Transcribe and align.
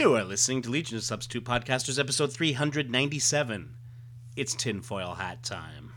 You 0.00 0.16
are 0.16 0.24
listening 0.24 0.62
to 0.62 0.70
Legion 0.70 0.96
of 0.96 1.04
Substitute 1.04 1.44
Podcasters, 1.44 1.98
episode 1.98 2.32
397. 2.32 3.74
It's 4.34 4.54
tinfoil 4.54 5.12
hat 5.16 5.42
time. 5.42 5.92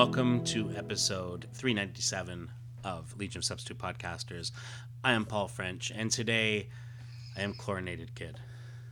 Welcome 0.00 0.44
to 0.44 0.72
episode 0.76 1.46
397 1.52 2.50
of 2.84 3.14
Legion 3.18 3.38
of 3.40 3.44
Substitute 3.44 3.78
Podcasters. 3.78 4.50
I 5.02 5.12
am 5.12 5.24
Paul 5.24 5.48
French, 5.48 5.90
and 5.94 6.10
today 6.10 6.68
I 7.36 7.42
am 7.42 7.54
Chlorinated 7.54 8.14
Kid. 8.14 8.38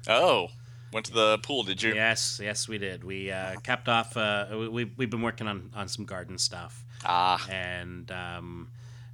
Oh, 0.09 0.49
went 0.93 1.07
to 1.07 1.13
the 1.13 1.39
pool, 1.39 1.63
did 1.63 1.83
you? 1.83 1.95
Yes, 1.95 2.41
yes, 2.43 2.69
we 2.69 2.79
did. 2.79 3.05
We 3.05 3.31
uh, 3.31 3.57
capped 3.63 3.89
off. 3.89 4.17
Uh, 4.17 4.47
we, 4.53 4.69
we 4.69 4.85
we've 4.97 5.11
been 5.11 5.23
working 5.23 5.47
on 5.47 5.71
on 5.75 5.89
some 5.89 6.05
garden 6.05 6.39
stuff, 6.39 6.85
Ah, 7.05 7.45
and 7.51 8.11
um, 8.11 8.71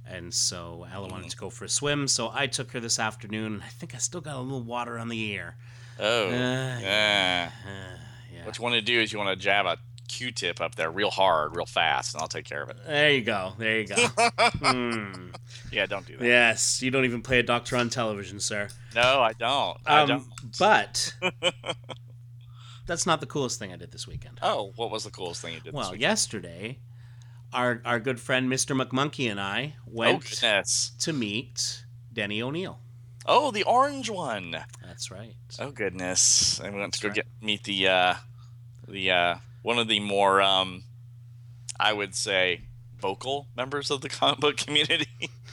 and 0.07 0.33
so 0.33 0.85
Ella 0.93 1.07
wanted 1.09 1.29
to 1.31 1.37
go 1.37 1.49
for 1.49 1.65
a 1.65 1.69
swim, 1.69 2.07
so 2.07 2.31
I 2.33 2.47
took 2.47 2.71
her 2.71 2.79
this 2.79 2.99
afternoon. 2.99 3.55
And 3.55 3.63
I 3.63 3.67
think 3.69 3.93
I 3.95 3.97
still 3.97 4.21
got 4.21 4.35
a 4.35 4.39
little 4.39 4.61
water 4.63 4.97
on 4.99 5.09
the 5.09 5.19
ear. 5.19 5.55
oh, 5.99 6.27
Uh, 6.27 6.29
yeah. 6.31 7.51
Uh, 7.65 7.97
yeah. 8.33 8.45
What 8.45 8.57
you 8.57 8.63
want 8.63 8.75
to 8.75 8.81
do 8.81 8.99
is 9.01 9.11
you 9.11 9.19
want 9.19 9.37
to 9.37 9.43
jab 9.43 9.65
a 9.65 9.77
Q-tip 10.07 10.61
up 10.61 10.75
there 10.75 10.89
real 10.89 11.09
hard, 11.11 11.55
real 11.55 11.65
fast, 11.65 12.13
and 12.13 12.21
I'll 12.21 12.27
take 12.27 12.45
care 12.45 12.61
of 12.63 12.69
it. 12.69 12.77
There 12.85 13.11
you 13.11 13.21
go. 13.21 13.53
There 13.57 13.79
you 13.81 13.87
go. 13.87 13.95
Hmm. 14.61 15.29
Yeah, 15.71 15.85
don't 15.85 16.05
do 16.05 16.17
that. 16.17 16.25
Yes, 16.25 16.81
you 16.81 16.91
don't 16.91 17.05
even 17.05 17.21
play 17.21 17.39
a 17.39 17.43
doctor 17.43 17.75
on 17.77 17.89
television, 17.89 18.39
sir. 18.39 18.69
No, 18.95 19.19
I 19.21 19.33
don't. 19.33 19.77
I 19.85 20.01
Um, 20.01 20.07
don't. 20.07 20.25
but 20.59 21.13
that's 22.85 23.05
not 23.05 23.19
the 23.19 23.25
coolest 23.25 23.59
thing 23.59 23.73
I 23.73 23.75
did 23.77 23.91
this 23.91 24.07
weekend. 24.07 24.39
Oh, 24.41 24.71
what 24.75 24.91
was 24.91 25.03
the 25.03 25.11
coolest 25.11 25.41
thing 25.41 25.53
you 25.55 25.59
did? 25.59 25.73
Well, 25.73 25.95
yesterday, 25.95 26.79
our 27.53 27.81
our 27.85 27.99
good 27.99 28.19
friend 28.19 28.49
Mr. 28.51 28.79
McMonkey 28.79 29.29
and 29.29 29.39
I 29.39 29.75
Oh 29.87 29.91
went 29.93 30.29
goodness. 30.29 30.91
to 30.99 31.13
meet 31.13 31.85
Denny 32.13 32.41
O'Neil. 32.41 32.79
Oh, 33.25 33.49
the 33.51 33.63
orange 33.63 34.09
one. 34.09 34.55
That's 34.83 35.09
right. 35.09 35.33
Oh 35.59 35.71
goodness. 35.71 36.59
And 36.59 36.75
we 36.75 36.81
went 36.81 36.93
to 36.93 37.01
go 37.01 37.07
right. 37.09 37.15
get 37.15 37.25
meet 37.41 37.63
the 37.63 37.87
uh, 37.87 38.13
the 38.87 39.11
uh, 39.11 39.35
one 39.65 39.79
of 39.79 39.87
the 39.87 39.99
more 39.99 40.41
um, 40.43 40.83
I 41.79 41.91
would 41.91 42.13
say 42.13 42.61
vocal 43.01 43.47
members 43.57 43.89
of 43.89 44.01
the 44.01 44.09
comic 44.09 44.39
book 44.39 44.57
community, 44.57 45.07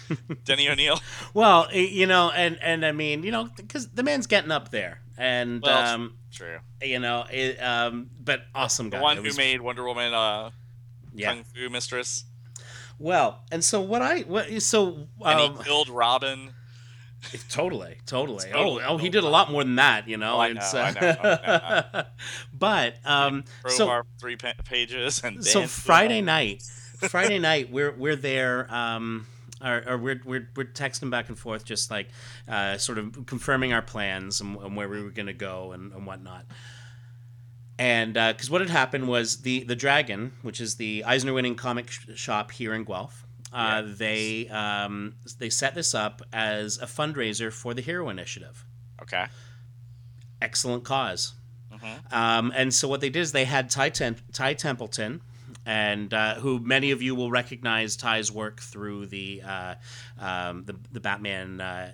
Denny 0.44 0.68
O'Neil. 0.68 1.00
Well, 1.32 1.72
you 1.74 2.06
know, 2.06 2.30
and 2.30 2.58
and 2.62 2.84
I 2.84 2.92
mean, 2.92 3.22
you 3.22 3.30
know, 3.33 3.48
because 3.56 3.88
the 3.88 4.02
man's 4.02 4.27
getting 4.27 4.50
up 4.50 4.70
there, 4.70 5.00
and 5.16 5.62
Well, 5.62 5.94
um, 5.94 6.18
True. 6.30 6.58
you 6.83 6.98
know, 6.98 7.24
it, 7.30 7.56
um, 7.62 8.10
but 8.22 8.42
awesome 8.55 8.90
guy. 8.90 8.98
The 8.98 9.02
one 9.02 9.16
It 9.16 9.20
who 9.20 9.27
was- 9.28 9.36
made 9.38 9.60
Wonder 9.62 9.84
Woman 9.84 10.12
uh, 10.12 10.50
yeah. 11.14 11.33
Kung 11.33 11.44
Fu 11.44 11.70
Mistress. 11.70 12.24
Well, 12.98 13.40
and 13.50 13.64
so 13.64 13.80
what 13.80 14.02
I 14.02 14.20
what 14.20 14.62
so 14.62 15.08
and 15.24 15.40
um, 15.40 15.56
he 15.56 15.64
killed 15.64 15.88
Robin. 15.88 16.52
Totally, 17.48 17.98
totally. 18.06 18.51
Totally, 18.51 18.83
oh, 18.83 18.95
oh, 18.95 18.98
he 18.98 19.09
did 19.09 19.25
a 19.25 19.28
lot 19.28 19.51
more 19.51 19.62
than 19.65 19.77
that, 19.77 20.09
you 20.09 20.17
know. 20.17 20.37
Oh, 20.37 20.41
I 20.41 20.53
know, 20.53 20.61
I 20.61 20.78
uh, 20.78 20.91
know, 20.91 21.01
I 21.23 21.91
know. 21.92 22.05
but 22.59 22.97
um, 23.05 23.45
so 23.69 24.03
three 24.20 24.37
pa- 24.37 24.55
pages 24.64 25.23
and 25.23 25.45
so 25.45 25.67
Friday 25.67 26.20
night, 26.20 26.62
Friday 27.09 27.39
night, 27.39 27.70
we're 27.70 27.92
we're 27.92 28.17
there. 28.17 28.73
Um, 28.73 29.27
or, 29.64 29.84
or 29.87 29.98
we're, 29.98 30.20
we're 30.25 30.48
we're 30.56 30.64
texting 30.64 31.11
back 31.11 31.29
and 31.29 31.39
forth, 31.39 31.64
just 31.64 31.91
like 31.91 32.09
uh, 32.48 32.77
sort 32.79 32.98
of 32.98 33.27
confirming 33.27 33.73
our 33.73 33.83
plans 33.83 34.41
and, 34.41 34.57
and 34.57 34.77
where 34.77 34.89
we 34.89 35.01
were 35.01 35.11
going 35.11 35.27
to 35.27 35.33
go 35.33 35.70
and, 35.73 35.92
and 35.92 36.05
whatnot. 36.05 36.47
And 37.79 38.14
because 38.14 38.51
what 38.51 38.61
had 38.61 38.70
happened 38.70 39.08
was 39.08 39.42
the 39.42 39.64
the 39.64 39.77
Dragon, 39.77 40.33
which 40.42 40.61
is 40.61 40.77
the 40.77 41.05
Eisner 41.05 41.33
winning 41.33 41.55
comic 41.55 41.91
sh- 41.91 42.07
shop 42.17 42.51
here 42.51 42.75
in 42.75 42.85
Guelph, 42.85 43.21
uh, 43.52 43.83
Yes. 43.86 43.98
they 43.98 44.48
um, 44.48 45.14
they 45.39 45.51
set 45.51 45.74
this 45.74 45.95
up 45.95 46.23
as 46.33 46.79
a 46.79 46.86
fundraiser 46.86 47.52
for 47.52 47.74
the 47.74 47.83
Hero 47.83 48.08
Initiative. 48.08 48.64
Okay. 49.01 49.27
Excellent 50.40 50.85
cause. 50.85 51.35
Mhm. 51.73 52.13
Um, 52.13 52.52
and 52.55 52.74
so 52.74 52.89
what 52.89 53.01
they 53.01 53.11
did 53.11 53.20
is 53.20 53.33
they 53.33 53.45
had 53.45 53.70
Ty, 53.70 53.90
Tem- 53.90 54.17
Ty 54.33 54.55
Templeton, 54.55 55.20
and 55.64 56.13
uh, 56.13 56.35
who 56.36 56.58
many 56.58 56.90
of 56.90 57.01
you 57.01 57.14
will 57.14 57.30
recognize 57.30 57.96
Ty's 57.96 58.30
work 58.33 58.61
through 58.61 59.07
the 59.07 59.42
uh, 59.42 59.74
um, 60.19 60.64
the, 60.64 60.77
the 60.90 61.01
Batman 61.01 61.61
uh, 61.61 61.92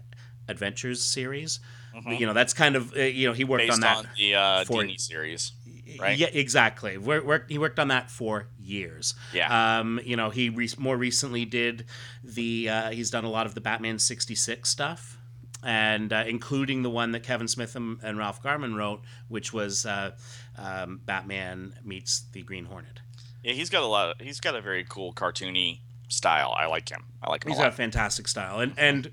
Adventures 0.48 1.02
series. 1.02 1.60
Mhm. 1.94 2.18
You 2.18 2.26
know, 2.26 2.32
that's 2.32 2.54
kind 2.54 2.76
of 2.76 2.94
uh, 2.96 3.00
you 3.02 3.26
know 3.28 3.34
he 3.34 3.44
worked 3.44 3.62
Based 3.62 3.74
on 3.74 3.80
that. 3.80 4.06
the 4.16 4.34
uh, 4.34 4.64
for- 4.64 4.86
series. 4.98 5.52
Right? 5.98 6.18
Yeah, 6.18 6.28
exactly. 6.32 6.98
Wor- 6.98 7.22
worked, 7.24 7.50
he 7.50 7.58
worked 7.58 7.78
on 7.78 7.88
that 7.88 8.10
for 8.10 8.48
years. 8.60 9.14
Yeah. 9.32 9.78
Um, 9.80 10.00
you 10.04 10.16
know, 10.16 10.30
he 10.30 10.48
re- 10.50 10.68
more 10.78 10.96
recently 10.96 11.44
did 11.44 11.84
the. 12.22 12.68
Uh, 12.68 12.90
he's 12.90 13.10
done 13.10 13.24
a 13.24 13.30
lot 13.30 13.46
of 13.46 13.54
the 13.54 13.60
Batman 13.60 13.98
'66 13.98 14.68
stuff, 14.68 15.18
and 15.62 16.12
uh, 16.12 16.24
including 16.26 16.82
the 16.82 16.90
one 16.90 17.12
that 17.12 17.22
Kevin 17.22 17.48
Smith 17.48 17.74
and, 17.76 17.98
and 18.02 18.18
Ralph 18.18 18.42
Garman 18.42 18.74
wrote, 18.74 19.02
which 19.28 19.52
was 19.52 19.86
uh, 19.86 20.12
um, 20.56 21.00
Batman 21.04 21.74
meets 21.84 22.20
the 22.32 22.42
Green 22.42 22.66
Hornet. 22.66 23.00
yeah, 23.42 23.52
he's 23.52 23.70
got 23.70 23.82
a 23.82 23.86
lot. 23.86 24.10
Of, 24.10 24.26
he's 24.26 24.40
got 24.40 24.54
a 24.54 24.60
very 24.60 24.84
cool 24.84 25.12
cartoony 25.12 25.80
style. 26.08 26.54
I 26.56 26.66
like 26.66 26.88
him. 26.88 27.04
I 27.22 27.30
like 27.30 27.44
him 27.44 27.50
He's 27.50 27.58
a 27.58 27.62
got 27.62 27.68
a 27.68 27.76
fantastic 27.76 28.28
style, 28.28 28.60
and 28.60 28.74
and 28.76 29.10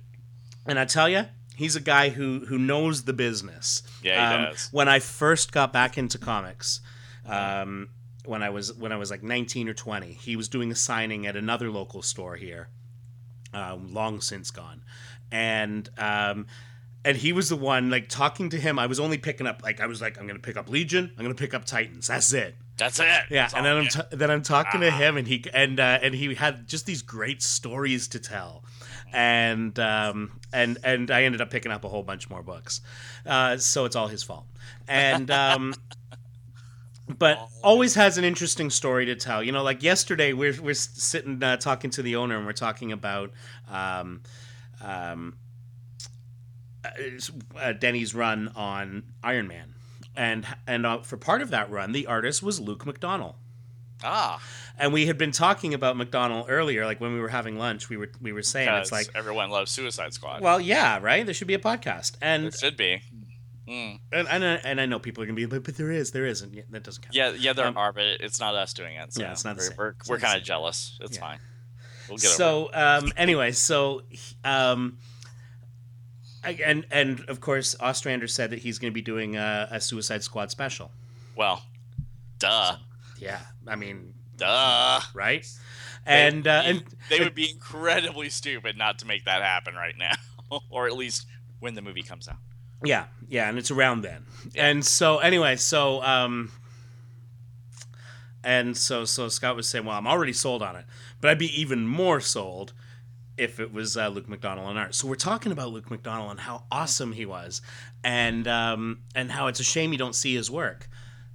and 0.65 0.79
I 0.79 0.85
tell 0.85 1.07
you. 1.09 1.25
He's 1.55 1.75
a 1.75 1.81
guy 1.81 2.09
who, 2.09 2.45
who 2.47 2.57
knows 2.59 3.03
the 3.03 3.13
business. 3.13 3.81
Yeah, 4.03 4.29
he 4.29 4.35
Um, 4.35 4.51
does. 4.51 4.69
When 4.71 4.87
I 4.89 4.99
first 4.99 5.51
got 5.51 5.71
back 5.73 5.97
into 5.97 6.17
comics, 6.17 6.81
um, 7.25 7.89
when 8.25 8.41
I 8.43 8.49
was 8.49 8.73
when 8.73 8.91
I 8.91 8.97
was 8.97 9.11
like 9.11 9.23
19 9.23 9.69
or 9.69 9.73
20, 9.73 10.13
he 10.13 10.35
was 10.35 10.49
doing 10.49 10.71
a 10.71 10.75
signing 10.75 11.25
at 11.27 11.35
another 11.35 11.69
local 11.71 12.01
store 12.01 12.35
here, 12.35 12.69
um, 13.53 13.93
long 13.93 14.19
since 14.21 14.51
gone, 14.51 14.83
and 15.31 15.89
um, 15.97 16.47
and 17.03 17.17
he 17.17 17.31
was 17.33 17.49
the 17.49 17.55
one 17.55 17.89
like 17.89 18.09
talking 18.09 18.49
to 18.49 18.57
him. 18.59 18.79
I 18.79 18.87
was 18.87 18.99
only 18.99 19.17
picking 19.17 19.47
up 19.47 19.61
like 19.63 19.79
I 19.79 19.85
was 19.85 20.01
like 20.01 20.19
I'm 20.19 20.27
gonna 20.27 20.39
pick 20.39 20.57
up 20.57 20.69
Legion, 20.69 21.11
I'm 21.17 21.23
gonna 21.23 21.35
pick 21.35 21.53
up 21.53 21.65
Titans. 21.65 22.07
That's 22.07 22.33
it. 22.33 22.55
That's 22.77 22.99
it. 22.99 23.05
Yeah, 23.05 23.43
That's 23.43 23.53
and 23.53 23.65
then 23.65 23.77
I'm 23.77 23.87
t- 23.87 24.01
then 24.17 24.29
I'm 24.31 24.41
talking 24.41 24.81
to 24.81 24.89
Ah. 24.89 24.97
him, 24.97 25.17
and 25.17 25.27
he 25.27 25.45
and 25.53 25.79
uh, 25.79 25.99
and 26.01 26.13
he 26.15 26.33
had 26.35 26.67
just 26.67 26.85
these 26.85 27.01
great 27.01 27.41
stories 27.41 28.07
to 28.09 28.19
tell, 28.19 28.65
and 29.13 29.77
um, 29.79 30.39
and 30.53 30.77
and 30.83 31.11
I 31.11 31.23
ended 31.23 31.41
up 31.41 31.49
picking 31.49 31.71
up 31.71 31.83
a 31.83 31.89
whole 31.89 32.03
bunch 32.03 32.29
more 32.29 32.43
books, 32.43 32.81
uh, 33.25 33.57
so 33.57 33.85
it's 33.85 33.95
all 33.95 34.07
his 34.07 34.23
fault, 34.23 34.45
and 34.87 35.29
um, 35.31 35.73
but 37.17 37.49
always 37.63 37.95
has 37.95 38.17
an 38.17 38.23
interesting 38.23 38.69
story 38.69 39.05
to 39.05 39.15
tell. 39.15 39.43
You 39.43 39.51
know, 39.51 39.63
like 39.63 39.83
yesterday 39.83 40.33
we're 40.33 40.59
we're 40.61 40.73
sitting 40.73 41.41
uh, 41.43 41.57
talking 41.57 41.89
to 41.91 42.01
the 42.01 42.15
owner, 42.15 42.37
and 42.37 42.45
we're 42.45 42.53
talking 42.53 42.91
about. 42.91 43.31
Um, 43.69 44.21
um, 44.81 45.37
uh, 47.59 47.73
Denny's 47.73 48.13
run 48.13 48.51
on 48.55 49.03
Iron 49.23 49.47
Man, 49.47 49.73
and 50.15 50.45
and 50.67 50.85
uh, 50.85 50.99
for 50.99 51.17
part 51.17 51.41
of 51.41 51.49
that 51.49 51.69
run, 51.71 51.91
the 51.91 52.07
artist 52.07 52.43
was 52.43 52.59
Luke 52.59 52.85
McDonnell. 52.85 53.35
Ah, 54.03 54.41
And 54.77 54.91
we 54.93 55.05
had 55.07 55.17
been 55.17 55.31
talking 55.31 55.73
about 55.73 55.95
McDonnell 55.95 56.45
earlier, 56.49 56.85
like 56.85 56.99
when 56.99 57.13
we 57.13 57.19
were 57.21 57.29
having 57.29 57.57
lunch. 57.57 57.89
We 57.89 57.97
were 57.97 58.11
we 58.21 58.33
were 58.33 58.43
saying 58.43 58.69
it's 58.69 58.91
like, 58.91 59.07
everyone 59.15 59.49
loves 59.49 59.71
Suicide 59.71 60.13
Squad. 60.13 60.41
well, 60.41 60.59
yeah, 60.59 60.99
right. 61.01 61.25
There 61.25 61.33
should 61.33 61.47
be 61.47 61.53
a 61.53 61.59
podcast, 61.59 62.17
and 62.21 62.45
it 62.47 62.55
should 62.55 62.77
be. 62.77 63.01
Mm. 63.67 63.99
and 64.11 64.27
and, 64.27 64.43
I- 64.45 64.61
and 64.63 64.79
I 64.81 64.85
know 64.85 64.99
people 64.99 65.23
are 65.23 65.25
gonna 65.25 65.35
be, 65.35 65.45
but, 65.45 65.63
but 65.63 65.75
there 65.75 65.91
is, 65.91 66.11
there 66.11 66.25
isn't. 66.27 66.53
Yeah, 66.53 66.63
that 66.69 66.83
doesn't 66.83 67.01
count. 67.01 67.15
Yeah, 67.15 67.31
yeah, 67.31 67.53
there 67.53 67.65
Um, 67.65 67.77
are, 67.77 67.91
but 67.93 68.03
it's 68.03 68.39
not 68.39 68.53
us 68.53 68.73
doing 68.73 68.95
it. 68.95 69.13
So 69.13 69.21
Yeah, 69.23 69.31
it's 69.31 69.43
not 69.45 69.57
we're. 69.57 69.71
We're, 69.77 69.93
we're 70.07 70.19
kind 70.19 70.37
of 70.37 70.43
jealous. 70.43 70.97
It's 71.01 71.15
Yeah. 71.15 71.21
fine. 71.21 71.39
We'll 72.07 72.17
get 72.19 72.27
over. 72.27 72.35
so 72.35 72.69
um, 72.73 73.11
anyway, 73.17 73.53
so 73.53 74.03
um, 74.43 74.99
I- 76.43 76.59
and 76.63 76.85
and 76.91 77.21
of 77.21 77.39
course, 77.41 77.75
Ostrander 77.79 78.27
said 78.27 78.51
that 78.51 78.59
he's 78.59 78.77
going 78.77 78.91
to 78.91 78.93
be 78.93 79.01
doing 79.01 79.35
a, 79.35 79.67
a 79.71 79.81
Suicide 79.81 80.21
Squad 80.21 80.51
special. 80.51 80.91
Well, 81.35 81.63
duh, 82.37 82.75
Yeah, 83.19 83.39
I 83.67 83.75
mean, 83.75 84.13
duh. 84.35 84.99
right? 85.13 85.45
They 86.05 86.27
And 86.27 86.47
uh, 86.47 86.61
be- 86.63 86.69
and 86.69 86.83
they 87.09 87.19
would 87.19 87.35
be 87.35 87.49
incredibly 87.49 88.29
stupid 88.29 88.77
not 88.77 88.99
to 88.99 89.07
make 89.07 89.25
that 89.25 89.41
happen 89.41 89.73
right 89.75 89.95
now, 89.97 90.13
or 90.69 90.87
at 90.87 90.93
least 90.95 91.25
when 91.59 91.73
the 91.75 91.81
movie 91.81 92.03
comes 92.03 92.27
out. 92.27 92.37
Yeah, 92.83 93.05
yeah, 93.27 93.49
and 93.49 93.57
it's 93.57 93.71
around 93.71 94.01
then. 94.01 94.25
Yeah. 94.53 94.67
And 94.67 94.85
so 94.85 95.17
anyway, 95.19 95.55
so 95.55 96.03
um 96.03 96.51
and 98.43 98.77
so 98.77 99.05
so 99.05 99.27
Scott 99.27 99.55
was 99.55 99.67
saying, 99.67 99.85
"Well, 99.85 99.97
I'm 99.97 100.07
already 100.07 100.33
sold 100.33 100.61
on 100.61 100.75
it, 100.75 100.85
but 101.21 101.29
I'd 101.31 101.39
be 101.39 101.59
even 101.59 101.87
more 101.87 102.19
sold 102.19 102.73
if 103.37 103.59
it 103.59 103.73
was 103.73 103.97
uh, 103.97 104.07
Luke 104.09 104.27
McDonnell 104.27 104.65
on 104.65 104.77
art." 104.77 104.93
So 104.93 105.07
we're 105.07 105.15
talking 105.15 105.51
about 105.51 105.71
Luke 105.71 105.89
McDonnell 105.89 106.29
and 106.29 106.39
how 106.41 106.65
awesome 106.71 107.13
he 107.13 107.25
was, 107.25 107.61
and 108.03 108.47
um 108.47 108.99
and 109.15 109.31
how 109.31 109.47
it's 109.47 109.59
a 109.59 109.63
shame 109.63 109.91
you 109.91 109.97
don't 109.97 110.15
see 110.15 110.35
his 110.35 110.51
work. 110.51 110.87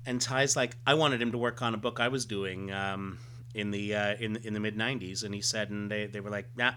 And 0.07 0.21
Ty's 0.21 0.57
like, 0.57 0.77
"I 0.87 0.95
wanted 0.95 1.21
him 1.21 1.33
to 1.33 1.39
work 1.39 1.63
on 1.63 1.75
a 1.75 1.79
book 1.79 2.01
I 2.01 2.09
was 2.09 2.25
doing 2.27 2.73
um 2.73 3.19
in 3.55 3.71
the 3.71 3.95
uh, 3.95 4.15
in 4.19 4.37
in 4.37 4.55
the 4.55 4.61
mid 4.61 4.77
'90s, 4.77 5.25
and 5.25 5.35
he 5.35 5.41
said, 5.41 5.71
and 5.71 5.91
they, 5.91 6.07
they 6.07 6.21
were 6.21 6.31
like, 6.31 6.49
nah, 6.57 6.73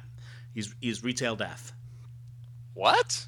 he's 0.53 0.73
he's 0.81 1.03
retail 1.03 1.35
death. 1.35 1.73
What? 2.73 3.27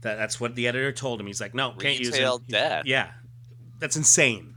That 0.00 0.16
that's 0.16 0.40
what 0.40 0.54
the 0.54 0.68
editor 0.68 0.92
told 0.92 1.20
him. 1.20 1.26
He's 1.26 1.40
like, 1.40 1.54
no, 1.54 1.72
can't 1.72 1.98
use 1.98 2.12
Retail 2.12 2.36
it. 2.36 2.48
death. 2.48 2.84
Yeah, 2.86 3.10
that's 3.78 3.96
insane. 3.96 4.54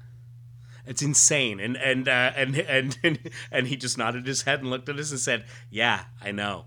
It's 0.86 1.02
insane. 1.02 1.60
And 1.60 1.76
and 1.78 2.08
uh, 2.08 2.32
and 2.36 2.56
and 2.58 2.98
and 3.04 3.20
and 3.52 3.68
he 3.68 3.76
just 3.76 3.98
nodded 3.98 4.26
his 4.26 4.44
head 4.44 4.60
and 4.62 4.70
looked 4.70 4.90
at 4.90 4.98
us 4.98 5.12
and 5.12 5.20
said, 5.20 5.46
"Yeah, 5.70 6.06
I 6.22 6.32
know." 6.32 6.66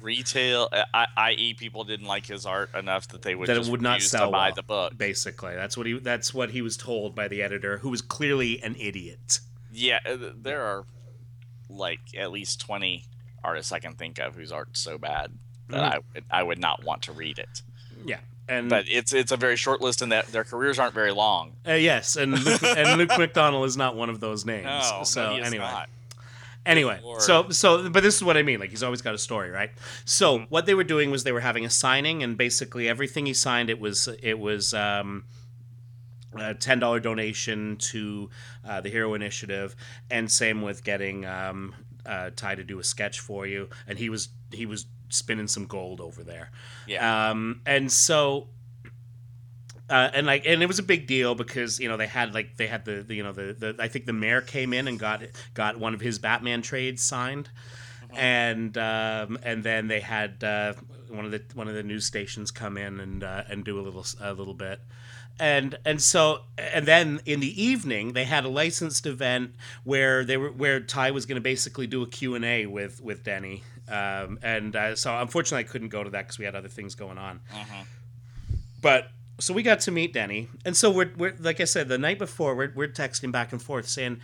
Retail, 0.00 0.68
uh, 0.72 0.84
I- 0.94 1.06
i.e., 1.16 1.54
people 1.54 1.84
didn't 1.84 2.06
like 2.06 2.26
his 2.26 2.46
art 2.46 2.74
enough 2.74 3.08
that 3.08 3.22
they 3.22 3.34
would 3.34 3.48
that 3.48 3.54
just 3.56 3.68
it 3.68 3.72
would 3.72 3.82
not 3.82 4.00
sell 4.02 4.26
to 4.26 4.32
buy 4.32 4.48
well, 4.48 4.54
the 4.54 4.62
book. 4.62 4.96
Basically, 4.98 5.54
that's 5.54 5.76
what 5.76 5.86
he 5.86 5.98
that's 5.98 6.32
what 6.32 6.50
he 6.50 6.62
was 6.62 6.76
told 6.76 7.14
by 7.14 7.26
the 7.28 7.42
editor, 7.42 7.78
who 7.78 7.88
was 7.90 8.00
clearly 8.02 8.62
an 8.62 8.76
idiot. 8.78 9.40
Yeah, 9.72 9.98
uh, 10.06 10.16
there 10.36 10.62
are 10.62 10.84
like 11.68 12.00
at 12.16 12.30
least 12.30 12.60
twenty 12.60 13.04
artists 13.42 13.72
I 13.72 13.78
can 13.78 13.94
think 13.94 14.18
of 14.18 14.34
whose 14.34 14.52
art's 14.52 14.80
so 14.80 14.98
bad 14.98 15.32
that 15.68 15.76
Mhm. 15.76 15.94
I 15.94 15.98
would, 16.14 16.24
I 16.30 16.42
would 16.42 16.58
not 16.58 16.84
want 16.84 17.02
to 17.02 17.12
read 17.12 17.38
it. 17.38 17.62
Yeah, 18.04 18.20
and 18.48 18.68
But 18.70 18.86
it's 18.88 19.12
it's 19.12 19.32
a 19.32 19.36
very 19.36 19.56
short 19.56 19.80
list, 19.80 20.00
and 20.02 20.12
that 20.12 20.28
their 20.28 20.44
careers 20.44 20.78
aren't 20.78 20.94
very 20.94 21.12
long. 21.12 21.56
uh, 21.66 21.72
yes, 21.72 22.16
and 22.16 22.32
Luke, 22.44 22.62
and 22.62 22.98
Luke 22.98 23.10
McDonald 23.18 23.66
is 23.66 23.76
not 23.76 23.96
one 23.96 24.10
of 24.10 24.20
those 24.20 24.44
names. 24.46 24.64
No, 24.66 25.02
so 25.04 25.36
no, 25.36 25.42
anyway, 25.42 25.64
not. 25.64 25.88
Anyway, 26.68 27.00
Lord. 27.02 27.22
so 27.22 27.48
so 27.48 27.88
but 27.88 28.02
this 28.02 28.14
is 28.14 28.22
what 28.22 28.36
I 28.36 28.42
mean. 28.42 28.60
Like 28.60 28.68
he's 28.68 28.82
always 28.82 29.00
got 29.00 29.14
a 29.14 29.18
story, 29.18 29.50
right? 29.50 29.70
So 30.04 30.40
what 30.50 30.66
they 30.66 30.74
were 30.74 30.84
doing 30.84 31.10
was 31.10 31.24
they 31.24 31.32
were 31.32 31.40
having 31.40 31.64
a 31.64 31.70
signing, 31.70 32.22
and 32.22 32.36
basically 32.36 32.88
everything 32.88 33.24
he 33.24 33.32
signed 33.32 33.70
it 33.70 33.80
was 33.80 34.06
it 34.22 34.38
was 34.38 34.74
um, 34.74 35.24
a 36.38 36.54
ten 36.54 36.78
dollar 36.78 37.00
donation 37.00 37.78
to 37.78 38.28
uh, 38.68 38.82
the 38.82 38.90
Hero 38.90 39.14
Initiative, 39.14 39.74
and 40.10 40.30
same 40.30 40.60
with 40.60 40.84
getting 40.84 41.24
um, 41.24 41.74
uh, 42.04 42.30
Ty 42.36 42.56
to 42.56 42.64
do 42.64 42.78
a 42.78 42.84
sketch 42.84 43.20
for 43.20 43.46
you, 43.46 43.70
and 43.86 43.98
he 43.98 44.10
was 44.10 44.28
he 44.52 44.66
was 44.66 44.84
spinning 45.08 45.48
some 45.48 45.64
gold 45.64 46.02
over 46.02 46.22
there. 46.22 46.50
Yeah, 46.86 47.30
Um, 47.30 47.62
and 47.64 47.90
so, 47.90 48.48
uh, 49.90 50.10
and 50.12 50.26
like, 50.26 50.44
and 50.46 50.62
it 50.62 50.66
was 50.66 50.78
a 50.78 50.82
big 50.82 51.06
deal 51.06 51.34
because 51.34 51.80
you 51.80 51.88
know 51.88 51.96
they 51.96 52.06
had 52.06 52.34
like 52.34 52.56
they 52.56 52.66
had 52.66 52.84
the, 52.84 53.02
the 53.02 53.14
you 53.14 53.22
know 53.22 53.32
the, 53.32 53.52
the 53.52 53.76
I 53.78 53.88
think 53.88 54.06
the 54.06 54.12
mayor 54.12 54.40
came 54.40 54.72
in 54.72 54.86
and 54.88 54.98
got 54.98 55.22
got 55.54 55.78
one 55.78 55.94
of 55.94 56.00
his 56.00 56.18
Batman 56.18 56.62
trades 56.62 57.02
signed, 57.02 57.48
and 58.14 58.76
um, 58.78 59.38
and 59.42 59.62
then 59.64 59.88
they 59.88 60.00
had 60.00 60.42
uh, 60.44 60.74
one 61.08 61.24
of 61.24 61.30
the 61.30 61.42
one 61.54 61.68
of 61.68 61.74
the 61.74 61.82
news 61.82 62.04
stations 62.04 62.50
come 62.50 62.76
in 62.76 63.00
and 63.00 63.24
uh, 63.24 63.44
and 63.48 63.64
do 63.64 63.78
a 63.78 63.82
little 63.82 64.04
a 64.20 64.32
little 64.32 64.54
bit. 64.54 64.80
And 65.40 65.78
and 65.84 66.02
so 66.02 66.42
and 66.58 66.84
then 66.84 67.20
in 67.24 67.38
the 67.38 67.62
evening 67.62 68.12
they 68.12 68.24
had 68.24 68.44
a 68.44 68.48
licensed 68.48 69.06
event 69.06 69.54
where 69.84 70.24
they 70.24 70.36
were 70.36 70.50
where 70.50 70.80
Ty 70.80 71.12
was 71.12 71.26
going 71.26 71.36
to 71.36 71.40
basically 71.40 71.86
do 71.86 72.02
a 72.02 72.08
Q 72.08 72.34
and 72.34 72.44
A 72.44 72.66
with 72.66 73.00
with 73.00 73.22
Denny, 73.22 73.62
um, 73.88 74.40
and 74.42 74.74
uh, 74.74 74.96
so 74.96 75.16
unfortunately 75.16 75.64
I 75.64 75.68
couldn't 75.68 75.90
go 75.90 76.02
to 76.02 76.10
that 76.10 76.22
because 76.22 76.40
we 76.40 76.44
had 76.44 76.56
other 76.56 76.68
things 76.68 76.96
going 76.96 77.18
on. 77.18 77.40
Mhm. 77.54 77.86
But 78.82 79.10
so 79.40 79.54
we 79.54 79.62
got 79.62 79.80
to 79.80 79.90
meet 79.90 80.12
Denny, 80.12 80.48
and 80.64 80.76
so 80.76 80.90
we're, 80.90 81.12
we're 81.16 81.34
like 81.38 81.60
I 81.60 81.64
said 81.64 81.88
the 81.88 81.98
night 81.98 82.18
before 82.18 82.54
we're, 82.54 82.72
we're 82.74 82.88
texting 82.88 83.30
back 83.30 83.52
and 83.52 83.62
forth 83.62 83.88
saying, 83.88 84.20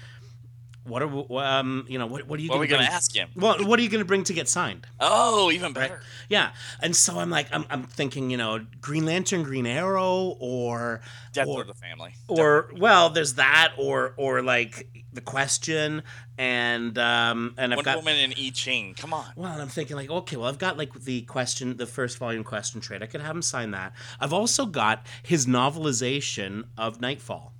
"What 0.84 1.02
are 1.02 1.08
we, 1.08 1.24
um 1.38 1.86
you 1.88 1.98
know 1.98 2.06
what 2.06 2.26
what 2.26 2.38
are 2.38 2.42
you 2.42 2.48
what 2.50 2.56
are 2.56 2.60
we 2.60 2.66
gonna 2.66 2.84
gonna 2.84 2.94
ask 2.94 3.14
him? 3.14 3.28
Well, 3.34 3.64
what 3.64 3.78
are 3.78 3.82
you 3.82 3.88
going 3.88 4.00
to 4.02 4.04
bring 4.04 4.24
to 4.24 4.32
get 4.32 4.48
signed?" 4.48 4.86
Oh, 5.00 5.50
even 5.50 5.72
better. 5.72 6.00
Yeah, 6.28 6.52
and 6.80 6.94
so 6.94 7.18
I'm 7.18 7.30
like 7.30 7.48
I'm, 7.52 7.64
I'm 7.70 7.84
thinking 7.84 8.30
you 8.30 8.36
know 8.36 8.64
Green 8.80 9.04
Lantern, 9.06 9.42
Green 9.42 9.66
Arrow, 9.66 10.36
or 10.38 11.00
Death 11.32 11.48
or, 11.48 11.62
of 11.62 11.66
the 11.66 11.74
family. 11.74 12.14
or 12.28 12.70
well 12.76 13.10
there's 13.10 13.34
that 13.34 13.72
or 13.76 14.14
or 14.16 14.42
like 14.42 14.88
the 15.12 15.20
question 15.20 16.02
and 16.36 16.98
um 16.98 17.54
and 17.56 17.72
I've 17.72 17.78
Wonder 17.78 17.90
got 17.90 17.96
Woman 17.98 18.16
and 18.16 18.34
I 18.36 18.50
Ching. 18.54 18.94
Come 18.94 19.14
on. 19.14 19.26
well, 19.36 19.52
and 19.52 19.62
I'm 19.62 19.68
thinking 19.68 19.96
like, 19.96 20.10
okay, 20.10 20.36
well, 20.36 20.48
I've 20.48 20.58
got 20.58 20.76
like 20.76 20.92
the 20.94 21.22
question, 21.22 21.76
the 21.76 21.86
first 21.86 22.18
volume 22.18 22.44
question 22.44 22.80
trade. 22.80 23.02
I 23.02 23.06
could 23.06 23.20
have 23.20 23.34
him 23.34 23.42
sign 23.42 23.70
that. 23.70 23.92
I've 24.20 24.32
also 24.32 24.66
got 24.66 25.06
his 25.22 25.46
novelization 25.46 26.64
of 26.76 27.00
Knightfall, 27.00 27.52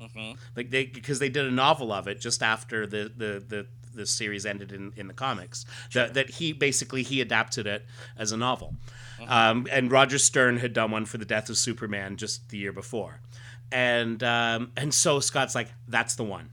hmm 0.00 0.32
like 0.56 0.70
they 0.70 0.86
because 0.86 1.18
they 1.18 1.28
did 1.28 1.46
a 1.46 1.50
novel 1.50 1.92
of 1.92 2.08
it 2.08 2.20
just 2.20 2.42
after 2.42 2.86
the 2.86 3.10
the 3.16 3.42
the, 3.46 3.66
the 3.94 4.06
series 4.06 4.44
ended 4.44 4.72
in, 4.72 4.92
in 4.96 5.08
the 5.08 5.14
comics. 5.14 5.64
That 5.94 6.14
that 6.14 6.30
he 6.30 6.52
basically 6.52 7.02
he 7.02 7.20
adapted 7.20 7.66
it 7.66 7.84
as 8.16 8.32
a 8.32 8.36
novel, 8.36 8.74
um, 9.26 9.66
and 9.70 9.90
Roger 9.90 10.18
Stern 10.18 10.58
had 10.58 10.72
done 10.72 10.90
one 10.90 11.06
for 11.06 11.18
the 11.18 11.24
Death 11.24 11.48
of 11.48 11.56
Superman 11.56 12.16
just 12.16 12.48
the 12.50 12.58
year 12.58 12.72
before, 12.72 13.20
and 13.72 14.22
um, 14.22 14.72
and 14.76 14.92
so 14.92 15.20
Scott's 15.20 15.54
like, 15.54 15.68
that's 15.88 16.14
the 16.14 16.24
one. 16.24 16.50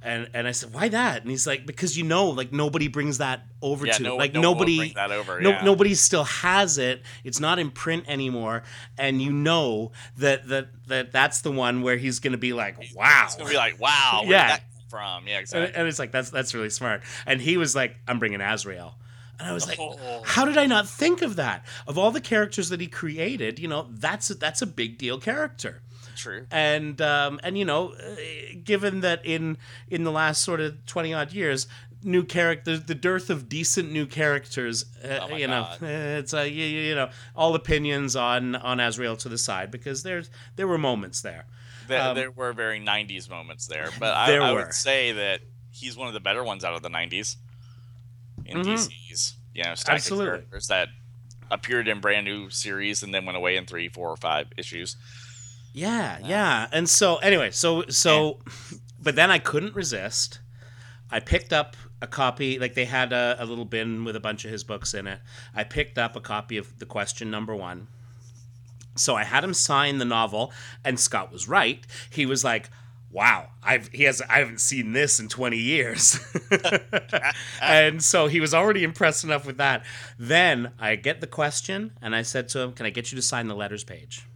And, 0.00 0.30
and 0.32 0.46
I 0.46 0.52
said, 0.52 0.72
why 0.72 0.88
that? 0.90 1.22
And 1.22 1.30
he's 1.30 1.46
like, 1.46 1.66
because 1.66 1.98
you 1.98 2.04
know, 2.04 2.28
like 2.28 2.52
nobody 2.52 2.86
brings 2.88 3.18
that 3.18 3.42
over 3.60 3.84
Yeah, 3.86 3.94
to 3.94 4.02
no, 4.04 4.16
like 4.16 4.32
no 4.32 4.40
nobody 4.40 4.92
that 4.94 5.10
over. 5.10 5.40
no, 5.40 5.50
yeah. 5.50 5.64
nobody 5.64 5.94
still 5.94 6.22
has 6.24 6.78
it. 6.78 7.02
It's 7.24 7.40
not 7.40 7.58
in 7.58 7.70
print 7.72 8.04
anymore, 8.06 8.62
and 8.96 9.20
you 9.20 9.32
know 9.32 9.90
that 10.18 10.46
that 10.48 10.68
that 10.86 11.10
that's 11.12 11.40
the 11.40 11.50
one 11.50 11.82
where 11.82 11.96
he's 11.96 12.20
going 12.20 12.32
to 12.32 12.38
be 12.38 12.52
like, 12.52 12.76
"Wow!" 12.94 13.22
It's 13.24 13.34
gonna 13.34 13.50
be 13.50 13.56
like, 13.56 13.80
wow, 13.80 14.20
where 14.22 14.30
Yeah. 14.32 14.42
did 14.46 14.52
that 14.52 14.62
come 14.72 14.88
from? 14.88 15.26
Yeah, 15.26 15.32
and, 15.34 15.40
exactly. 15.42 15.74
and 15.74 15.88
it's 15.88 15.98
like 15.98 16.12
that's 16.12 16.30
that's 16.30 16.54
really 16.54 16.70
smart. 16.70 17.02
And 17.26 17.40
he 17.40 17.56
was 17.56 17.74
like, 17.74 17.96
"I'm 18.06 18.20
bringing 18.20 18.40
Azrael," 18.40 18.96
and 19.40 19.48
I 19.48 19.52
was 19.52 19.66
like, 19.66 19.78
Oh. 19.80 20.22
"How 20.24 20.44
did 20.44 20.56
I 20.56 20.66
not 20.66 20.88
think 20.88 21.22
of 21.22 21.34
that? 21.36 21.64
Of 21.88 21.98
all 21.98 22.12
the 22.12 22.20
characters 22.20 22.68
that 22.68 22.80
he 22.80 22.86
created, 22.86 23.58
you 23.58 23.66
know, 23.66 23.88
that's 23.90 24.30
a, 24.30 24.34
that's 24.34 24.62
a 24.62 24.66
big 24.66 24.96
deal 24.96 25.18
character." 25.18 25.82
True. 26.18 26.46
and 26.50 27.00
um, 27.00 27.38
and 27.42 27.56
you 27.56 27.64
know, 27.64 27.92
uh, 27.92 28.16
given 28.64 29.00
that 29.00 29.24
in 29.24 29.56
in 29.88 30.02
the 30.04 30.10
last 30.12 30.42
sort 30.42 30.60
of 30.60 30.84
twenty 30.84 31.14
odd 31.14 31.32
years, 31.32 31.66
new 32.02 32.24
character 32.24 32.76
the 32.76 32.94
dearth 32.94 33.30
of 33.30 33.48
decent 33.48 33.92
new 33.92 34.04
characters, 34.06 34.84
uh, 35.04 35.20
Oh 35.30 35.36
you 35.36 35.46
know, 35.46 35.62
God. 35.78 35.82
it's 35.88 36.34
uh, 36.34 36.40
you, 36.40 36.64
you 36.64 36.94
know 36.94 37.10
all 37.36 37.54
opinions 37.54 38.16
on 38.16 38.56
on 38.56 38.80
Azrael 38.80 39.16
to 39.18 39.28
the 39.28 39.38
side 39.38 39.70
because 39.70 40.02
there's 40.02 40.28
there 40.56 40.66
were 40.66 40.78
moments 40.78 41.22
there. 41.22 41.46
There, 41.86 42.02
Um, 42.02 42.14
there 42.16 42.30
were 42.30 42.52
very 42.52 42.80
90s 42.80 43.30
moments 43.30 43.66
there, 43.66 43.88
but 43.98 44.12
I, 44.14 44.26
There 44.30 44.42
I 44.42 44.52
were. 44.52 44.64
would 44.64 44.74
say 44.74 45.12
that 45.12 45.40
he's 45.70 45.96
one 45.96 46.06
of 46.08 46.12
the 46.14 46.20
better 46.20 46.44
ones 46.44 46.62
out 46.64 46.74
of 46.74 46.82
the 46.82 46.90
90s 46.90 47.36
in 48.44 48.58
Mhm. 48.58 48.74
DC's. 48.76 49.36
You 49.54 49.64
know, 49.64 49.74
stack 49.74 49.94
of 49.94 49.96
Absolutely. 50.00 50.26
characters 50.40 50.66
that 50.66 50.88
appeared 51.50 51.88
in 51.88 52.00
brand 52.00 52.26
new 52.26 52.50
series 52.50 53.02
and 53.02 53.14
then 53.14 53.24
went 53.24 53.38
away 53.38 53.56
in 53.56 53.64
three, 53.64 53.88
four, 53.88 54.10
or 54.10 54.16
five 54.18 54.48
issues. 54.58 54.96
Yeah, 55.72 56.18
yeah. 56.24 56.68
And 56.72 56.88
so 56.88 57.16
anyway, 57.16 57.50
so 57.50 57.84
so 57.88 58.38
but 59.02 59.16
then 59.16 59.30
I 59.30 59.38
couldn't 59.38 59.74
resist. 59.74 60.40
I 61.10 61.20
picked 61.20 61.52
up 61.52 61.76
a 62.00 62.06
copy, 62.06 62.58
like 62.58 62.74
they 62.74 62.84
had 62.84 63.12
a, 63.12 63.36
a 63.38 63.44
little 63.44 63.64
bin 63.64 64.04
with 64.04 64.14
a 64.16 64.20
bunch 64.20 64.44
of 64.44 64.50
his 64.50 64.64
books 64.64 64.94
in 64.94 65.06
it. 65.06 65.20
I 65.54 65.64
picked 65.64 65.98
up 65.98 66.16
a 66.16 66.20
copy 66.20 66.56
of 66.56 66.78
the 66.78 66.86
question 66.86 67.30
number 67.30 67.54
one. 67.54 67.88
So 68.94 69.14
I 69.14 69.24
had 69.24 69.44
him 69.44 69.54
sign 69.54 69.98
the 69.98 70.04
novel, 70.04 70.52
and 70.84 70.98
Scott 70.98 71.32
was 71.32 71.48
right. 71.48 71.86
He 72.10 72.26
was 72.26 72.42
like, 72.42 72.68
"Wow, 73.12 73.50
I've 73.62 73.88
he 73.88 74.02
has 74.04 74.20
I 74.22 74.38
haven't 74.40 74.60
seen 74.60 74.92
this 74.92 75.20
in 75.20 75.28
twenty 75.28 75.58
years," 75.58 76.18
and 77.62 78.02
so 78.02 78.26
he 78.26 78.40
was 78.40 78.52
already 78.52 78.82
impressed 78.82 79.22
enough 79.22 79.46
with 79.46 79.56
that. 79.58 79.84
Then 80.18 80.72
I 80.80 80.96
get 80.96 81.20
the 81.20 81.28
question, 81.28 81.92
and 82.02 82.14
I 82.14 82.22
said 82.22 82.48
to 82.50 82.60
him, 82.60 82.72
"Can 82.72 82.86
I 82.86 82.90
get 82.90 83.12
you 83.12 83.16
to 83.16 83.22
sign 83.22 83.46
the 83.46 83.54
letters 83.54 83.84
page?" 83.84 84.26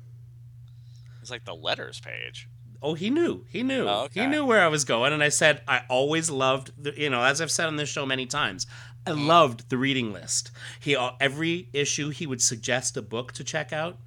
It's 1.22 1.30
like 1.30 1.44
the 1.44 1.54
letters 1.54 2.00
page. 2.00 2.48
Oh, 2.82 2.94
he 2.94 3.10
knew. 3.10 3.46
He 3.48 3.62
knew. 3.62 3.86
Oh, 3.88 4.08
He 4.12 4.26
knew 4.26 4.44
where 4.44 4.60
I 4.60 4.66
was 4.68 4.84
going, 4.84 5.12
and 5.12 5.22
I 5.22 5.28
said 5.28 5.62
I 5.68 5.82
always 5.88 6.28
loved 6.30 6.72
the. 6.82 6.92
You 7.00 7.10
know, 7.10 7.22
as 7.22 7.40
I've 7.40 7.50
said 7.50 7.66
on 7.66 7.76
this 7.76 7.88
show 7.88 8.04
many 8.04 8.26
times, 8.26 8.66
I 9.06 9.10
Mm-hmm. 9.12 9.26
loved 9.26 9.68
the 9.70 9.78
reading 9.78 10.12
list. 10.12 10.50
He 10.80 10.94
uh, 10.96 11.12
every 11.20 11.68
issue 11.72 12.10
he 12.10 12.26
would 12.26 12.42
suggest 12.42 12.96
a 12.96 13.02
book 13.02 13.32
to 13.34 13.44
check 13.44 13.72
out. 13.72 13.98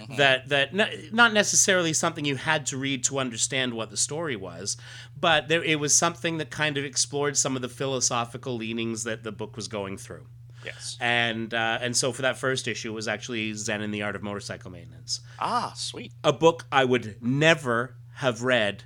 Mm-hmm. 0.00 0.16
That 0.16 0.48
that 0.50 1.12
not 1.12 1.32
necessarily 1.32 1.92
something 1.94 2.24
you 2.26 2.36
had 2.36 2.66
to 2.66 2.76
read 2.78 3.04
to 3.04 3.18
understand 3.18 3.72
what 3.74 3.90
the 3.90 3.96
story 3.96 4.36
was, 4.36 4.76
but 5.18 5.48
there, 5.48 5.64
it 5.64 5.78
was 5.80 5.94
something 5.94 6.36
that 6.38 6.50
kind 6.50 6.76
of 6.76 6.84
explored 6.84 7.36
some 7.36 7.56
of 7.56 7.62
the 7.62 7.68
philosophical 7.68 8.56
leanings 8.56 9.04
that 9.04 9.24
the 9.24 9.32
book 9.32 9.56
was 9.56 9.68
going 9.68 9.96
through. 9.96 10.26
Yes. 10.66 10.96
And 11.00 11.54
uh, 11.54 11.78
and 11.80 11.96
so 11.96 12.12
for 12.12 12.22
that 12.22 12.36
first 12.36 12.68
issue 12.68 12.90
it 12.92 12.94
was 12.94 13.08
actually 13.08 13.52
Zen 13.54 13.80
and 13.82 13.94
the 13.94 14.02
Art 14.02 14.16
of 14.16 14.22
Motorcycle 14.22 14.70
Maintenance 14.70 15.20
Ah, 15.38 15.72
sweet. 15.76 16.12
a 16.22 16.32
book 16.32 16.66
I 16.70 16.84
would 16.84 17.16
never 17.22 17.94
have 18.16 18.42
read 18.42 18.84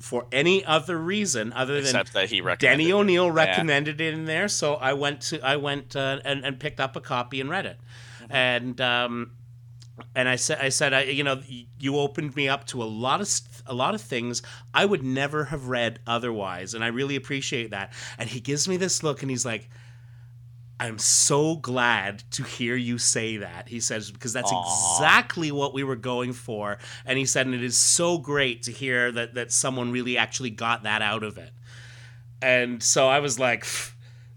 for 0.00 0.26
any 0.32 0.64
other 0.64 0.98
reason 0.98 1.52
other 1.52 1.74
than 1.74 1.84
Except 1.84 2.12
that 2.14 2.28
he 2.28 2.40
recommended. 2.40 2.78
Denny 2.82 2.90
it. 2.90 2.94
O'Neil 2.94 3.30
recommended 3.30 4.00
it 4.00 4.12
in 4.14 4.24
there. 4.24 4.48
So 4.48 4.74
I 4.74 4.94
went 4.94 5.20
to 5.22 5.40
I 5.40 5.56
went 5.56 5.94
uh, 5.94 6.18
and 6.24 6.44
and 6.44 6.58
picked 6.58 6.80
up 6.80 6.96
a 6.96 7.00
copy 7.00 7.40
and 7.40 7.48
read 7.48 7.66
it, 7.66 7.78
Mm-hmm. 8.22 8.32
and 8.32 8.80
um, 8.80 9.30
and 10.14 10.28
I 10.28 10.36
said 10.36 10.58
I 10.60 10.70
said 10.70 10.92
I 10.92 11.02
you 11.04 11.22
know 11.22 11.40
you 11.78 11.96
opened 11.98 12.34
me 12.34 12.48
up 12.48 12.66
to 12.68 12.82
a 12.82 12.84
lot 12.84 13.20
of 13.20 13.28
a 13.66 13.74
lot 13.74 13.94
of 13.94 14.00
things 14.00 14.42
I 14.74 14.84
would 14.84 15.02
never 15.04 15.44
have 15.44 15.68
read 15.68 16.00
otherwise, 16.06 16.74
and 16.74 16.82
I 16.82 16.88
really 16.88 17.14
appreciate 17.16 17.70
that. 17.70 17.92
And 18.18 18.28
he 18.28 18.40
gives 18.40 18.66
me 18.68 18.76
this 18.76 19.02
look, 19.04 19.22
and 19.22 19.30
he's 19.30 19.44
like. 19.46 19.68
I'm 20.82 20.98
so 20.98 21.56
glad 21.56 22.24
to 22.32 22.42
hear 22.42 22.74
you 22.76 22.98
say 22.98 23.36
that. 23.36 23.68
He 23.68 23.78
says 23.80 24.10
because 24.10 24.32
that's 24.32 24.50
Aw. 24.52 24.96
exactly 24.96 25.52
what 25.52 25.72
we 25.74 25.84
were 25.84 25.96
going 25.96 26.32
for. 26.32 26.78
And 27.06 27.18
he 27.18 27.24
said, 27.24 27.46
and 27.46 27.54
it 27.54 27.62
is 27.62 27.78
so 27.78 28.18
great 28.18 28.64
to 28.64 28.72
hear 28.72 29.12
that 29.12 29.34
that 29.34 29.52
someone 29.52 29.92
really 29.92 30.18
actually 30.18 30.50
got 30.50 30.82
that 30.82 31.00
out 31.00 31.22
of 31.22 31.38
it. 31.38 31.52
and 32.42 32.82
so 32.82 33.08
I 33.08 33.20
was 33.20 33.38
like, 33.38 33.64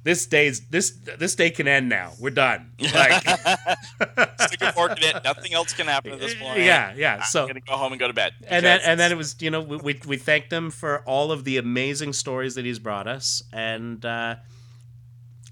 this 0.03 0.27
day's 0.27 0.67
this 0.69 0.91
this 1.17 1.33
day 1.35 1.49
can 1.49 1.67
end 1.67 1.89
now. 1.89 2.11
We're 2.19 2.29
done. 2.29 2.71
Like, 2.79 3.23
Stick 4.41 4.61
a 4.61 4.71
fork 4.71 5.01
in 5.01 5.15
it. 5.15 5.23
Nothing 5.23 5.53
else 5.53 5.73
can 5.73 5.87
happen 5.87 6.11
at 6.13 6.19
this 6.19 6.35
point. 6.35 6.59
yeah, 6.59 6.93
yeah. 6.95 7.15
I'm 7.15 7.23
So 7.23 7.47
gonna 7.47 7.59
go 7.61 7.73
home 7.73 7.91
and 7.93 7.99
go 7.99 8.07
to 8.07 8.13
bed. 8.13 8.33
and 8.47 8.63
then 8.63 8.79
and 8.85 8.99
then 8.99 9.11
it 9.11 9.15
was 9.17 9.35
you 9.39 9.49
know 9.49 9.61
we, 9.61 9.77
we 9.77 9.99
we 10.05 10.17
thanked 10.17 10.53
him 10.53 10.69
for 10.69 11.01
all 11.07 11.31
of 11.31 11.43
the 11.43 11.57
amazing 11.57 12.13
stories 12.13 12.53
that 12.53 12.65
he's 12.65 12.77
brought 12.79 13.07
us 13.07 13.41
and 13.51 14.05
uh 14.05 14.35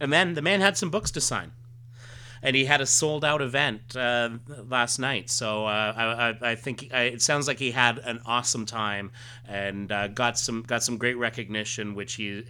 and 0.03 0.12
then 0.13 0.33
the 0.33 0.41
man 0.41 0.62
had 0.62 0.77
some 0.77 0.89
books 0.89 1.12
to 1.12 1.22
sign 1.22 1.51
and 2.45 2.55
he 2.57 2.65
had 2.65 2.81
a 2.81 2.86
sold 2.86 3.24
out 3.24 3.41
event 3.41 3.95
uh, 3.95 4.29
last 4.67 5.00
night 5.00 5.29
so 5.29 5.65
uh, 5.65 6.36
I, 6.41 6.51
I, 6.51 6.55
think 6.55 6.89
I, 6.93 7.03
it 7.03 7.22
sounds 7.22 7.48
like 7.48 7.57
he 7.57 7.72
had 7.72 8.00
an 8.00 8.19
awesome 8.25 8.65
time 8.65 9.12
and 9.48 9.91
uh, 9.91 10.07
got 10.10 10.38
some 10.38 10.62
got 10.63 10.83
some 10.83 10.98
great 10.98 11.17
recognition 11.17 11.95
which 11.95 12.15
he 12.15 12.43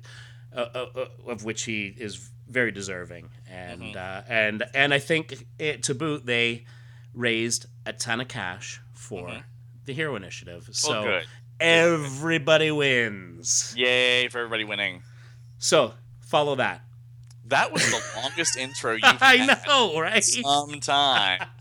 uh, 0.55 0.59
uh, 0.59 0.85
uh, 0.95 1.05
of 1.31 1.43
which 1.45 1.63
he 1.63 1.93
is 1.97 2.29
very 2.49 2.71
deserving 2.71 3.29
and 3.49 3.95
uh, 3.95 4.21
and 4.27 4.63
and 4.73 4.93
I 4.93 4.99
think 4.99 5.45
it, 5.59 5.83
to 5.83 5.95
boot 5.95 6.25
they 6.25 6.65
raised 7.13 7.67
a 7.85 7.93
ton 7.93 8.19
of 8.21 8.27
cash 8.27 8.81
for 8.93 9.27
Mhm. 9.27 9.43
the 9.85 9.93
Hero 9.93 10.15
Initiative. 10.15 10.63
well, 10.67 10.73
So 10.73 11.03
good. 11.03 11.25
everybody 11.59 12.71
wins. 12.71 13.73
Yay 13.77 14.27
for 14.29 14.39
everybody 14.39 14.63
winning. 14.63 15.03
So 15.59 15.93
follow 16.21 16.55
that. 16.55 16.81
That 17.45 17.71
was 17.71 17.85
the 17.89 18.01
longest 18.21 18.57
intro 18.57 18.93
you've 18.93 19.03
I 19.03 19.37
had 19.37 19.67
know, 19.67 19.99
right? 19.99 20.23
some 20.23 20.79
time. 20.79 21.45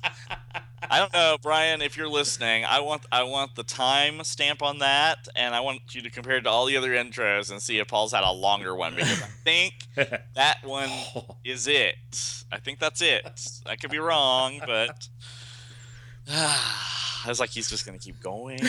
I 0.91 0.99
don't 0.99 1.12
know, 1.12 1.37
Brian, 1.41 1.81
if 1.81 1.97
you're 1.97 2.09
listening. 2.09 2.65
I 2.65 2.81
want 2.81 3.07
I 3.11 3.23
want 3.23 3.55
the 3.55 3.62
time 3.62 4.23
stamp 4.25 4.62
on 4.62 4.79
that, 4.79 5.29
and 5.35 5.55
I 5.55 5.61
want 5.61 5.95
you 5.95 6.03
to 6.03 6.11
compare 6.11 6.37
it 6.37 6.43
to 6.43 6.51
all 6.51 6.67
the 6.67 6.77
other 6.77 6.91
intros 6.91 7.51
and 7.51 7.62
see 7.62 7.79
if 7.79 7.89
Paul's 7.89 8.12
had 8.12 8.25
a 8.25 8.33
longer 8.33 8.75
one 8.75 8.95
because 8.97 9.23
I 9.23 9.27
think 9.45 9.75
that 10.35 10.59
one 10.65 10.89
oh. 10.91 11.37
is 11.45 11.67
it. 11.67 12.45
I 12.51 12.59
think 12.59 12.79
that's 12.79 13.01
it. 13.01 13.27
I 13.65 13.77
could 13.77 13.91
be 13.91 14.01
wrong, 14.01 14.61
but 14.67 15.09
I 16.29 17.29
was 17.29 17.41
like, 17.41 17.51
he's 17.51 17.71
just 17.71 17.87
gonna 17.87 17.99
keep 17.99 18.21
going. 18.21 18.61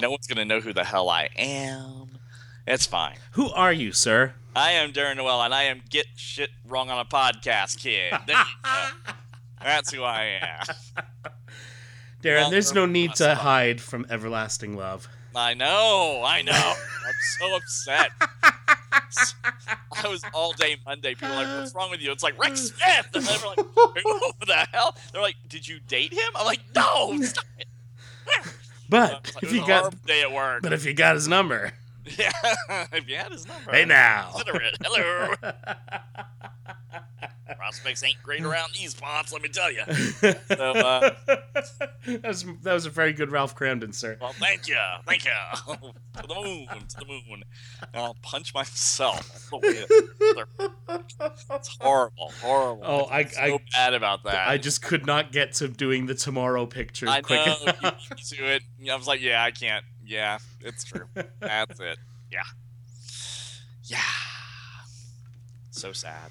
no 0.00 0.10
one's 0.10 0.26
gonna 0.26 0.46
know 0.46 0.60
who 0.60 0.72
the 0.72 0.84
hell 0.84 1.10
I 1.10 1.28
am. 1.36 2.17
It's 2.70 2.86
fine. 2.86 3.16
Who 3.32 3.50
are 3.50 3.72
you, 3.72 3.92
sir? 3.92 4.34
I 4.54 4.72
am 4.72 4.92
Darren 4.92 5.16
Noel, 5.16 5.40
and 5.42 5.54
I 5.54 5.64
am 5.64 5.80
get 5.88 6.06
shit 6.16 6.50
wrong 6.66 6.90
on 6.90 6.98
a 6.98 7.04
podcast 7.04 7.78
kid. 7.80 8.12
There 8.26 8.36
you 8.36 8.44
go. 8.62 9.12
That's 9.62 9.90
who 9.92 10.02
I 10.02 10.38
am. 10.42 10.66
Darren, 12.22 12.42
Well, 12.42 12.50
there's 12.50 12.74
no 12.74 12.84
need 12.86 13.14
to 13.16 13.26
fine. 13.28 13.36
hide 13.36 13.80
from 13.80 14.06
everlasting 14.10 14.76
love. 14.76 15.08
I 15.34 15.54
know, 15.54 16.22
I 16.26 16.42
know. 16.42 16.52
I'm 16.52 17.14
so 17.38 17.56
upset. 17.56 18.10
I 18.20 20.08
was 20.08 20.22
all 20.34 20.52
day 20.52 20.76
Monday. 20.84 21.14
People 21.14 21.30
were 21.30 21.36
like, 21.36 21.46
"What's 21.46 21.74
wrong 21.74 21.90
with 21.90 22.00
you?" 22.00 22.10
It's 22.12 22.22
like 22.22 22.38
Rex 22.38 22.60
Smith, 22.72 23.08
and 23.14 23.24
they 23.24 23.36
were 23.38 23.48
like, 23.48 24.02
"Who 24.02 24.32
the 24.46 24.66
hell?" 24.72 24.96
They're 25.12 25.22
like, 25.22 25.36
"Did 25.48 25.66
you 25.66 25.80
date 25.80 26.12
him?" 26.12 26.30
I'm 26.34 26.44
like, 26.46 26.60
"No." 26.74 27.20
Stop 27.22 27.44
it. 27.58 27.66
But 28.88 29.12
like, 29.34 29.42
if 29.44 29.52
you 29.52 29.66
got 29.66 30.04
day 30.06 30.22
at 30.22 30.32
work. 30.32 30.62
but 30.62 30.72
if 30.72 30.84
you 30.86 30.92
got 30.94 31.14
his 31.14 31.28
number, 31.28 31.72
Yeah, 32.16 32.30
if 32.92 33.08
you 33.08 33.16
had 33.16 33.32
his 33.32 33.46
number. 33.46 33.72
hey 33.72 33.84
now. 33.84 34.30
Consider 34.34 34.60
it. 34.62 34.76
Hello. 34.82 35.34
Prospects 37.56 38.04
ain't 38.04 38.22
great 38.22 38.42
around 38.42 38.70
these 38.78 38.94
parts, 38.94 39.32
let 39.32 39.42
me 39.42 39.48
tell 39.48 39.70
you. 39.72 39.82
So, 40.48 40.72
uh, 40.72 41.10
that, 41.26 42.20
was, 42.24 42.44
that 42.62 42.72
was 42.72 42.86
a 42.86 42.90
very 42.90 43.12
good 43.12 43.30
Ralph 43.30 43.54
Kramden, 43.56 43.94
sir. 43.94 44.16
Well, 44.20 44.32
thank 44.34 44.68
you, 44.68 44.76
thank 45.06 45.24
you. 45.24 45.30
to 45.66 46.26
the 46.26 46.34
moon, 46.34 46.66
to 46.66 46.96
the 46.98 47.04
moon. 47.06 47.42
And 47.92 48.02
I'll 48.02 48.16
punch 48.22 48.54
myself. 48.54 49.48
all 49.52 49.60
the 49.60 49.68
way 49.68 50.60
up. 50.60 50.70
It's 51.50 51.76
horrible, 51.80 52.32
horrible. 52.40 52.82
Oh, 52.84 53.06
I- 53.10 53.24
feel 53.24 53.42
I- 53.42 53.48
so 53.48 53.58
bad 53.72 53.94
about 53.94 54.24
that. 54.24 54.48
I 54.48 54.56
just 54.58 54.82
could 54.82 55.06
not 55.06 55.32
get 55.32 55.52
to 55.54 55.68
doing 55.68 56.06
the 56.06 56.14
tomorrow 56.14 56.64
pictures 56.66 57.08
I 57.10 57.20
quick 57.20 57.44
know. 57.44 57.56
You 57.64 57.72
enough. 57.80 58.10
me 58.10 58.16
to 58.36 58.54
it. 58.54 58.62
I 58.90 58.96
was 58.96 59.06
like, 59.06 59.20
yeah, 59.20 59.42
I 59.42 59.50
can't. 59.50 59.84
Yeah, 60.08 60.38
it's 60.62 60.84
true. 60.84 61.04
That's 61.38 61.78
it. 61.80 61.98
Yeah. 62.32 62.42
Yeah. 63.84 63.98
So 65.70 65.92
sad. 65.92 66.30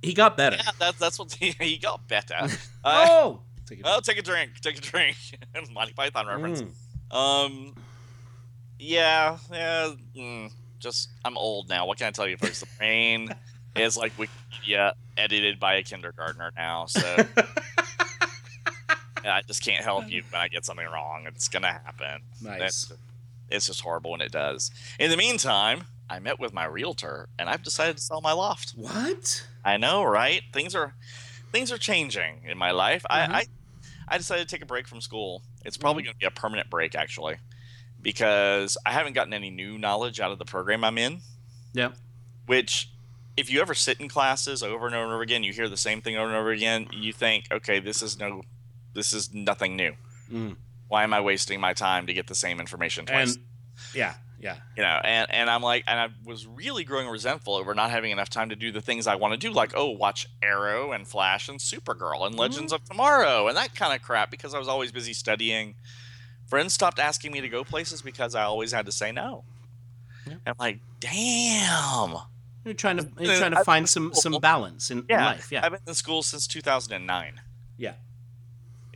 He 0.00 0.14
got 0.14 0.36
better. 0.36 0.56
Yeah, 0.56 0.70
that's 0.78 0.98
that's 0.98 1.18
what 1.18 1.32
he, 1.40 1.54
he 1.60 1.76
got 1.78 2.08
better. 2.08 2.36
Uh, 2.84 3.06
Oh, 3.10 3.40
Take 3.66 3.80
it 3.80 3.84
oh, 3.88 3.98
take 4.00 4.16
a 4.16 4.22
drink. 4.22 4.60
Take 4.60 4.78
a 4.78 4.80
drink. 4.80 5.16
Monty 5.72 5.92
Python 5.92 6.28
reference. 6.28 6.62
Mm. 7.10 7.14
Um, 7.16 7.74
yeah, 8.78 9.38
yeah. 9.50 9.92
Mm, 10.16 10.52
just 10.78 11.08
I'm 11.24 11.36
old 11.36 11.68
now. 11.68 11.84
What 11.86 11.98
can 11.98 12.06
I 12.06 12.10
tell 12.12 12.28
you, 12.28 12.36
folks? 12.36 12.60
The 12.60 12.68
brain 12.78 13.34
is 13.74 13.96
like 13.96 14.16
Wikipedia 14.16 14.92
edited 15.16 15.58
by 15.58 15.74
a 15.74 15.82
kindergartner 15.82 16.52
now, 16.56 16.86
so 16.86 17.00
yeah, 17.36 17.42
I 19.28 19.42
just 19.42 19.62
can't 19.62 19.82
help 19.84 20.08
you 20.08 20.22
when 20.30 20.40
I 20.40 20.48
get 20.48 20.64
something 20.64 20.86
wrong. 20.86 21.24
It's 21.26 21.48
gonna 21.48 21.72
happen. 21.72 22.22
Nice. 22.40 22.58
That's- 22.58 22.92
it's 23.48 23.66
just 23.66 23.80
horrible 23.82 24.10
when 24.10 24.20
it 24.20 24.32
does. 24.32 24.72
In 24.98 25.08
the 25.10 25.16
meantime, 25.16 25.84
I 26.10 26.18
met 26.18 26.40
with 26.40 26.52
my 26.52 26.64
realtor, 26.64 27.28
and 27.38 27.48
I've 27.48 27.62
decided 27.62 27.96
to 27.96 28.02
sell 28.02 28.20
my 28.20 28.32
loft. 28.32 28.70
What? 28.76 29.46
I 29.64 29.76
know, 29.76 30.02
right? 30.04 30.42
Things 30.52 30.74
are 30.74 30.94
things 31.52 31.70
are 31.70 31.78
changing 31.78 32.42
in 32.44 32.58
my 32.58 32.72
life. 32.72 33.02
Mhm. 33.04 33.14
I, 33.14 33.38
I 33.40 33.46
I 34.08 34.18
decided 34.18 34.48
to 34.48 34.54
take 34.54 34.62
a 34.62 34.66
break 34.66 34.86
from 34.88 35.00
school. 35.00 35.42
It's 35.64 35.76
probably 35.76 36.02
going 36.04 36.14
to 36.14 36.18
be 36.18 36.26
a 36.26 36.30
permanent 36.30 36.70
break 36.70 36.94
actually, 36.94 37.36
because 38.02 38.76
I 38.86 38.92
haven't 38.92 39.14
gotten 39.14 39.32
any 39.32 39.50
new 39.50 39.78
knowledge 39.78 40.20
out 40.20 40.32
of 40.32 40.38
the 40.38 40.44
program 40.44 40.84
I'm 40.84 40.98
in. 40.98 41.20
Yep. 41.72 41.94
Which, 42.46 42.90
if 43.36 43.50
you 43.50 43.60
ever 43.60 43.74
sit 43.74 44.00
in 44.00 44.08
classes 44.08 44.62
over 44.62 44.86
and 44.86 44.94
over 44.94 45.04
and 45.04 45.12
over 45.12 45.22
again, 45.22 45.42
you 45.42 45.52
hear 45.52 45.68
the 45.68 45.76
same 45.76 46.00
thing 46.00 46.16
over 46.16 46.28
and 46.28 46.36
over 46.36 46.50
again. 46.50 46.88
You 46.92 47.12
think, 47.12 47.46
okay, 47.50 47.80
this 47.80 48.02
is 48.02 48.18
no, 48.18 48.42
this 48.96 49.12
is 49.12 49.32
nothing 49.32 49.76
new. 49.76 49.92
Mm. 50.32 50.56
Why 50.88 51.04
am 51.04 51.14
I 51.14 51.20
wasting 51.20 51.60
my 51.60 51.72
time 51.72 52.06
to 52.08 52.12
get 52.12 52.26
the 52.26 52.34
same 52.34 52.58
information 52.58 53.06
twice? 53.06 53.36
And 53.36 53.44
yeah, 53.94 54.14
yeah. 54.40 54.56
you 54.76 54.82
know 54.82 55.00
and 55.04 55.30
and 55.30 55.50
i'm 55.50 55.62
like 55.62 55.84
and 55.86 55.98
i 56.00 56.08
was 56.24 56.46
really 56.46 56.84
growing 56.84 57.08
resentful 57.08 57.54
over 57.54 57.74
not 57.74 57.90
having 57.90 58.10
enough 58.10 58.28
time 58.30 58.48
to 58.50 58.56
do 58.56 58.70
the 58.72 58.80
things 58.80 59.06
i 59.06 59.14
want 59.14 59.32
to 59.32 59.36
do 59.38 59.52
like 59.52 59.72
oh 59.74 59.90
watch 59.90 60.26
arrow 60.42 60.92
and 60.92 61.06
flash 61.08 61.48
and 61.48 61.58
supergirl 61.58 62.26
and 62.26 62.36
legends 62.36 62.72
of 62.72 62.82
tomorrow 62.84 63.48
and 63.48 63.56
that 63.56 63.74
kind 63.74 63.94
of 63.94 64.00
crap 64.02 64.30
because 64.30 64.54
i 64.54 64.58
was 64.58 64.68
always 64.68 64.92
busy 64.92 65.12
studying 65.12 65.74
friends 66.46 66.72
stopped 66.74 66.98
asking 66.98 67.32
me 67.32 67.40
to 67.40 67.48
go 67.48 67.64
places 67.64 68.02
because 68.02 68.34
i 68.34 68.42
always 68.42 68.72
had 68.72 68.86
to 68.86 68.92
say 68.92 69.10
no 69.12 69.44
Yeah. 70.26 70.32
and 70.34 70.40
i'm 70.46 70.56
like 70.58 70.80
damn 71.00 72.14
You're 72.64 72.74
trying 72.74 72.98
to 72.98 73.08
you're 73.18 73.36
trying 73.38 73.52
to 73.54 73.64
find 73.64 73.88
some 73.88 74.12
some 74.14 74.38
balance 74.40 74.90
in, 74.90 75.04
in 75.08 75.16
life. 75.18 75.48
Yeah. 75.50 75.64
i've 75.64 75.72
been 75.72 75.80
in 75.86 75.94
school 75.94 76.22
since 76.22 76.46
2009 76.46 77.32
Yeah. 77.34 77.40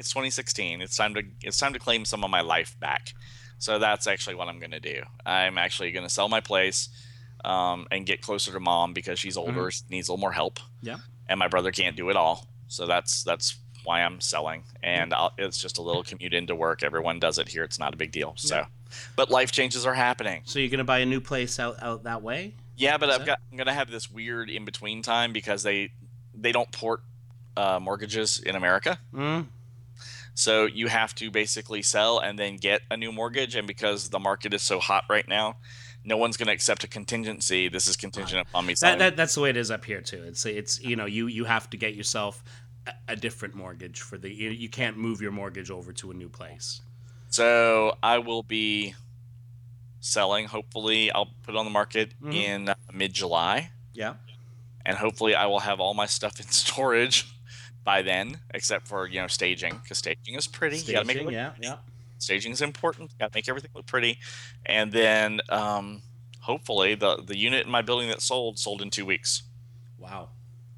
It's 0.00 0.08
2016 0.10 0.80
it's 0.80 0.96
time 0.96 1.14
to 1.14 1.22
it's 1.42 1.58
time 1.58 1.72
to 1.72 1.78
claim 1.78 2.04
some 2.04 2.24
of 2.24 2.30
my 2.30 2.40
life 2.40 2.74
back 2.80 3.12
so 3.58 3.78
that's 3.78 4.06
actually 4.08 4.34
what 4.34 4.48
i'm 4.48 4.58
going 4.58 4.70
to 4.72 4.80
do 4.80 5.02
i'm 5.26 5.58
actually 5.58 5.92
going 5.92 6.04
to 6.06 6.10
sell 6.12 6.28
my 6.28 6.40
place 6.40 6.88
um, 7.44 7.86
and 7.90 8.04
get 8.06 8.20
closer 8.20 8.50
to 8.52 8.60
mom 8.60 8.92
because 8.92 9.18
she's 9.18 9.36
older 9.36 9.70
she 9.70 9.82
needs 9.90 10.08
a 10.08 10.12
little 10.12 10.20
more 10.20 10.32
help 10.32 10.58
Mm-hmm. 10.58 10.86
Yeah. 10.88 10.96
and 11.28 11.38
my 11.38 11.46
brother 11.48 11.70
can't 11.70 11.96
do 11.96 12.08
it 12.10 12.16
all 12.16 12.48
so 12.68 12.86
that's 12.86 13.22
that's 13.22 13.56
why 13.84 14.02
i'm 14.02 14.20
selling 14.20 14.64
and 14.82 15.12
I'll, 15.14 15.32
it's 15.38 15.58
just 15.60 15.78
a 15.78 15.82
little 15.82 16.02
commute 16.02 16.32
into 16.34 16.54
work 16.54 16.82
everyone 16.82 17.18
does 17.20 17.38
it 17.38 17.48
here 17.48 17.62
it's 17.64 17.78
not 17.78 17.92
a 17.94 17.96
big 17.96 18.12
deal 18.12 18.32
so 18.36 18.56
Yeah. 18.56 18.64
but 19.16 19.30
life 19.30 19.52
changes 19.52 19.84
are 19.86 19.94
happening 19.94 20.42
So 20.46 20.58
you're 20.58 20.70
gonna 20.70 20.84
buy 20.84 20.98
a 21.00 21.06
new 21.06 21.20
place 21.20 21.58
out 21.60 21.76
out 21.82 22.04
that 22.04 22.22
way? 22.22 22.54
yeah, 22.76 22.96
but 22.98 23.10
Is 23.10 23.16
I've 23.18 23.26
got 23.26 23.38
I'm 23.50 23.58
gonna 23.58 23.74
have 23.74 23.90
this 23.90 24.10
weird 24.10 24.48
in 24.48 24.64
between 24.64 25.02
time 25.02 25.32
because 25.34 25.62
they 25.62 25.92
they 26.34 26.52
don't 26.52 26.70
port 26.72 27.02
uh, 27.56 27.78
mortgages 27.80 28.38
in 28.38 28.54
America. 28.56 28.98
Mm. 29.12 29.46
So 30.34 30.64
you 30.66 30.86
have 30.88 31.14
to 31.16 31.30
basically 31.30 31.82
sell 31.82 32.18
and 32.18 32.38
then 32.38 32.56
get 32.56 32.82
a 32.90 32.96
new 32.96 33.12
mortgage. 33.12 33.54
And 33.56 33.66
because 33.66 34.08
the 34.10 34.18
market 34.18 34.54
is 34.54 34.62
so 34.62 34.78
hot 34.78 35.04
right 35.10 35.26
now, 35.28 35.56
no 36.04 36.16
one's 36.16 36.36
going 36.36 36.46
to 36.46 36.52
accept 36.52 36.82
a 36.84 36.88
contingency. 36.88 37.68
This 37.68 37.86
is 37.86 37.96
contingent 37.96 38.46
upon 38.48 38.64
me 38.66 38.72
That, 38.72 38.78
selling. 38.78 38.98
that 39.00 39.16
that's 39.16 39.34
the 39.34 39.40
way 39.42 39.50
it 39.50 39.56
is 39.56 39.70
up 39.70 39.84
here 39.84 40.00
too. 40.00 40.22
It's 40.22 40.46
it's 40.46 40.80
you 40.80 40.96
know 40.96 41.04
you 41.06 41.26
you 41.26 41.44
have 41.44 41.68
to 41.70 41.76
get 41.76 41.94
yourself 41.94 42.42
a, 42.86 42.92
a 43.08 43.16
different 43.16 43.54
mortgage 43.54 44.00
for 44.00 44.16
the 44.16 44.30
you, 44.32 44.48
you 44.50 44.68
can't 44.70 44.96
move 44.96 45.20
your 45.20 45.32
mortgage 45.32 45.70
over 45.70 45.92
to 45.92 46.10
a 46.10 46.14
new 46.14 46.28
place. 46.30 46.80
so 47.28 47.96
I 48.02 48.18
will 48.18 48.42
be 48.42 48.94
selling. 50.00 50.46
Hopefully, 50.46 51.10
I'll 51.12 51.30
put 51.42 51.54
it 51.54 51.58
on 51.58 51.64
the 51.66 51.70
market 51.70 52.14
Mhm. 52.22 52.34
in 52.34 52.68
uh, 52.70 52.74
mid 52.92 53.12
July. 53.12 53.70
Yeah. 53.92 54.14
And 54.86 54.96
hopefully, 54.96 55.34
I 55.34 55.44
will 55.46 55.60
have 55.60 55.80
all 55.80 55.92
my 55.92 56.06
stuff 56.06 56.40
in 56.40 56.46
storage 56.64 57.26
by 57.84 58.02
then, 58.02 58.38
except 58.54 58.86
for 58.88 59.06
you 59.06 59.20
know 59.20 59.26
staging, 59.26 59.78
because 59.82 59.98
staging 59.98 60.34
is 60.34 60.46
pretty. 60.46 60.78
you 60.78 60.92
gotta 60.92 61.06
make 61.06 61.16
it 61.16 61.20
Staging, 61.20 61.24
look 61.26 61.32
yeah, 61.34 61.52
yeah. 61.60 61.76
staging 62.18 62.52
is 62.52 62.62
important. 62.62 63.10
Got 63.18 63.32
to 63.32 63.36
make 63.38 63.48
everything 63.48 63.70
look 63.74 63.86
pretty, 63.86 64.18
and 64.66 64.92
then 64.92 65.40
um, 65.48 66.02
hopefully 66.40 66.94
the 66.94 67.22
the 67.24 67.36
unit 67.36 67.64
in 67.66 67.70
my 67.72 67.82
building 67.82 68.08
that 68.08 68.20
sold 68.22 68.58
sold 68.58 68.82
in 68.82 68.90
two 68.90 69.06
weeks. 69.06 69.42
Wow. 69.98 70.28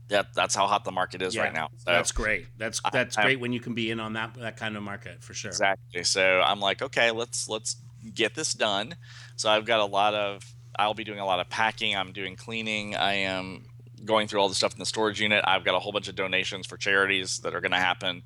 That 0.09 0.35
that's 0.35 0.54
how 0.54 0.66
hot 0.66 0.85
the 0.85 0.92
market 0.92 1.23
is 1.23 1.35
Yeah, 1.35 1.44
right 1.44 1.54
now. 1.54 1.68
So 1.78 1.85
That's 1.92 2.12
great. 2.12 2.47
That's 2.59 2.80
that's 2.92 3.16
I'm- 3.16 3.25
great 3.26 3.40
when 3.40 3.52
you 3.52 3.61
can 3.61 3.73
be 3.73 3.90
in 3.90 3.99
on 3.99 4.12
that 4.14 4.35
that 4.35 4.56
kind 4.56 4.76
of 4.76 4.82
market 4.82 5.23
for 5.23 5.32
sure. 5.32 5.50
exactly. 5.50 6.04
So 6.04 6.42
I'm 6.44 6.61
like, 6.61 6.82
okay, 6.82 7.11
let's 7.11 7.49
let's 7.49 7.76
get 8.14 8.35
this 8.35 8.52
done. 8.52 8.97
So 9.37 9.49
I've 9.50 9.64
got 9.64 9.80
a 9.80 9.85
lot 9.87 10.14
of. 10.14 10.44
I'll 10.78 10.94
be 10.94 11.04
doing 11.04 11.18
a 11.21 11.25
lot 11.26 11.38
of 11.38 11.49
packing. 11.50 11.97
I'm 11.97 12.12
doing 12.12 12.35
cleaning. 12.37 12.97
I 12.97 13.12
am 13.14 13.66
going 14.04 14.26
through 14.28 14.40
all 14.40 14.49
the 14.49 14.54
stuff 14.54 14.73
in 14.73 14.78
the 14.78 14.87
storage 14.87 15.21
unit. 15.21 15.44
I've 15.47 15.64
got 15.64 15.75
a 15.75 15.78
whole 15.78 15.92
bunch 15.92 16.09
of 16.09 16.14
donations 16.14 16.66
for 16.66 16.76
charities 16.76 17.38
that 17.40 17.54
are 17.54 17.61
going 17.61 17.73
to 17.73 17.78
happen. 17.78 18.23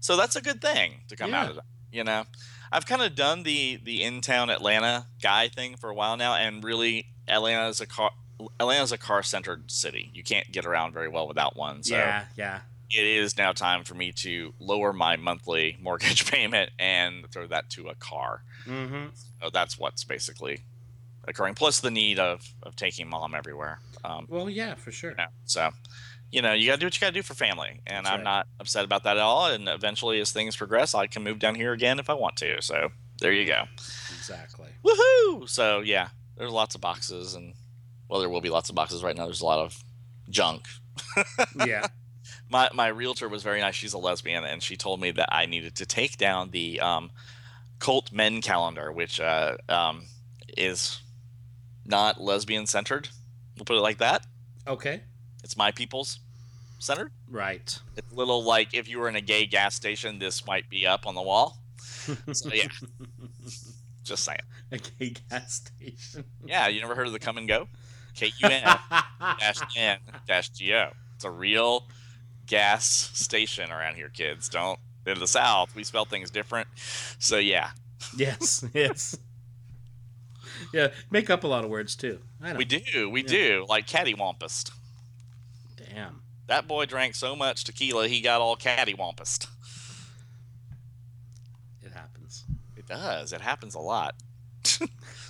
So 0.00 0.16
that's 0.16 0.36
a 0.36 0.42
good 0.42 0.60
thing 0.60 1.02
to 1.08 1.16
come 1.16 1.30
Yeah. 1.30 1.42
out 1.42 1.50
of 1.50 1.56
that. 1.56 1.64
You 1.90 2.04
know, 2.04 2.24
I've 2.70 2.84
kind 2.86 3.00
of 3.02 3.14
done 3.14 3.42
the 3.44 3.76
the 3.82 4.02
in 4.02 4.20
town 4.20 4.50
Atlanta 4.50 5.06
guy 5.22 5.48
thing 5.48 5.76
for 5.76 5.88
a 5.88 5.94
while 5.94 6.16
now, 6.16 6.34
and 6.34 6.62
really 6.62 7.06
Atlanta 7.28 7.68
is 7.68 7.80
a 7.80 7.86
car. 7.86 8.10
Atlanta's 8.60 8.92
a 8.92 8.98
car 8.98 9.22
centered 9.22 9.70
city. 9.70 10.10
You 10.12 10.22
can't 10.22 10.50
get 10.52 10.66
around 10.66 10.92
very 10.92 11.08
well 11.08 11.26
without 11.26 11.56
one. 11.56 11.82
So 11.82 11.96
yeah, 11.96 12.24
yeah. 12.36 12.60
it 12.90 13.04
is 13.06 13.38
now 13.38 13.52
time 13.52 13.82
for 13.84 13.94
me 13.94 14.12
to 14.12 14.52
lower 14.58 14.92
my 14.92 15.16
monthly 15.16 15.78
mortgage 15.82 16.30
payment 16.30 16.70
and 16.78 17.30
throw 17.30 17.46
that 17.46 17.70
to 17.70 17.88
a 17.88 17.94
car. 17.94 18.42
Mm-hmm. 18.66 19.06
So 19.42 19.48
that's 19.50 19.78
what's 19.78 20.04
basically 20.04 20.64
occurring. 21.28 21.54
Plus 21.54 21.80
the 21.80 21.90
need 21.90 22.18
of, 22.18 22.46
of 22.62 22.76
taking 22.76 23.08
mom 23.08 23.34
everywhere. 23.34 23.80
Um, 24.04 24.26
Well, 24.28 24.48
yeah, 24.50 24.74
for 24.74 24.92
sure. 24.92 25.10
you 25.10 25.16
know, 25.16 25.26
so, 25.44 25.70
you 26.30 26.42
know, 26.42 26.52
you 26.52 26.66
got 26.68 26.74
to 26.74 26.80
do 26.80 26.86
what 26.86 26.94
you 26.94 27.00
got 27.00 27.08
to 27.08 27.12
do 27.14 27.22
for 27.22 27.34
family. 27.34 27.80
And 27.86 28.04
That's 28.06 28.12
I'm 28.12 28.18
right. 28.20 28.24
not 28.24 28.48
upset 28.60 28.84
about 28.84 29.04
that 29.04 29.16
at 29.16 29.22
all. 29.22 29.46
And 29.46 29.68
eventually, 29.68 30.20
as 30.20 30.30
things 30.32 30.56
progress, 30.56 30.94
I 30.94 31.06
can 31.06 31.22
move 31.22 31.38
down 31.38 31.54
here 31.54 31.72
again 31.72 31.98
if 31.98 32.08
I 32.10 32.14
want 32.14 32.36
to. 32.36 32.60
So 32.62 32.90
there 33.20 33.32
you 33.32 33.46
go. 33.46 33.64
Exactly. 34.16 34.68
Woohoo! 34.84 35.48
So 35.48 35.80
yeah, 35.80 36.08
there's 36.36 36.50
lots 36.52 36.74
of 36.74 36.80
boxes. 36.80 37.34
And 37.34 37.54
well, 38.08 38.20
there 38.20 38.28
will 38.30 38.40
be 38.40 38.50
lots 38.50 38.68
of 38.68 38.74
boxes 38.74 39.02
right 39.02 39.16
now. 39.16 39.24
There's 39.24 39.40
a 39.40 39.46
lot 39.46 39.58
of 39.58 39.82
junk 40.28 40.64
Yeah. 41.66 41.86
my 42.50 42.68
my 42.74 42.88
realtor 42.88 43.28
was 43.28 43.42
very 43.42 43.60
nice. 43.60 43.74
She's 43.74 43.92
a 43.92 43.98
lesbian, 43.98 44.44
and 44.44 44.62
she 44.62 44.76
told 44.76 45.00
me 45.00 45.10
that 45.12 45.28
I 45.32 45.46
needed 45.46 45.76
to 45.76 45.86
take 45.86 46.16
down 46.18 46.50
the 46.50 46.80
um, 46.80 47.10
cult 47.78 48.10
men 48.12 48.40
calendar, 48.42 48.90
which 48.92 49.20
uh, 49.20 49.56
um, 49.68 50.06
is 50.56 51.00
not 51.88 52.20
lesbian 52.20 52.66
centered. 52.66 53.08
We'll 53.56 53.64
put 53.64 53.76
it 53.76 53.80
like 53.80 53.98
that. 53.98 54.26
Okay. 54.66 55.02
It's 55.42 55.56
my 55.56 55.70
people's 55.70 56.18
centered. 56.78 57.12
Right. 57.30 57.78
It's 57.96 58.12
a 58.12 58.14
little 58.14 58.42
like 58.42 58.74
if 58.74 58.88
you 58.88 58.98
were 58.98 59.08
in 59.08 59.16
a 59.16 59.20
gay 59.20 59.46
gas 59.46 59.74
station, 59.74 60.18
this 60.18 60.46
might 60.46 60.68
be 60.68 60.86
up 60.86 61.06
on 61.06 61.14
the 61.14 61.22
wall. 61.22 61.58
So 62.32 62.50
yeah, 62.52 62.68
just 64.04 64.22
saying. 64.24 64.38
A 64.70 64.78
gay 64.78 65.14
gas 65.28 65.54
station. 65.54 66.24
Yeah, 66.44 66.68
you 66.68 66.80
never 66.80 66.94
heard 66.94 67.08
of 67.08 67.12
the 67.12 67.18
come 67.18 67.36
and 67.36 67.48
go? 67.48 67.68
K 68.14 68.26
U 68.26 68.48
N 68.48 68.62
dash 69.20 69.58
N 69.76 69.98
dash 70.26 70.50
G 70.50 70.72
O. 70.74 70.90
It's 71.16 71.24
a 71.24 71.30
real 71.30 71.88
gas 72.46 72.86
station 72.86 73.72
around 73.72 73.96
here, 73.96 74.08
kids. 74.08 74.48
Don't 74.48 74.78
in 75.04 75.18
the 75.18 75.26
South 75.26 75.74
we 75.74 75.82
spell 75.82 76.04
things 76.04 76.30
different. 76.30 76.68
So 77.18 77.38
yeah, 77.38 77.70
yes. 78.16 78.64
Yes. 78.72 79.16
Yeah. 80.72 80.88
Make 81.10 81.30
up 81.30 81.44
a 81.44 81.46
lot 81.46 81.64
of 81.64 81.70
words 81.70 81.96
too. 81.96 82.20
We 82.56 82.64
do, 82.64 83.08
we 83.10 83.22
Yeah. 83.22 83.28
do. 83.28 83.66
Like 83.68 83.86
cattywampus. 83.86 84.70
Damn. 85.76 86.22
That 86.46 86.68
boy 86.68 86.86
drank 86.86 87.14
so 87.14 87.34
much 87.34 87.64
tequila 87.64 88.08
he 88.08 88.20
got 88.20 88.40
all 88.40 88.56
cattywampus. 88.56 89.46
It 91.82 91.92
happens. 91.92 92.44
It 92.76 92.86
does. 92.86 93.32
It 93.32 93.40
happens 93.40 93.74
a 93.74 93.80
lot. 93.80 94.14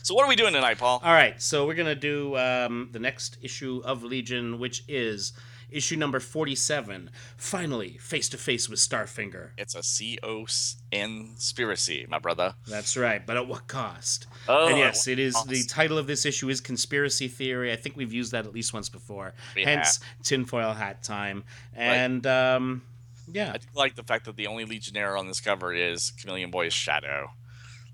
so 0.06 0.14
what 0.14 0.24
are 0.24 0.28
we 0.28 0.36
doing 0.36 0.52
tonight, 0.52 0.78
Paul? 0.78 1.00
All 1.02 1.12
right, 1.12 1.42
so 1.42 1.66
we're 1.66 1.74
gonna 1.74 1.96
do 1.96 2.36
um, 2.36 2.90
the 2.92 3.00
next 3.00 3.38
issue 3.42 3.82
of 3.84 4.04
Legion, 4.04 4.60
which 4.60 4.84
is 4.86 5.32
issue 5.68 5.96
number 5.96 6.20
forty-seven. 6.20 7.10
Finally, 7.36 7.98
face 7.98 8.28
to 8.28 8.38
face 8.38 8.68
with 8.68 8.78
Starfinger. 8.78 9.50
It's 9.58 9.74
a 9.74 9.82
C 9.82 10.16
O 10.22 10.44
S 10.44 10.76
conspiracy, 10.92 12.06
my 12.08 12.20
brother. 12.20 12.54
That's 12.68 12.96
right, 12.96 13.26
but 13.26 13.36
at 13.36 13.48
what 13.48 13.66
cost? 13.66 14.28
Oh, 14.46 14.68
and 14.68 14.78
yes, 14.78 15.08
it 15.08 15.18
is 15.18 15.34
cost? 15.34 15.48
the 15.48 15.64
title 15.64 15.98
of 15.98 16.06
this 16.06 16.24
issue 16.24 16.48
is 16.50 16.60
conspiracy 16.60 17.26
theory. 17.26 17.72
I 17.72 17.76
think 17.76 17.96
we've 17.96 18.12
used 18.12 18.30
that 18.30 18.46
at 18.46 18.54
least 18.54 18.72
once 18.72 18.88
before. 18.88 19.34
We 19.56 19.64
Hence, 19.64 19.98
tinfoil 20.22 20.72
hat 20.72 21.02
time. 21.02 21.42
And 21.74 22.24
um, 22.28 22.82
yeah, 23.26 23.54
I 23.54 23.58
do 23.58 23.66
like 23.74 23.96
the 23.96 24.04
fact 24.04 24.26
that 24.26 24.36
the 24.36 24.46
only 24.46 24.66
Legionnaire 24.66 25.16
on 25.16 25.26
this 25.26 25.40
cover 25.40 25.74
is 25.74 26.12
Chameleon 26.12 26.52
Boy's 26.52 26.72
shadow. 26.72 27.32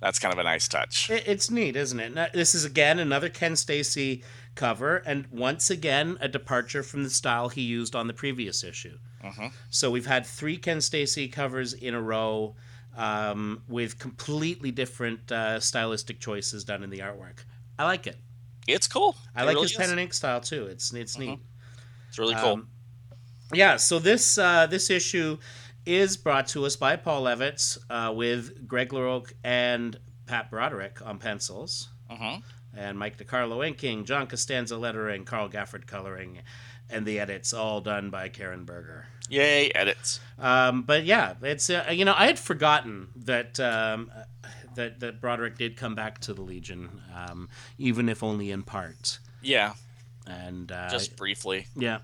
That's 0.02 0.18
kind 0.18 0.32
of 0.32 0.38
a 0.40 0.42
nice 0.42 0.66
touch. 0.66 1.08
It- 1.08 1.22
It's 1.28 1.48
neat, 1.48 1.76
isn't 1.76 2.00
it? 2.00 2.32
This 2.34 2.54
is 2.56 2.64
again 2.64 2.98
another 2.98 3.28
Ken 3.28 3.52
Steacy 3.52 4.24
cover, 4.56 4.96
and 4.96 5.26
once 5.30 5.70
again 5.70 6.18
a 6.20 6.26
departure 6.28 6.82
from 6.82 7.04
the 7.04 7.10
style 7.10 7.48
he 7.48 7.62
used 7.62 7.94
on 7.94 8.08
the 8.08 8.12
previous 8.12 8.64
issue. 8.64 8.98
hmm 9.22 9.46
So 9.70 9.90
we've 9.92 10.06
had 10.06 10.26
three 10.26 10.56
Ken 10.58 10.78
Steacy 10.78 11.28
covers 11.30 11.72
in 11.72 11.94
a 11.94 12.02
row 12.02 12.56
um, 12.96 13.62
with 13.68 13.98
completely 14.00 14.70
different 14.72 15.30
uh, 15.32 15.60
stylistic 15.60 16.18
choices 16.20 16.64
done 16.64 16.82
in 16.82 16.90
the 16.90 16.98
artwork. 16.98 17.44
I 17.78 17.84
like 17.84 18.06
it. 18.08 18.18
It's 18.66 18.86
cool. 18.88 19.16
I 19.36 19.42
It 19.42 19.46
like 19.46 19.54
really 19.54 19.68
his 19.68 19.76
pen 19.76 19.90
and 19.90 20.00
ink 20.00 20.12
style 20.14 20.40
too. 20.40 20.66
It's 20.66 20.92
it's 20.92 21.16
neat. 21.16 21.38
It's 22.08 22.18
really 22.18 22.34
cool. 22.34 22.52
Um, 22.54 22.68
yeah, 23.54 23.76
so 23.76 23.98
this 23.98 24.36
uh, 24.36 24.66
this 24.66 24.90
issue 24.90 25.38
is 25.86 26.16
brought 26.16 26.46
to 26.48 26.64
us 26.66 26.76
by 26.76 26.96
Paul 26.96 27.22
Levitz 27.24 27.78
uh, 27.90 28.12
with 28.12 28.66
Greg 28.68 28.90
LaRocque 28.90 29.32
and 29.44 29.98
Pat 30.26 30.50
Broderick 30.50 31.04
on 31.04 31.18
pencils, 31.18 31.88
hmm 32.10 32.36
and 32.74 32.98
Mike 32.98 33.18
DeCarlo 33.18 33.66
inking, 33.66 34.06
John 34.06 34.26
Costanza 34.26 34.78
lettering, 34.78 35.26
Carl 35.26 35.50
Gafford 35.50 35.86
coloring, 35.86 36.38
and 36.88 37.04
the 37.04 37.20
edits 37.20 37.52
all 37.52 37.82
done 37.82 38.08
by 38.08 38.30
Karen 38.30 38.64
Berger. 38.64 39.08
Yay, 39.28 39.70
edits. 39.74 40.20
Um, 40.38 40.80
but 40.82 41.04
yeah, 41.04 41.34
it's 41.42 41.68
uh, 41.68 41.84
you 41.92 42.06
know 42.06 42.14
I 42.16 42.24
had 42.26 42.38
forgotten 42.38 43.08
that 43.26 43.60
um, 43.60 44.10
uh, 44.16 44.48
that 44.74 45.00
that 45.00 45.20
Broderick 45.20 45.58
did 45.58 45.76
come 45.76 45.94
back 45.94 46.18
to 46.20 46.32
the 46.32 46.40
Legion, 46.40 47.02
um, 47.14 47.50
even 47.76 48.08
if 48.08 48.22
only 48.22 48.50
in 48.50 48.62
part, 48.62 49.18
Yeah, 49.42 49.74
and 50.26 50.72
uh, 50.72 50.88
just 50.88 51.14
briefly. 51.16 51.66
yeah. 51.76 51.98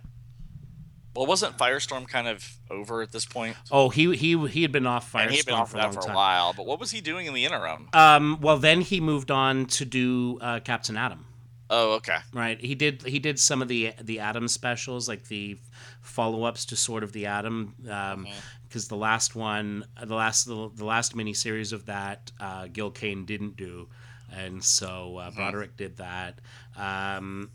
Well, 1.18 1.26
wasn't 1.26 1.58
Firestorm 1.58 2.06
kind 2.06 2.28
of 2.28 2.48
over 2.70 3.02
at 3.02 3.10
this 3.10 3.24
point? 3.24 3.56
Oh, 3.72 3.88
he 3.88 4.14
he 4.16 4.38
he 4.46 4.62
had 4.62 4.70
been 4.70 4.86
off 4.86 5.10
Firestorm 5.12 5.20
and 5.22 5.30
he 5.32 5.36
had 5.38 5.46
been 5.46 5.54
off 5.56 5.72
for 5.72 5.78
a 5.78 5.92
for 5.92 6.08
a 6.12 6.14
while. 6.14 6.52
But 6.52 6.64
what 6.64 6.78
was 6.78 6.92
he 6.92 7.00
doing 7.00 7.26
in 7.26 7.34
the 7.34 7.44
interim? 7.44 7.88
Um, 7.92 8.38
well, 8.40 8.56
then 8.56 8.82
he 8.82 9.00
moved 9.00 9.32
on 9.32 9.66
to 9.66 9.84
do 9.84 10.38
uh, 10.40 10.60
Captain 10.60 10.96
Atom. 10.96 11.26
Oh, 11.70 11.94
okay. 11.94 12.18
Right. 12.32 12.60
He 12.60 12.76
did 12.76 13.02
he 13.02 13.18
did 13.18 13.40
some 13.40 13.60
of 13.62 13.66
the 13.66 13.94
the 14.00 14.20
Atom 14.20 14.46
specials, 14.46 15.08
like 15.08 15.24
the 15.26 15.58
follow 16.02 16.44
ups 16.44 16.64
to 16.66 16.76
sort 16.76 17.02
of 17.02 17.10
the 17.10 17.26
Atom, 17.26 17.74
because 17.80 18.84
Mhm. 18.84 18.88
the 18.88 18.96
last 18.96 19.34
one, 19.34 19.86
the 20.00 20.14
last 20.14 20.44
the, 20.44 20.70
the 20.76 20.84
last 20.84 21.16
mini 21.16 21.34
series 21.34 21.72
of 21.72 21.86
that, 21.86 22.30
uh, 22.38 22.68
Gil 22.68 22.92
Kane 22.92 23.24
didn't 23.24 23.56
do, 23.56 23.88
and 24.32 24.62
so 24.62 25.16
uh, 25.16 25.32
Broderick 25.32 25.76
did 25.76 25.96
that. 25.96 26.40
Um, 26.76 27.50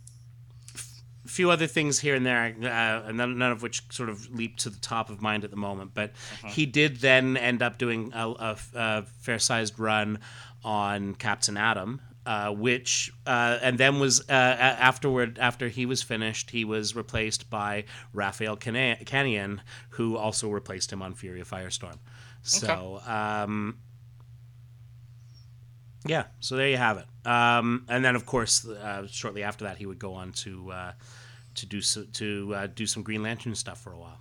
few 1.34 1.50
other 1.52 1.68
things 1.68 2.00
here 2.00 2.16
and 2.16 2.26
there, 2.26 2.56
uh, 2.62 3.08
and 3.08 3.18
none, 3.18 3.38
none 3.38 3.52
of 3.52 3.62
which 3.64 3.84
sort 3.90 4.10
of 4.10 4.34
leap 4.34 4.56
to 4.58 4.70
the 4.70 4.80
top 4.80 5.10
of 5.10 5.22
mind 5.22 5.44
at 5.44 5.50
the 5.52 5.58
moment. 5.58 5.92
But 5.94 6.12
he 6.48 6.66
did 6.66 6.98
then 6.98 7.38
end 7.38 7.62
up 7.62 7.78
doing 7.78 8.12
a, 8.14 8.28
a, 8.30 8.58
a 8.76 9.04
fair-sized 9.22 9.80
run 9.80 10.20
on 10.64 11.16
Captain 11.16 11.58
Atom, 11.58 12.02
uh, 12.26 12.52
which 12.52 13.12
uh, 13.28 13.58
and 13.62 13.78
then 13.78 14.00
was 14.00 14.22
uh, 14.22 14.24
a- 14.30 14.82
afterward 14.84 15.38
after 15.40 15.68
he 15.70 15.86
was 15.86 16.02
finished, 16.04 16.52
he 16.52 16.64
was 16.64 16.96
replaced 16.96 17.50
by 17.50 17.84
Raphael 18.14 18.56
Cana- 18.56 18.98
Canian, 19.04 19.60
who 19.90 20.16
also 20.16 20.50
replaced 20.50 20.94
him 20.94 21.02
on 21.02 21.16
Fury 21.16 21.42
of 21.42 21.50
Firestorm. 21.50 21.98
So. 22.44 23.02
Um, 23.06 23.78
yeah, 26.06 26.26
so 26.42 26.58
there 26.58 26.68
you 26.68 26.76
have 26.78 26.98
it. 26.98 27.06
Um, 27.26 27.86
and 27.88 28.04
then, 28.04 28.16
of 28.18 28.26
course, 28.26 28.68
uh, 28.68 29.08
shortly 29.08 29.42
after 29.44 29.64
that, 29.64 29.78
he 29.78 29.86
would 29.86 30.00
go 30.00 30.14
on 30.16 30.34
to 30.34 30.70
uh, 30.72 30.92
to 31.56 31.66
do 31.66 31.82
so, 31.82 32.04
to 32.14 32.54
uh, 32.56 32.68
do 32.68 32.86
some 32.86 33.04
Green 33.04 33.24
Lantern 33.24 33.56
stuff 33.56 33.82
for 33.82 33.92
a 33.94 33.98
while. 33.98 34.18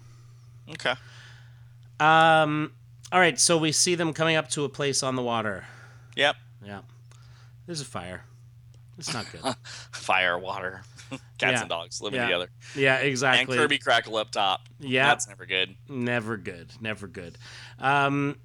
Okay. 0.70 0.94
Um, 2.00 2.72
all 3.10 3.20
right, 3.20 3.38
so 3.38 3.58
we 3.58 3.72
see 3.72 3.94
them 3.94 4.12
coming 4.12 4.36
up 4.36 4.48
to 4.50 4.64
a 4.64 4.68
place 4.68 5.02
on 5.02 5.16
the 5.16 5.22
water. 5.22 5.64
Yep. 6.16 6.36
Yeah, 6.64 6.80
there's 7.66 7.80
a 7.80 7.84
fire. 7.84 8.24
It's 8.98 9.12
not 9.14 9.26
good. 9.32 9.40
Fire, 9.92 10.38
water, 10.38 10.82
cats 11.10 11.20
Yeah. 11.40 11.60
and 11.60 11.68
dogs 11.68 12.00
living 12.00 12.18
Yeah. 12.20 12.26
together, 12.26 12.48
yeah, 12.76 12.96
exactly. 12.98 13.56
and. 13.56 13.62
Kirby 13.62 13.78
Crackle 13.78 14.16
up 14.16 14.30
top. 14.30 14.60
Yeah, 14.78 15.06
That's 15.08 15.26
never 15.28 15.46
good. 15.46 15.74
never 15.88 16.36
good. 16.36 16.70
Never 16.80 17.06
good. 17.06 17.38
Um, 17.78 18.36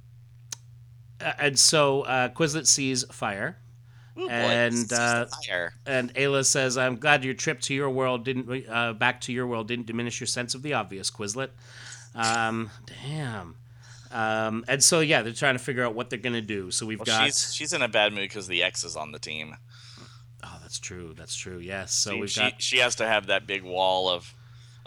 and 1.20 1.58
so 1.60 2.02
uh, 2.04 2.30
Quislet 2.30 2.66
sees 2.68 3.04
fire. 3.12 3.58
Ooh, 4.20 4.30
And, 4.30 4.92
uh. 4.92 5.26
And 5.86 6.14
Ayla 6.16 6.46
says, 6.46 6.78
"I'm 6.78 6.96
glad 6.98 7.24
your 7.24 7.34
trip 7.36 7.62
to 7.62 7.74
your 7.74 7.90
world 7.90 8.26
didn't 8.26 8.68
uh, 8.68 8.94
back 8.94 9.22
to 9.22 9.34
your 9.34 9.46
world 9.48 9.68
didn't 9.68 9.86
diminish 9.86 10.20
your 10.20 10.28
sense 10.28 10.56
of 10.56 10.64
the 10.64 10.74
obvious, 10.74 11.12
Quislet." 11.12 11.50
Um, 12.16 12.72
damn. 12.86 13.56
Um, 14.12 14.64
and 14.68 14.84
so 14.84 15.02
yeah, 15.02 15.22
they're 15.22 15.34
trying 15.34 15.56
to 15.56 15.64
figure 15.64 15.84
out 15.86 15.94
what 15.94 16.10
they're 16.10 16.18
gonna 16.20 16.42
do. 16.42 16.72
So 16.72 16.86
we've 16.86 17.00
Well, 17.00 17.06
got. 17.06 17.26
she's 17.26 17.54
she's 17.54 17.74
in 17.74 17.82
a 17.82 17.88
bad 17.88 18.14
mood 18.14 18.24
because 18.24 18.48
the 18.48 18.64
X 18.64 18.84
is 18.84 18.96
on 18.96 19.12
the 19.12 19.20
team. 19.20 19.56
Oh, 20.44 20.58
that's 20.62 20.80
true. 20.80 21.14
That's 21.16 21.36
true. 21.36 21.58
Yes. 21.60 21.94
So 21.94 22.12
she, 22.12 22.20
we've 22.22 22.30
she, 22.32 22.40
got. 22.40 22.62
she 22.62 22.78
has 22.80 22.96
to 22.96 23.06
have 23.08 23.28
that 23.28 23.46
big 23.46 23.64
wall 23.64 24.10
of 24.10 24.34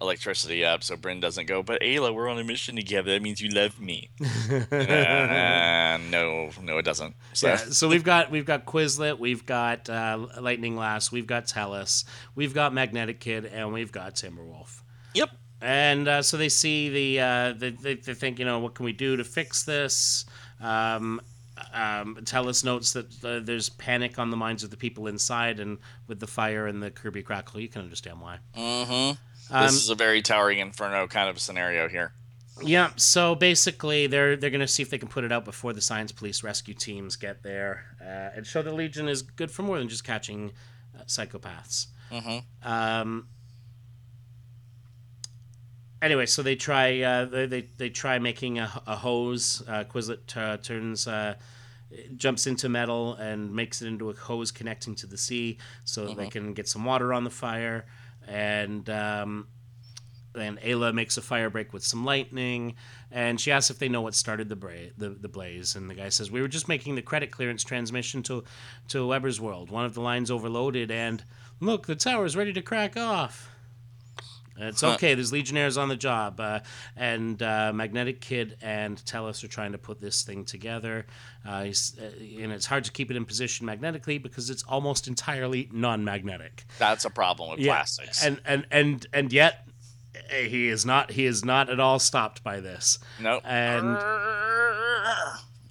electricity 0.01 0.65
up 0.65 0.83
so 0.83 0.97
Brin 0.97 1.21
doesn't 1.21 1.47
go, 1.47 1.63
but 1.63 1.81
Ayla, 1.83 2.15
we're 2.15 2.29
on 2.29 2.39
a 2.39 2.45
mission 2.45 2.77
together. 2.77 3.13
That 3.13 3.23
means 3.23 3.41
you 3.41 3.51
love 3.51 3.81
me. 3.81 4.11
uh, 4.51 5.99
no, 6.11 6.51
no, 6.63 6.79
it 6.79 6.85
doesn't. 6.85 7.15
So. 7.33 7.49
Yeah, 7.49 7.57
so 7.57 7.89
we've 7.89 8.05
got 8.05 8.31
we've 8.31 8.47
got 8.47 8.65
Quislet, 8.67 9.19
we've 9.19 9.45
got 9.47 9.89
uh, 9.89 10.27
Lightning 10.41 10.77
Lass, 10.77 11.13
we've 11.13 11.27
got 11.27 11.47
Tellus, 11.47 12.05
we've 12.35 12.55
got 12.55 12.73
Magnetic 12.73 13.21
Kid, 13.21 13.45
and 13.47 13.73
we've 13.73 13.93
got 13.93 14.15
Timberwolf. 14.15 14.83
Yep. 15.15 15.31
And 15.63 16.09
uh, 16.09 16.23
so 16.23 16.37
they 16.37 16.49
see 16.49 16.89
the, 16.89 17.21
uh, 17.21 17.53
they, 17.53 17.71
they 17.71 17.95
they 17.95 18.15
think 18.15 18.39
you 18.39 18.45
know 18.45 18.59
what 18.61 18.75
can 18.75 18.85
we 18.85 18.93
do 18.93 19.17
to 19.17 19.25
fix 19.25 19.65
this. 19.65 20.25
Um, 20.61 21.21
um, 21.73 22.17
Tellus 22.23 22.65
notes 22.65 22.93
that 22.93 23.25
uh, 23.25 23.41
there's 23.41 23.69
panic 23.69 24.19
on 24.19 24.31
the 24.31 24.37
minds 24.37 24.65
of 24.65 24.71
the 24.71 24.77
people 24.77 25.07
inside, 25.07 25.61
and 25.61 25.79
with 26.07 26.21
the 26.21 26.27
fire 26.27 26.67
and 26.67 26.83
the 26.83 26.91
Kirby 26.91 27.23
crackle, 27.23 27.61
you 27.61 27.69
can 27.69 27.83
understand 27.83 28.21
why. 28.21 28.39
Mm-hmm. 28.57 29.19
Um, 29.51 29.67
this 29.67 29.75
is 29.75 29.91
a 29.91 29.95
very 29.95 30.23
towering 30.23 30.59
inferno 30.59 31.07
kind 31.07 31.29
of 31.29 31.39
scenario 31.41 31.89
here. 31.89 32.13
Yeah, 32.63 32.91
so 32.97 33.35
basically, 33.35 34.07
they're 34.07 34.37
they're 34.37 34.51
gonna 34.51 34.69
see 34.69 34.83
if 34.83 34.91
they 34.91 34.99
can 34.99 35.09
put 35.09 35.25
it 35.25 35.33
out 35.33 35.45
before 35.45 35.73
the 35.73 35.81
science 35.81 36.13
police 36.13 36.43
rescue 36.43 36.75
teams 36.75 37.17
get 37.17 37.43
there, 37.43 37.97
uh, 38.01 38.37
and 38.37 38.47
show 38.47 38.63
the 38.63 38.73
Legion 38.73 39.09
is 39.09 39.23
good 39.23 39.51
for 39.51 39.63
more 39.63 39.79
than 39.79 39.89
just 39.89 40.05
catching 40.05 40.53
uh, 40.99 41.05
psychopaths. 41.05 41.87
Mm-hmm. 42.11 42.69
Um, 42.71 43.29
anyway, 46.03 46.27
so 46.27 46.43
they 46.43 46.57
try 46.57 47.01
uh, 47.01 47.25
they, 47.25 47.47
they 47.47 47.69
they 47.79 47.91
try 47.91 48.19
making 48.19 48.59
a, 48.59 48.83
a 48.87 48.97
hose. 48.97 49.63
Uh, 49.67 49.85
Quislet 49.85 50.37
uh, 50.37 50.57
turns. 50.59 51.07
Uh, 51.07 51.35
jumps 52.15 52.47
into 52.47 52.69
metal 52.69 53.15
and 53.15 53.53
makes 53.53 53.83
it 53.83 53.89
into 53.89 54.11
a 54.11 54.15
hose 54.15 54.53
connecting 54.53 54.95
to 54.95 55.09
the 55.09 55.19
sea 55.19 55.59
so 55.85 56.07
that 56.07 56.17
they 56.17 56.29
can 56.29 56.55
get 56.55 56.69
some 56.69 56.85
water 56.85 57.13
on 57.13 57.25
the 57.25 57.31
fire 57.31 57.85
and 58.31 58.89
um, 58.89 59.49
then 60.33 60.59
Ayla 60.65 60.95
makes 60.95 61.17
a 61.17 61.23
fire 61.23 61.51
break 61.51 61.73
with 61.73 61.83
some 61.83 62.05
lightning, 62.05 62.77
and 63.11 63.41
she 63.41 63.51
asks 63.51 63.71
if 63.71 63.79
they 63.79 63.89
know 63.89 64.01
what 64.01 64.15
started 64.15 64.49
the, 64.49 64.57
bra- 64.57 64.93
the 64.97 65.11
the 65.11 65.29
blaze. 65.29 65.75
And 65.75 65.91
the 65.91 65.95
guy 65.95 66.09
says, 66.09 66.31
"We 66.31 66.41
were 66.41 66.49
just 66.49 66.69
making 66.69 66.95
the 66.95 67.03
credit 67.03 67.33
clearance 67.33 67.65
transmission 67.65 68.23
to 68.25 68.45
to 68.89 69.07
Weber's 69.07 69.41
World. 69.41 69.71
One 69.71 69.85
of 69.85 69.95
the 69.95 70.01
lines 70.01 70.31
overloaded, 70.31 70.91
and 70.91 71.25
look, 71.59 71.87
the 71.87 71.97
tower's 71.97 72.37
ready 72.37 72.53
to 72.53 72.63
crack 72.63 72.97
off." 72.97 73.51
It's 74.61 74.81
Huh. 74.83 74.93
okay. 74.95 75.15
There's 75.15 75.33
Legionnaires 75.33 75.77
on 75.79 75.89
the 75.89 75.97
job, 75.97 76.39
uh, 76.41 76.61
and 76.97 77.43
uh, 77.43 77.73
Magnetic 77.75 78.21
Kid 78.21 78.57
and 78.63 78.99
Tellus 79.05 79.43
are 79.43 79.49
trying 79.49 79.73
to 79.73 79.79
put 79.79 80.01
this 80.01 80.23
thing 80.23 80.45
together. 80.45 81.07
Uh, 81.47 81.65
he's, 81.65 81.97
uh, 82.01 82.11
and 82.43 82.53
it's 82.53 82.67
hard 82.67 82.85
to 82.85 82.93
keep 82.93 83.11
it 83.11 83.17
in 83.17 83.25
position 83.25 83.67
magnetically 83.67 84.19
because 84.19 84.51
it's 84.51 84.63
almost 84.65 85.09
entirely 85.09 85.69
non-magnetic. 85.73 86.65
That's 86.79 87.05
a 87.05 87.11
problem 87.11 87.51
with 87.51 87.61
plastics. 87.65 88.23
And 88.25 88.41
and 88.45 88.67
and 88.71 89.07
and 89.13 89.33
yet 89.33 89.67
eh, 90.31 90.49
he 90.49 90.69
is 90.69 90.85
not 90.85 91.13
he 91.13 91.25
is 91.27 91.45
not 91.45 91.71
at 91.71 91.81
all 91.81 91.99
stopped 91.99 92.43
by 92.45 92.61
this. 92.61 92.99
nope. 93.21 93.43
And 93.47 93.97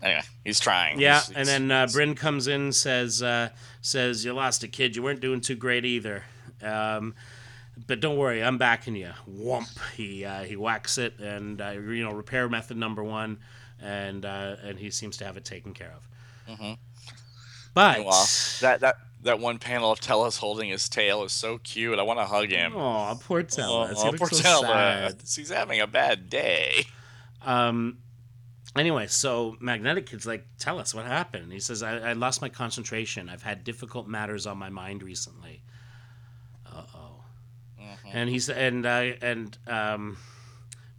anyway, 0.02 0.22
he's 0.44 0.60
trying. 0.60 1.00
yeah, 1.00 1.16
He's- 1.16 1.28
and 1.30 1.38
he's- 1.38 1.48
then 1.48 1.72
uh, 1.72 1.88
Brin 1.92 2.16
comes 2.16 2.48
in 2.48 2.72
says 2.72 3.22
uh, 3.22 3.50
says 3.82 4.26
you 4.26 4.34
lost 4.34 4.64
a 4.64 4.68
kid. 4.68 4.96
You 4.96 5.04
weren't 5.04 5.22
doing 5.22 5.42
too 5.42 5.56
great 5.56 5.86
either. 5.86 6.24
Um, 6.62 7.16
but 7.88 8.00
don't 8.00 8.18
worry, 8.18 8.44
I'm 8.44 8.58
backing 8.58 8.96
you. 8.96 9.12
Whump. 9.28 9.68
He 9.96 10.26
uh, 10.26 10.44
he 10.44 10.56
whacks 10.56 10.98
it, 10.98 11.20
and 11.20 11.62
uh, 11.62 11.72
you 11.72 12.04
know 12.04 12.12
repair 12.12 12.48
method 12.50 12.78
number 12.78 13.04
one, 13.04 13.40
and 13.82 14.26
uh, 14.26 14.56
and 14.64 14.78
he 14.80 14.90
seems 14.92 15.18
to 15.18 15.26
have 15.26 15.38
it 15.38 15.46
taken 15.46 15.74
care 15.74 15.94
of. 15.96 16.08
Mm-hmm. 16.56 16.74
But 17.74 18.04
Wow. 18.06 18.26
that 18.62 18.82
that 18.82 18.96
that 19.22 19.40
one 19.40 19.60
panel 19.60 19.92
of 19.92 20.00
Tellus 20.00 20.38
holding 20.38 20.70
his 20.70 20.88
tail 20.90 21.24
is 21.24 21.32
so 21.34 21.58
cute. 21.60 22.00
I 22.00 22.04
want 22.04 22.20
to 22.20 22.26
hug 22.26 22.50
him. 22.50 22.74
oh, 22.76 23.20
poor 23.22 23.44
Tellus. 23.44 23.96
Aw, 23.96 24.06
looks 24.08 24.20
poor 24.20 24.30
so 24.30 24.44
Tellus. 24.64 25.36
He's 25.36 25.50
having 25.50 25.82
a 25.82 25.88
bad 25.88 26.30
day. 26.30 26.86
Um, 27.46 27.98
anyway, 28.76 29.08
so 29.08 29.58
Magnetic 29.60 30.06
Kid's 30.08 30.26
like, 30.26 30.46
tell 30.58 30.80
us 30.80 30.94
what 30.96 31.06
happened. 31.06 31.52
He 31.52 31.60
says, 31.60 31.84
I, 31.84 31.98
I 32.10 32.14
lost 32.14 32.42
my 32.42 32.50
concentration. 32.50 33.30
I've 33.30 33.44
had 33.44 33.64
difficult 33.64 34.08
matters 34.08 34.46
on 34.48 34.58
my 34.58 34.70
mind 34.70 35.04
recently. 35.04 35.64
And 38.14 38.30
he's 38.30 38.50
and 38.50 38.86
uh, 38.86 39.12
and 39.22 39.58
um, 39.68 40.18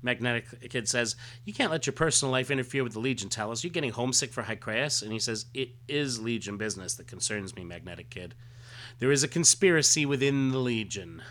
Magnetic 0.03 0.71
Kid 0.71 0.89
says, 0.89 1.17
"You 1.45 1.53
can't 1.53 1.71
let 1.71 1.87
your 1.87 1.93
personal 1.93 2.33
life 2.33 2.51
interfere 2.51 2.83
with 2.85 2.93
the 2.93 3.01
Legion. 3.01 3.29
Tellus, 3.29 3.63
you're 3.65 3.73
getting 3.73 3.91
homesick 3.93 4.33
for 4.33 4.43
Hykraius?" 4.45 5.03
And 5.03 5.13
he 5.13 5.19
says, 5.19 5.47
"It 5.55 5.71
is 5.89 6.21
Legion 6.21 6.57
business 6.57 6.95
that 6.95 7.07
concerns 7.07 7.55
me, 7.57 7.65
Magnetic 7.65 8.11
Kid. 8.11 8.35
There 8.99 9.13
is 9.13 9.23
a 9.23 9.29
conspiracy 9.29 10.07
within 10.07 10.51
the 10.51 10.59
Legion." 10.59 11.23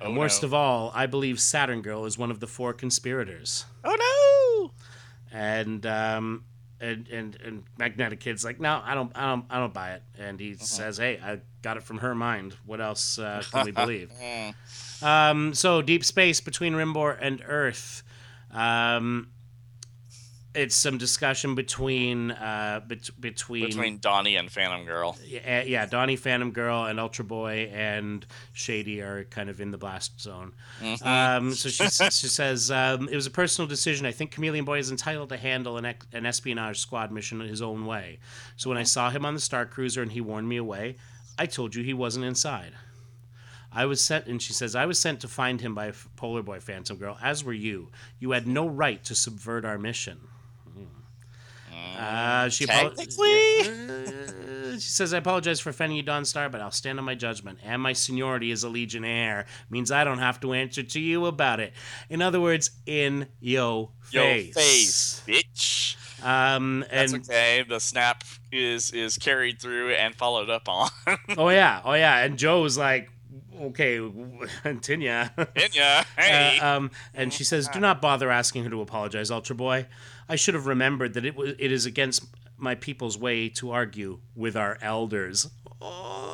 And 0.00 0.16
Oh, 0.16 0.18
worst 0.18 0.42
no. 0.42 0.46
of 0.46 0.54
all, 0.54 0.92
I 0.94 1.04
believe 1.06 1.38
Saturn 1.40 1.82
Girl 1.82 2.06
is 2.06 2.16
one 2.16 2.30
of 2.30 2.40
the 2.40 2.46
four 2.46 2.72
conspirators 2.72 3.66
Oh 3.84 4.70
no! 4.70 4.72
and 5.30 5.84
um 5.84 6.44
and 6.80 7.08
and 7.08 7.36
and 7.44 7.62
magnetic 7.78 8.20
kid's 8.20 8.44
like 8.44 8.58
no 8.58 8.80
i 8.84 8.94
don't 8.94 9.12
i 9.14 9.26
don't 9.28 9.44
i 9.50 9.58
don't 9.58 9.74
buy 9.74 9.92
it 9.92 10.02
and 10.18 10.40
he 10.40 10.54
says 10.54 10.96
hey 10.96 11.18
i 11.22 11.38
got 11.62 11.76
it 11.76 11.82
from 11.82 11.98
her 11.98 12.14
mind 12.14 12.56
what 12.66 12.80
else 12.80 13.18
uh, 13.18 13.42
can 13.52 13.66
we 13.66 13.72
believe! 13.72 14.10
Mm. 14.22 14.54
um 15.02 15.54
so 15.54 15.82
deep 15.82 16.04
space 16.04 16.40
between 16.40 16.72
rimbor 16.74 17.16
and 17.20 17.42
earth 17.46 18.02
um 18.50 19.28
it's 20.52 20.74
some 20.74 20.98
discussion 20.98 21.54
between 21.54 22.32
uh 22.32 22.80
bet- 22.86 23.10
between, 23.20 23.66
Between 23.66 23.98
Donnie 23.98 24.34
and 24.36 24.50
Phantom 24.50 24.84
Girl. 24.84 25.16
yeah, 25.24 25.62
yeah 25.62 25.86
donnie 25.86 26.16
phantom 26.16 26.50
girl 26.50 26.84
and 26.86 26.98
ultra 26.98 27.24
boy 27.24 27.70
and 27.72 28.26
shady 28.52 29.00
are 29.00 29.24
kind 29.24 29.48
of 29.48 29.60
in 29.60 29.70
the 29.70 29.78
blast 29.78 30.20
zone 30.20 30.52
Mhm. 30.82 31.06
um, 31.06 31.52
so 31.54 31.68
she, 31.68 31.84
she 32.10 32.26
says 32.26 32.70
um, 32.70 33.08
it 33.08 33.14
was 33.14 33.26
a 33.26 33.30
personal 33.30 33.68
decision. 33.68 34.06
I 34.06 34.12
think 34.12 34.32
Chameleon 34.32 34.64
Boy 34.64 34.78
is 34.78 34.90
entitled 34.90 35.28
to 35.28 35.36
handle 35.36 35.76
an, 35.76 35.84
ex- 35.84 36.06
an 36.12 36.26
espionage 36.26 36.78
squad 36.80 37.12
mission 37.12 37.38
his 37.40 37.62
own 37.62 37.86
way. 37.86 38.18
So 38.56 38.68
when 38.70 38.78
I 38.78 38.82
saw 38.84 39.10
him 39.10 39.24
on 39.24 39.34
the 39.34 39.40
Star 39.40 39.66
Cruiser 39.66 40.02
and 40.02 40.10
he 40.12 40.20
warned 40.20 40.48
me 40.48 40.56
away, 40.56 40.96
I 41.38 41.46
told 41.46 41.74
you 41.74 41.84
he 41.84 41.94
wasn't 41.94 42.24
inside. 42.24 42.72
I 43.72 43.86
was 43.86 44.02
sent, 44.02 44.26
and 44.26 44.42
she 44.42 44.52
says 44.52 44.74
I 44.74 44.84
was 44.86 44.98
sent 44.98 45.20
to 45.20 45.28
find 45.28 45.60
him 45.60 45.74
by 45.76 45.92
Polar 46.16 46.42
Boy 46.42 46.58
Phantom 46.58 46.96
Girl, 46.96 47.16
as 47.22 47.44
were 47.44 47.52
you. 47.52 47.90
You 48.18 48.32
had 48.32 48.46
no 48.48 48.66
right 48.66 49.02
to 49.04 49.14
subvert 49.14 49.64
our 49.64 49.78
mission. 49.78 50.18
Uh, 51.98 52.48
she 52.48 52.66
Technically? 52.66 53.60
Uh, 53.60 54.72
she 54.74 54.80
says, 54.80 55.12
I 55.12 55.18
apologize 55.18 55.60
for 55.60 55.70
offending 55.70 55.96
you, 55.96 56.04
Dawnstar, 56.04 56.50
but 56.50 56.60
I'll 56.60 56.70
stand 56.70 56.98
on 56.98 57.04
my 57.04 57.14
judgment. 57.14 57.58
And 57.64 57.82
my 57.82 57.92
seniority 57.92 58.50
as 58.52 58.64
a 58.64 58.68
Legionnaire 58.68 59.46
means 59.68 59.90
I 59.90 60.04
don't 60.04 60.18
have 60.18 60.40
to 60.40 60.52
answer 60.52 60.82
to 60.82 61.00
you 61.00 61.26
about 61.26 61.60
it. 61.60 61.72
In 62.08 62.22
other 62.22 62.40
words, 62.40 62.70
in 62.86 63.28
yo 63.40 63.92
Yo 64.10 64.22
face. 64.22 64.54
face, 64.54 65.22
bitch. 65.26 66.24
Um, 66.24 66.84
That's 66.90 67.12
and 67.12 67.22
okay. 67.22 67.64
The 67.68 67.80
snap 67.80 68.24
is 68.52 68.92
is 68.92 69.16
carried 69.16 69.60
through 69.60 69.92
and 69.92 70.14
followed 70.14 70.50
up 70.50 70.68
on. 70.68 70.90
oh 71.38 71.48
yeah, 71.48 71.80
oh 71.84 71.94
yeah, 71.94 72.18
and 72.18 72.38
Joe's 72.38 72.76
like, 72.76 73.10
okay, 73.60 73.98
Tinya. 73.98 75.34
Inya, 75.54 76.04
hey. 76.16 76.58
Uh, 76.58 76.76
um, 76.76 76.90
and 77.14 77.32
she 77.32 77.44
says, 77.44 77.68
"Do 77.68 77.80
not 77.80 78.02
bother 78.02 78.30
asking 78.30 78.64
her 78.64 78.70
to 78.70 78.80
apologize, 78.80 79.30
Ultra 79.30 79.56
Boy. 79.56 79.86
I 80.30 80.36
should 80.36 80.54
have 80.54 80.66
remembered 80.66 81.14
that 81.14 81.24
it 81.24 81.34
was 81.34 81.54
it 81.58 81.72
is 81.72 81.84
against 81.86 82.24
my 82.56 82.74
people's 82.74 83.18
way 83.18 83.48
to 83.50 83.72
argue 83.72 84.20
with 84.34 84.56
our 84.56 84.78
elders." 84.80 85.50
Oh. 85.80 86.30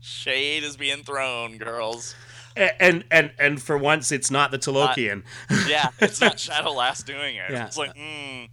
Shade 0.00 0.64
is 0.64 0.76
being 0.76 1.04
thrown, 1.04 1.56
girls. 1.56 2.16
And 2.56 3.04
and 3.12 3.30
and 3.38 3.62
for 3.62 3.78
once, 3.78 4.10
it's 4.10 4.30
not 4.30 4.50
the 4.50 4.58
Talokian. 4.58 5.22
Yeah, 5.68 5.90
it's 6.00 6.20
not 6.20 6.40
Shadow 6.40 6.72
Lass 6.72 7.02
doing 7.04 7.36
it. 7.36 7.50
Yeah. 7.50 7.66
It's 7.66 7.76
like, 7.76 7.94
mm, 7.94 8.48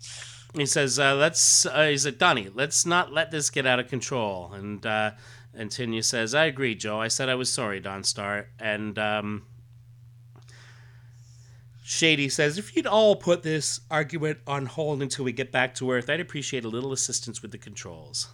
he 0.54 0.66
says, 0.68 1.00
uh, 1.00 1.16
"Let's." 1.16 1.66
Uh, 1.66 1.88
he 1.88 1.98
said, 1.98 2.20
"Donnie, 2.20 2.50
let's 2.54 2.86
not 2.86 3.12
let 3.12 3.32
this 3.32 3.50
get 3.50 3.66
out 3.66 3.80
of 3.80 3.88
control." 3.88 4.52
And 4.54 4.86
uh, 4.86 5.12
and 5.54 5.72
Tinya 5.72 6.04
says, 6.04 6.36
"I 6.36 6.46
agree, 6.46 6.76
Joe. 6.76 7.02
I 7.02 7.08
said 7.08 7.28
I 7.30 7.36
was 7.36 7.52
sorry, 7.52 7.82
Dawnstar." 7.82 8.48
And 8.60 9.00
um, 9.00 9.48
Shady 11.84 12.30
says, 12.30 12.58
"If 12.58 12.76
you'd 12.76 12.88
all 12.88 13.16
put 13.16 13.44
this 13.44 13.82
argument 13.92 14.40
on 14.48 14.66
hold 14.68 15.02
until 15.02 15.26
we 15.26 15.34
get 15.34 15.52
back 15.52 15.76
to 15.76 15.92
Earth, 15.92 16.10
I'd 16.10 16.20
appreciate 16.22 16.64
a 16.64 16.70
little 16.70 16.94
assistance 16.94 17.42
with 17.42 17.52
the 17.52 17.58
controls." 17.58 18.28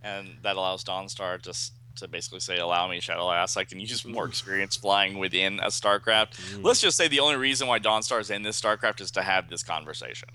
and 0.00 0.36
that 0.42 0.56
allows 0.56 0.84
Dawnstar 0.84 1.42
just 1.42 1.72
to 1.96 2.06
basically 2.06 2.38
say, 2.38 2.58
"Allow 2.58 2.86
me, 2.88 3.00
Shadow 3.00 3.26
Lass. 3.26 3.56
I 3.56 3.64
can 3.64 3.80
use 3.80 4.04
more 4.04 4.26
experience 4.26 4.76
flying 4.76 5.18
within 5.18 5.58
a 5.58 5.66
Starcraft." 5.66 6.34
Mm. 6.54 6.64
Let's 6.64 6.80
just 6.80 6.96
say 6.96 7.08
the 7.08 7.18
only 7.18 7.34
reason 7.36 7.66
why 7.66 7.80
Dawnstar 7.80 8.20
is 8.20 8.30
in 8.30 8.42
this 8.42 8.58
Starcraft 8.60 9.00
is 9.00 9.10
to 9.10 9.22
have 9.22 9.50
this 9.50 9.64
conversation 9.64 10.28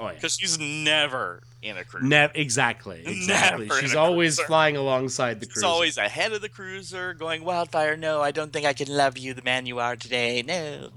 Oh 0.00 0.06
yeah. 0.06 0.14
because 0.14 0.36
she's 0.36 0.58
never 0.58 1.44
in 1.64 1.76
a 1.78 1.84
cruiser. 1.84 2.06
Ne- 2.06 2.30
exactly. 2.34 3.02
Exactly. 3.06 3.66
Never 3.66 3.80
She's 3.80 3.94
always 3.94 4.36
cruiser. 4.36 4.46
flying 4.46 4.76
alongside 4.76 5.40
the 5.40 5.46
cruiser. 5.46 5.60
She's 5.60 5.64
always 5.64 5.98
ahead 5.98 6.32
of 6.32 6.42
the 6.42 6.48
cruiser, 6.48 7.14
going, 7.14 7.44
"Wildfire, 7.44 7.96
no, 7.96 8.20
I 8.20 8.30
don't 8.30 8.52
think 8.52 8.66
I 8.66 8.72
can 8.72 8.88
love 8.88 9.16
you 9.18 9.34
the 9.34 9.42
man 9.42 9.66
you 9.66 9.78
are 9.78 9.96
today. 9.96 10.42
No." 10.42 10.90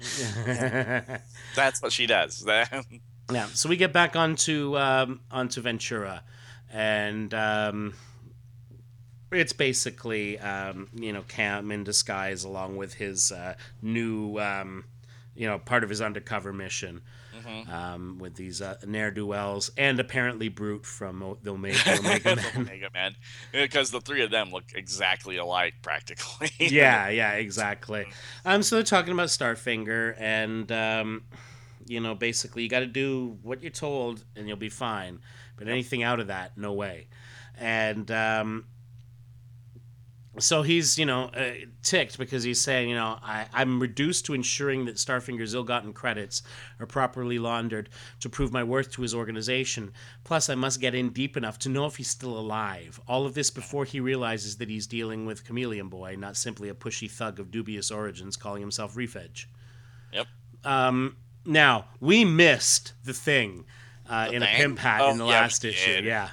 That's 1.56 1.82
what 1.82 1.91
she 1.91 2.06
does. 2.06 2.45
Yeah, 3.30 3.47
so 3.47 3.67
we 3.67 3.75
get 3.75 3.91
back 3.91 4.15
onto 4.15 4.77
um, 4.77 5.19
onto 5.30 5.60
Ventura, 5.60 6.23
and 6.71 7.34
um, 7.34 7.93
it's 9.34 9.51
basically 9.51 10.39
um, 10.39 10.88
you 10.93 11.12
know 11.12 11.23
Cam 11.27 11.69
in 11.71 11.84
disguise 11.84 12.45
along 12.45 12.77
with 12.77 12.93
his 12.93 13.34
uh, 13.34 13.56
new 13.82 14.39
um, 14.39 14.86
you 15.36 15.45
know 15.45 15.60
part 15.60 15.84
of 15.84 15.89
his 15.89 15.99
undercover 16.01 16.53
mission 16.53 17.01
Mhm. 17.47 17.69
um, 17.69 18.17
with 18.19 18.36
these 18.36 18.62
uh, 18.62 18.75
ne'er 18.86 19.12
do 19.12 19.25
wells 19.25 19.71
and 19.77 19.99
apparently 19.99 20.49
Broot 20.49 20.86
from 20.86 21.23
O- 21.23 21.38
the 21.41 21.51
Omega, 21.51 21.79
Omega 21.99 22.36
Men. 22.36 22.45
Omega 22.57 22.89
Man, 22.93 23.15
because 23.51 23.91
the 23.91 24.01
three 24.01 24.21
of 24.23 24.31
them 24.31 24.51
look 24.51 24.65
exactly 24.75 25.38
alike, 25.38 25.75
practically. 25.81 26.51
yeah, 26.60 27.10
yeah, 27.10 27.31
exactly. 27.33 28.05
Um, 28.45 28.62
so 28.63 28.75
they're 28.75 28.83
talking 28.83 29.13
about 29.13 29.29
Starfinger, 29.29 30.15
and 30.19 30.71
um, 30.71 31.23
you 31.86 31.99
know, 32.01 32.15
basically, 32.15 32.63
you 32.63 32.69
got 32.69 32.79
to 32.79 32.86
do 32.86 33.38
what 33.43 33.62
you're 33.62 33.71
told, 33.71 34.23
and 34.36 34.47
you'll 34.47 34.57
be 34.57 34.69
fine. 34.69 35.19
But 35.55 35.67
anything 35.69 36.03
out 36.03 36.19
of 36.19 36.27
that, 36.27 36.57
no 36.57 36.73
way. 36.73 37.07
And 37.57 38.12
um, 38.12 38.65
so 40.39 40.62
he's, 40.62 40.97
you 40.97 41.06
know, 41.06 41.26
uh, 41.26 41.52
ticked 41.84 42.17
because 42.17 42.43
he's 42.43 42.62
saying, 42.62 42.89
you 42.89 42.95
know, 42.95 43.17
I, 43.21 43.47
I'm 43.54 43.80
reduced 43.80 44.26
to 44.26 44.34
ensuring 44.34 44.86
that 44.86 44.95
Starfinger's 44.95 45.54
ill-gotten 45.54 45.93
credits 45.93 46.43
are 46.80 46.86
properly 46.86 47.39
laundered 47.39 47.89
to 48.19 48.30
prove 48.30 48.52
my 48.52 48.63
worth 48.63 48.91
to 48.91 49.02
his 49.02 49.15
organization. 49.15 49.91
Plus, 50.23 50.50
I 50.50 50.56
must 50.56 50.80
get 50.80 50.93
in 50.93 51.10
deep 51.10 51.38
enough 51.38 51.58
to 51.60 51.69
know 51.69 51.86
if 51.86 51.95
he's 51.95 52.10
still 52.10 52.38
alive. 52.38 53.00
All 53.08 53.26
of 53.26 53.34
this 53.34 53.50
before 53.50 53.86
he 53.86 54.00
realizes 54.00 54.58
that 54.58 54.69
he's 54.69 54.88
dealing 54.88 55.26
with 55.26 55.45
Chameleon 55.45 55.89
Boy, 55.89 56.15
not 56.17 56.38
simply 56.38 56.69
a 56.69 56.73
pushy 56.73 57.10
thug 57.10 57.39
of 57.39 57.52
dubious 57.52 57.91
origins 57.91 58.38
calling 58.38 58.62
himself 58.62 58.95
Reef 58.95 59.15
Edge. 59.15 59.50
Yep. 60.13 60.28
Um, 60.63 61.17
now, 61.45 61.86
we 62.00 62.26
missed 62.26 62.93
the 63.04 63.13
thing 63.13 63.65
uh, 64.10 64.28
The 64.28 64.34
in 64.34 64.43
a 64.43 64.47
pimp 64.47 64.80
hat 64.80 65.02
Oh, 65.02 65.12
in 65.12 65.17
the 65.17 65.26
yeah, 65.26 65.32
last 65.32 65.65
issue. 65.65 66.02
Yeah. 66.04 66.30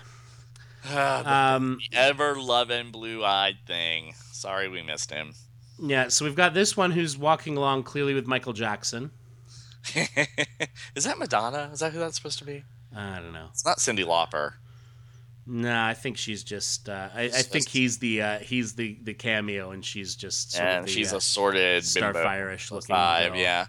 Ah, 0.87 1.55
Um, 1.57 1.79
ever 1.93 2.39
loving 2.39 2.91
blue 2.91 3.25
eyed 3.25 3.59
thing. 3.67 4.15
Sorry 4.33 4.69
we 4.69 4.83
missed 4.83 5.11
him. 5.11 5.35
yeah, 5.79 6.09
so 6.09 6.25
we've 6.25 6.35
got 6.35 6.55
this 6.55 6.77
one 6.77 6.91
who's 6.93 7.17
walking 7.17 7.57
along 7.57 7.85
clearly 7.85 8.15
with 8.15 8.27
Michael 8.27 8.53
Jackson. 8.53 9.11
Is 10.95 11.05
that 11.05 11.19
Madonna? 11.19 11.71
Is 11.73 11.81
that 11.81 11.93
who 11.93 11.99
that's 11.99 12.17
supposed 12.17 12.39
to 12.39 12.45
be? 12.45 12.65
I 12.95 13.17
don't 13.19 13.33
know. 13.33 13.47
It's 13.51 13.65
not 13.65 13.79
Cyndi 13.79 14.05
Lauper. 14.05 14.55
Nah, 15.47 15.87
I 15.89 15.93
think 15.95 16.17
she's 16.17 16.43
just. 16.43 16.89
Uh, 16.89 17.09
I, 17.15 17.25
I 17.25 17.29
think 17.29 17.69
he's 17.69 17.99
the 17.99 18.23
uh, 18.23 18.39
he's 18.39 18.75
the 18.75 18.97
the 19.03 19.13
cameo, 19.13 19.73
and 19.73 19.85
she's 19.85 20.15
just 20.17 20.53
sort 20.53 20.67
of 20.67 20.75
and 20.75 20.87
the, 20.87 20.91
she's 20.91 21.13
uh, 21.13 21.17
a 21.17 21.21
sorted 21.21 21.83
Starfire-ish 21.83 22.71
looking 22.71 22.95
five. 22.95 23.37
Yeah. 23.37 23.67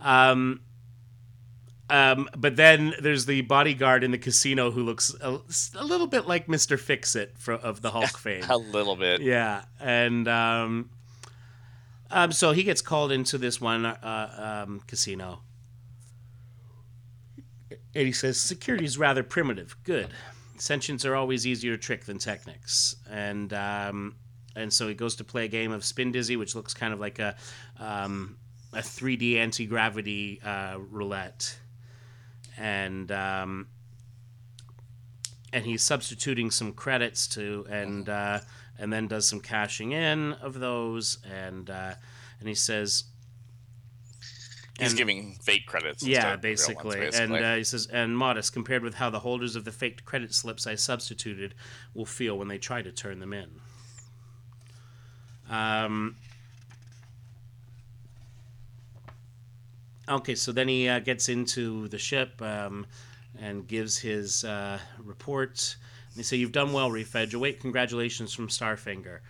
Um, 0.00 0.60
um, 1.90 2.28
but 2.36 2.56
then 2.56 2.94
there's 3.00 3.26
the 3.26 3.42
bodyguard 3.42 4.04
in 4.04 4.10
the 4.10 4.18
casino 4.18 4.70
who 4.70 4.82
looks 4.82 5.14
a, 5.20 5.38
a 5.76 5.84
little 5.84 6.06
bit 6.06 6.26
like 6.26 6.48
Mister 6.48 6.76
Fix 6.76 7.14
It 7.14 7.34
of 7.48 7.82
the 7.82 7.90
Hulk 7.90 8.18
fame. 8.18 8.44
A 8.48 8.56
little 8.56 8.96
bit. 8.96 9.20
Yeah, 9.20 9.64
and 9.80 10.26
um, 10.26 10.90
um, 12.10 12.32
so 12.32 12.52
he 12.52 12.62
gets 12.62 12.80
called 12.80 13.12
into 13.12 13.36
this 13.38 13.60
one 13.60 13.84
uh, 13.84 14.64
um, 14.66 14.80
casino, 14.86 15.40
and 17.70 18.06
he 18.06 18.12
says 18.12 18.40
security 18.40 18.84
is 18.84 18.96
rather 18.96 19.22
primitive. 19.22 19.76
Good, 19.84 20.08
sentients 20.56 21.04
are 21.04 21.14
always 21.14 21.46
easier 21.46 21.76
to 21.76 21.82
trick 21.82 22.04
than 22.04 22.18
technics, 22.18 22.96
and 23.10 23.52
um, 23.52 24.14
and 24.56 24.72
so 24.72 24.88
he 24.88 24.94
goes 24.94 25.16
to 25.16 25.24
play 25.24 25.44
a 25.44 25.48
game 25.48 25.72
of 25.72 25.84
Spin 25.84 26.12
Dizzy, 26.12 26.36
which 26.36 26.54
looks 26.54 26.72
kind 26.72 26.94
of 26.94 27.00
like 27.00 27.18
a 27.18 27.36
um, 27.78 28.38
a 28.72 28.78
3D 28.78 29.36
anti 29.36 29.66
gravity 29.66 30.40
uh, 30.42 30.78
roulette, 30.78 31.58
and. 32.58 33.10
Um, 33.12 33.68
and 35.52 35.64
he's 35.64 35.84
substituting 35.84 36.50
some 36.50 36.72
credits 36.72 37.28
to 37.28 37.64
and 37.70 38.08
uh, 38.08 38.40
and 38.76 38.92
then 38.92 39.06
does 39.06 39.24
some 39.28 39.38
cashing 39.38 39.92
in 39.92 40.32
of 40.32 40.58
those 40.58 41.18
and 41.32 41.70
uh, 41.70 41.94
and 42.40 42.48
he 42.48 42.56
says 42.56 43.04
He's 44.80 44.88
and- 44.88 44.98
giving 44.98 45.36
fake 45.40 45.64
credits. 45.66 46.02
yeah 46.04 46.22
real 46.30 46.32
ones, 46.32 46.40
basically. 46.42 47.06
and 47.14 47.32
uh, 47.36 47.54
he 47.54 47.62
says 47.62 47.86
and 47.86 48.18
modest 48.18 48.52
compared 48.52 48.82
with 48.82 48.94
how 48.94 49.10
the 49.10 49.20
holders 49.20 49.54
of 49.54 49.64
the 49.64 49.70
faked 49.70 50.04
credit 50.04 50.34
slips 50.34 50.66
I 50.66 50.74
substituted 50.74 51.54
will 51.94 52.04
feel 52.04 52.36
when 52.36 52.48
they 52.48 52.58
try 52.58 52.82
to 52.82 52.90
turn 52.90 53.20
them 53.20 53.32
in. 53.32 53.50
Um. 55.48 56.16
Okay, 60.08 60.34
so 60.34 60.52
then 60.52 60.68
he 60.68 60.88
uh, 60.88 60.98
gets 60.98 61.28
into 61.28 61.88
the 61.88 61.98
ship 61.98 62.40
um, 62.42 62.86
and 63.40 63.66
gives 63.66 63.98
his 63.98 64.44
uh, 64.44 64.78
report. 65.02 65.76
They 66.14 66.22
say, 66.22 66.36
You've 66.36 66.52
done 66.52 66.72
well, 66.72 66.90
Reef 66.90 67.14
Edge. 67.16 67.34
Await 67.34 67.60
congratulations 67.60 68.32
from 68.32 68.48
Starfinger. 68.48 69.20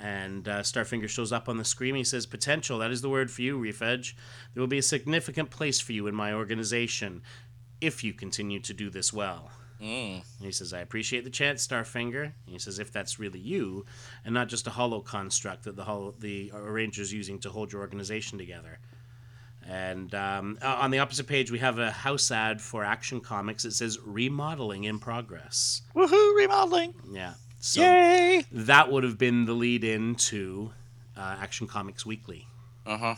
And 0.00 0.48
uh, 0.48 0.60
Starfinger 0.60 1.08
shows 1.08 1.32
up 1.32 1.48
on 1.48 1.58
the 1.58 1.64
screen. 1.64 1.94
He 1.94 2.04
says, 2.04 2.26
Potential, 2.26 2.78
that 2.78 2.90
is 2.90 3.02
the 3.02 3.10
word 3.10 3.30
for 3.30 3.42
you, 3.42 3.58
Reef 3.58 3.82
Edge. 3.82 4.16
There 4.54 4.60
will 4.60 4.68
be 4.68 4.78
a 4.78 4.82
significant 4.82 5.50
place 5.50 5.80
for 5.80 5.92
you 5.92 6.06
in 6.06 6.14
my 6.14 6.32
organization 6.32 7.22
if 7.80 8.04
you 8.04 8.12
continue 8.12 8.60
to 8.60 8.72
do 8.72 8.88
this 8.88 9.12
well. 9.12 9.50
Mm. 9.80 10.22
And 10.38 10.46
he 10.46 10.52
says, 10.52 10.72
I 10.72 10.80
appreciate 10.80 11.24
the 11.24 11.30
chance, 11.30 11.66
Starfinger. 11.66 12.22
And 12.22 12.32
he 12.46 12.58
says, 12.58 12.78
if 12.78 12.92
that's 12.92 13.18
really 13.18 13.40
you, 13.40 13.84
and 14.24 14.34
not 14.34 14.48
just 14.48 14.66
a 14.66 14.70
hollow 14.70 15.00
construct 15.00 15.64
that 15.64 15.76
the 15.76 15.84
hol- 15.84 16.14
the 16.18 16.52
arranger's 16.54 17.12
using 17.12 17.38
to 17.40 17.50
hold 17.50 17.72
your 17.72 17.80
organization 17.80 18.38
together. 18.38 18.78
And 19.68 20.14
um, 20.14 20.58
on 20.62 20.90
the 20.90 20.98
opposite 20.98 21.26
page, 21.26 21.50
we 21.50 21.58
have 21.60 21.78
a 21.78 21.90
house 21.90 22.30
ad 22.30 22.60
for 22.60 22.84
Action 22.84 23.20
Comics. 23.20 23.64
It 23.64 23.72
says, 23.72 23.98
remodeling 24.04 24.84
in 24.84 24.98
progress. 24.98 25.82
Woohoo! 25.94 26.36
Remodeling. 26.36 26.94
Yeah. 27.12 27.34
So 27.60 27.82
Yay! 27.82 28.44
that 28.52 28.90
would 28.90 29.04
have 29.04 29.18
been 29.18 29.44
the 29.44 29.52
lead 29.52 29.84
in 29.84 30.14
to 30.16 30.72
uh, 31.16 31.36
Action 31.40 31.66
Comics 31.66 32.06
Weekly. 32.06 32.46
Uh 32.86 32.96
huh. 32.96 33.14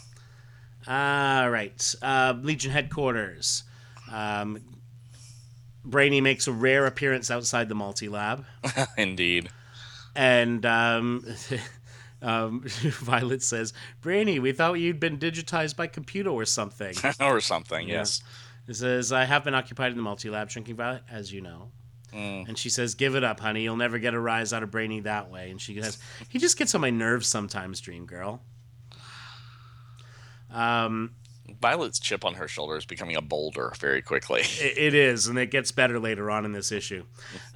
All 0.89 1.49
right. 1.49 1.95
Uh, 2.03 2.35
Legion 2.43 2.73
headquarters. 2.73 3.63
Um, 4.11 4.61
Brainy 5.85 6.21
makes 6.21 6.47
a 6.49 6.53
rare 6.53 6.87
appearance 6.87 7.31
outside 7.31 7.69
the 7.69 7.75
multi 7.75 8.09
lab. 8.09 8.45
Indeed. 8.99 9.49
And 10.15 10.67
um, 10.67 11.25
um, 12.23 12.63
Violet 12.67 13.43
says, 13.43 13.73
Brainy, 14.01 14.39
we 14.39 14.53
thought 14.53 14.75
you'd 14.75 15.01
been 15.01 15.19
digitized 15.19 15.77
by 15.77 15.87
computer 15.87 16.31
or 16.31 16.45
something. 16.45 16.95
or 17.21 17.41
something. 17.41 17.89
Yeah. 17.89 17.95
Yes. 17.95 18.23
It 18.69 18.75
says, 18.75 19.13
I 19.13 19.25
have 19.25 19.45
been 19.45 19.55
occupied 19.55 19.91
in 19.91 19.97
the 19.97 20.03
multi 20.03 20.31
lab, 20.31 20.51
shrinking 20.51 20.77
Violet, 20.77 21.03
as 21.11 21.33
you 21.33 21.41
know. 21.41 21.73
Mm. 22.13 22.49
And 22.49 22.59
she 22.59 22.69
says, 22.69 22.95
Give 22.95 23.17
it 23.17 23.25
up, 23.25 23.41
honey. 23.41 23.63
You'll 23.63 23.77
never 23.77 23.99
get 23.99 24.15
a 24.15 24.21
rise 24.21 24.53
out 24.53 24.63
of 24.63 24.71
Brainy 24.71 25.01
that 25.01 25.31
way. 25.31 25.51
And 25.51 25.61
she 25.61 25.81
says, 25.81 25.99
He 26.29 26.39
just 26.39 26.57
gets 26.57 26.75
on 26.75 26.81
my 26.81 26.91
nerves 26.91 27.27
sometimes, 27.27 27.81
Dream 27.81 28.07
Girl. 28.07 28.43
Um, 30.51 31.13
Violet's 31.61 31.99
chip 31.99 32.25
on 32.25 32.35
her 32.35 32.47
shoulder 32.47 32.77
is 32.77 32.85
becoming 32.85 33.17
a 33.17 33.23
boulder 33.23 33.73
very 33.79 34.03
quickly. 34.03 34.43
It, 34.61 34.79
it 34.79 34.95
is, 34.95 35.27
and 35.27 35.39
it 35.39 35.51
gets 35.51 35.73
better 35.73 35.99
later 35.99 36.31
on 36.31 36.45
in 36.45 36.53
this 36.53 36.71
issue. 36.71 37.05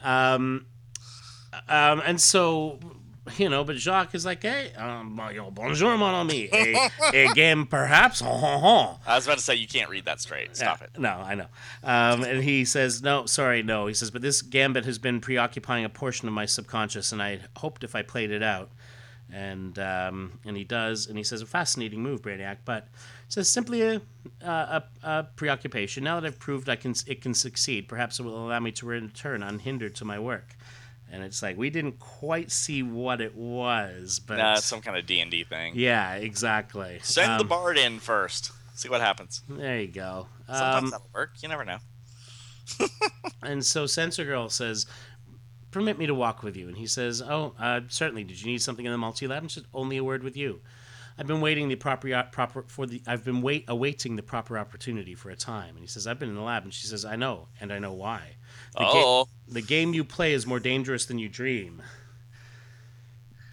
Um, 0.02 0.66
um, 1.68 2.02
and 2.04 2.20
so, 2.20 2.80
you 3.36 3.48
know, 3.48 3.64
but 3.64 3.76
Jacques 3.76 4.14
is 4.14 4.24
like, 4.24 4.42
hey, 4.42 4.72
um, 4.74 5.16
bonjour, 5.16 5.96
mon 5.96 6.14
ami. 6.14 6.48
A, 6.52 6.90
a 7.12 7.32
game, 7.34 7.66
perhaps? 7.66 8.20
Ho, 8.20 8.30
ho, 8.30 8.58
ho. 8.58 8.98
I 9.06 9.16
was 9.16 9.26
about 9.26 9.38
to 9.38 9.44
say 9.44 9.54
you 9.54 9.66
can't 9.66 9.90
read 9.90 10.04
that 10.04 10.20
straight. 10.20 10.56
Stop 10.56 10.80
Yeah, 10.80 10.86
it. 10.86 10.98
No, 10.98 11.10
I 11.10 11.34
know. 11.34 11.46
Um, 11.82 12.22
and 12.24 12.42
he 12.42 12.64
says, 12.64 13.02
no, 13.02 13.26
sorry, 13.26 13.62
no. 13.62 13.86
He 13.86 13.94
says, 13.94 14.10
but 14.10 14.22
this 14.22 14.42
gambit 14.42 14.84
has 14.84 14.98
been 14.98 15.20
preoccupying 15.20 15.84
a 15.84 15.88
portion 15.88 16.28
of 16.28 16.34
my 16.34 16.46
subconscious, 16.46 17.12
and 17.12 17.22
I 17.22 17.40
hoped 17.56 17.84
if 17.84 17.94
I 17.94 18.02
played 18.02 18.30
it 18.30 18.42
out. 18.42 18.70
And 19.32 19.76
um, 19.80 20.38
and 20.44 20.56
he 20.56 20.62
does, 20.62 21.08
and 21.08 21.18
he 21.18 21.24
says, 21.24 21.42
a 21.42 21.46
fascinating 21.46 22.00
move, 22.00 22.22
Brainiac, 22.22 22.58
but 22.64 22.86
says 23.28 23.48
simply 23.48 23.82
a, 23.82 24.00
a, 24.40 24.84
a 25.02 25.24
preoccupation. 25.34 26.04
Now 26.04 26.20
that 26.20 26.26
I've 26.26 26.38
proved 26.38 26.68
I 26.68 26.76
can, 26.76 26.94
it 27.08 27.22
can 27.22 27.34
succeed, 27.34 27.88
perhaps 27.88 28.20
it 28.20 28.22
will 28.22 28.46
allow 28.46 28.60
me 28.60 28.70
to 28.70 28.86
return 28.86 29.42
unhindered 29.42 29.96
to 29.96 30.04
my 30.04 30.20
work. 30.20 30.55
And 31.10 31.22
it's 31.22 31.40
like 31.42 31.56
we 31.56 31.70
didn't 31.70 31.98
quite 32.00 32.50
see 32.50 32.82
what 32.82 33.20
it 33.20 33.34
was, 33.36 34.18
but 34.18 34.38
Nah, 34.38 34.54
it's 34.54 34.64
some 34.64 34.80
kind 34.80 34.96
of 34.96 35.06
D 35.06 35.20
and 35.20 35.30
D 35.30 35.44
thing. 35.44 35.74
yeah, 35.76 36.14
exactly. 36.14 36.98
Send 37.02 37.38
the 37.38 37.44
Um, 37.44 37.48
bard 37.48 37.78
in 37.78 38.00
first. 38.00 38.50
See 38.74 38.88
what 38.88 39.00
happens. 39.00 39.42
There 39.48 39.80
you 39.80 39.88
go. 39.88 40.26
Sometimes 40.46 40.84
Um, 40.84 40.90
that'll 40.90 41.10
work. 41.14 41.30
You 41.42 41.48
never 41.48 41.64
know. 41.64 41.78
And 43.42 43.64
so 43.64 43.86
Sensor 43.86 44.24
Girl 44.24 44.48
says, 44.48 44.86
"Permit 45.70 45.98
me 45.98 46.06
to 46.06 46.14
walk 46.14 46.42
with 46.42 46.56
you." 46.56 46.66
And 46.68 46.76
he 46.76 46.86
says, 46.86 47.22
"Oh, 47.22 47.54
uh, 47.58 47.82
certainly. 47.88 48.24
Did 48.24 48.40
you 48.40 48.46
need 48.48 48.60
something 48.62 48.84
in 48.84 48.90
the 48.92 48.98
multi 48.98 49.26
lab?" 49.28 49.42
And 49.44 49.50
she 49.50 49.60
says, 49.60 49.68
"Only 49.72 49.96
a 49.98 50.04
word 50.04 50.24
with 50.24 50.36
you. 50.36 50.60
I've 51.18 51.26
been 51.26 51.40
waiting 51.40 51.68
the 51.68 51.76
proper 51.76 52.22
proper 52.30 52.64
for 52.68 52.86
the 52.86 53.02
I've 53.06 53.24
been 53.24 53.40
wait 53.42 53.64
awaiting 53.68 54.16
the 54.16 54.22
proper 54.22 54.58
opportunity 54.58 55.14
for 55.14 55.30
a 55.30 55.36
time." 55.36 55.70
And 55.70 55.80
he 55.80 55.86
says, 55.86 56.06
"I've 56.06 56.18
been 56.18 56.28
in 56.28 56.34
the 56.34 56.42
lab." 56.42 56.64
And 56.64 56.74
she 56.74 56.86
says, 56.86 57.04
"I 57.04 57.16
know, 57.16 57.48
and 57.60 57.72
I 57.72 57.78
know 57.78 57.92
why. 57.92 58.36
The, 58.74 58.80
ga- 58.80 58.90
Oh, 58.94 59.28
the 59.48 59.62
game 59.62 59.94
you 59.94 60.04
play 60.04 60.32
is 60.34 60.46
more 60.46 60.60
dangerous 60.60 61.06
than 61.06 61.18
you 61.18 61.28
dream." 61.28 61.82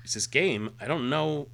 He 0.02 0.08
says, 0.10 0.28
"Game? 0.28 0.72
I 0.82 0.86
don't 0.88 1.10
know." 1.10 1.48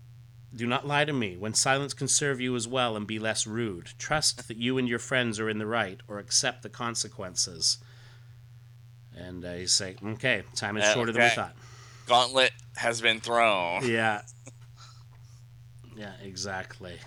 Do 0.55 0.65
not 0.65 0.87
lie 0.87 1.05
to 1.05 1.13
me. 1.13 1.37
When 1.37 1.53
silence 1.53 1.93
can 1.93 2.07
serve 2.07 2.41
you 2.41 2.55
as 2.55 2.67
well 2.67 2.95
and 2.97 3.05
be 3.05 3.19
less 3.19 3.45
rude, 3.45 3.91
trust 3.99 4.47
that 4.47 4.57
you 4.57 4.79
and 4.79 4.89
your 4.89 4.97
friends 4.97 5.39
are 5.39 5.47
in 5.47 5.59
the 5.59 5.67
right, 5.67 6.01
or 6.07 6.17
accept 6.17 6.63
the 6.63 6.69
consequences. 6.69 7.77
And 9.15 9.45
uh, 9.45 9.53
he's 9.53 9.73
saying, 9.73 9.99
okay, 10.03 10.41
time 10.55 10.75
is 10.77 10.85
Uh, 10.85 10.93
shorter 10.95 11.11
than 11.11 11.21
we 11.21 11.29
thought. 11.29 11.55
Gauntlet 12.07 12.51
has 12.77 12.99
been 12.99 13.19
thrown. 13.19 13.87
Yeah. 13.87 14.23
Yeah, 15.99 16.13
exactly. 16.23 16.97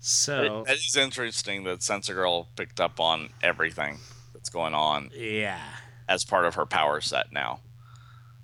So 0.00 0.64
It 0.68 0.72
is 0.74 0.96
interesting 0.96 1.64
that 1.64 1.82
Sensor 1.82 2.14
Girl 2.14 2.48
picked 2.56 2.78
up 2.80 3.00
on 3.00 3.30
everything 3.42 3.98
that's 4.34 4.50
going 4.50 4.74
on 4.74 5.10
yeah. 5.16 5.60
as 6.08 6.24
part 6.24 6.44
of 6.44 6.54
her 6.56 6.66
power 6.66 7.00
set 7.00 7.32
now. 7.32 7.60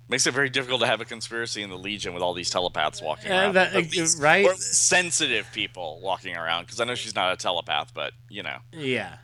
Makes 0.09 0.25
it 0.25 0.33
very 0.33 0.49
difficult 0.49 0.81
to 0.81 0.87
have 0.87 1.01
a 1.01 1.05
conspiracy 1.05 1.61
in 1.61 1.69
the 1.69 1.77
Legion 1.77 2.13
with 2.13 2.23
all 2.23 2.33
these 2.33 2.49
telepaths 2.49 3.01
walking 3.01 3.29
Yeah, 3.29 3.41
around. 3.43 3.55
that- 3.55 3.75
least- 3.75 4.19
right? 4.19 4.45
Or 4.45 4.55
sensitive 4.55 5.51
people 5.51 5.99
walking 6.01 6.35
around. 6.35 6.63
Because 6.65 6.79
I 6.79 6.85
know 6.85 6.95
she's 6.95 7.13
not 7.15 7.31
a 7.33 7.35
telepath, 7.37 7.93
but, 7.93 8.13
you 8.29 8.41
know, 8.41 8.59
Yeah. 8.71 9.17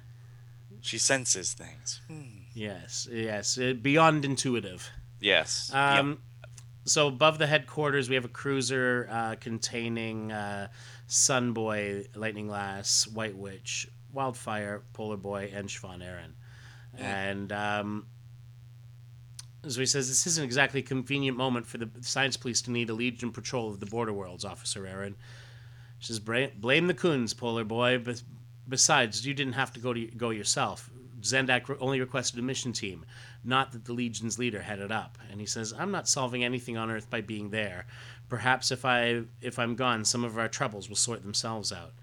she 0.81 0.97
senses 0.97 1.53
things. 1.53 2.01
Yes. 2.53 3.07
Yes. 3.11 3.57
Uh, 3.57 3.73
beyond 3.73 4.25
intuitive. 4.25 4.89
Yes. 5.19 5.71
Yep. 5.73 6.17
So 6.85 7.07
above 7.07 7.37
the 7.37 7.47
headquarters, 7.47 8.09
we 8.09 8.15
have 8.15 8.25
a 8.25 8.29
cruiser 8.29 9.07
uh, 9.09 9.35
containing 9.39 10.31
uh, 10.31 10.67
Sunboy, 11.07 12.07
Lightning 12.15 12.49
Lass, 12.49 13.07
White 13.07 13.37
Witch, 13.37 13.87
Wildfire, 14.11 14.83
Polar 14.93 15.17
Boy, 15.17 15.51
and 15.53 15.69
Shvaughn 15.69 16.03
Erin. 16.03 16.33
And 16.97 17.51
um, 17.51 18.05
so 19.67 19.79
he 19.79 19.85
says, 19.85 20.09
This 20.09 20.27
isn't 20.27 20.43
exactly 20.43 20.81
a 20.81 20.83
convenient 20.83 21.37
moment 21.37 21.65
for 21.65 21.77
the 21.77 21.89
science 22.01 22.37
police 22.37 22.61
to 22.63 22.71
need 22.71 22.89
a 22.89 22.93
Legion 22.93 23.31
patrol 23.31 23.69
of 23.69 23.79
the 23.79 23.85
border 23.85 24.13
worlds, 24.13 24.43
Officer 24.45 24.85
Erin. 24.85 25.15
She 25.99 26.07
says, 26.07 26.19
Blame 26.19 26.87
the 26.87 26.93
Khunds, 26.93 27.35
Polar 27.35 27.63
Boy. 27.63 27.97
But 27.97 28.21
besides, 28.67 29.25
you 29.25 29.33
didn't 29.33 29.53
have 29.53 29.71
to 29.73 29.79
go 29.79 29.93
to 29.93 30.05
go 30.05 30.31
yourself. 30.31 30.89
Zendak 31.21 31.75
only 31.79 32.01
requested 32.01 32.37
a 32.39 32.43
mission 32.43 32.73
team, 32.73 33.05
not 33.43 33.71
that 33.73 33.85
the 33.85 33.93
Legion's 33.93 34.39
leader 34.39 34.61
headed 34.61 34.91
up. 34.91 35.17
And 35.31 35.39
he 35.39 35.45
says, 35.45 35.73
"I'm 35.77 35.91
not 35.91 36.07
solving 36.07 36.43
anything 36.43 36.77
on 36.77 36.89
Earth 36.89 37.09
by 37.09 37.21
being 37.21 37.49
there. 37.49 37.85
Perhaps 38.29 38.71
if 38.71 38.85
I 38.85 39.23
if 39.41 39.59
I'm 39.59 39.75
gone, 39.75 40.05
some 40.05 40.23
of 40.23 40.37
our 40.37 40.47
troubles 40.47 40.89
will 40.89 40.95
sort 40.95 41.21
themselves 41.23 41.71
out." 41.71 41.93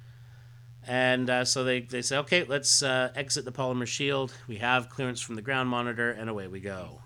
And 0.87 1.29
uh, 1.29 1.45
so 1.45 1.63
they, 1.65 1.81
they 1.81 2.03
say, 2.03 2.17
"Okay, 2.19 2.45
let's 2.45 2.83
uh, 2.83 3.11
exit 3.15 3.45
the 3.45 3.53
polymer 3.53 3.87
shield. 3.87 4.33
We 4.49 4.57
have 4.57 4.89
clearance 4.89 5.21
from 5.21 5.35
the 5.35 5.43
ground 5.43 5.69
monitor, 5.69 6.11
and 6.11 6.29
away 6.31 6.47
we 6.47 6.61
go." 6.61 7.03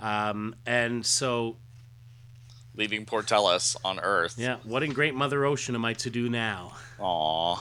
Um, 0.00 0.56
and 0.66 1.04
so, 1.06 1.56
Leaving 2.74 3.04
poor 3.06 3.22
Tellus 3.22 3.76
on 3.84 4.00
Earth. 4.00 4.34
yeah, 4.36 4.56
what 4.64 4.82
in 4.82 4.92
Great 4.92 5.14
Mother 5.14 5.44
Ocean 5.44 5.74
am 5.74 5.84
I 5.84 5.92
to 5.94 6.10
do 6.10 6.28
now? 6.28 6.72
Aw. 6.98 7.54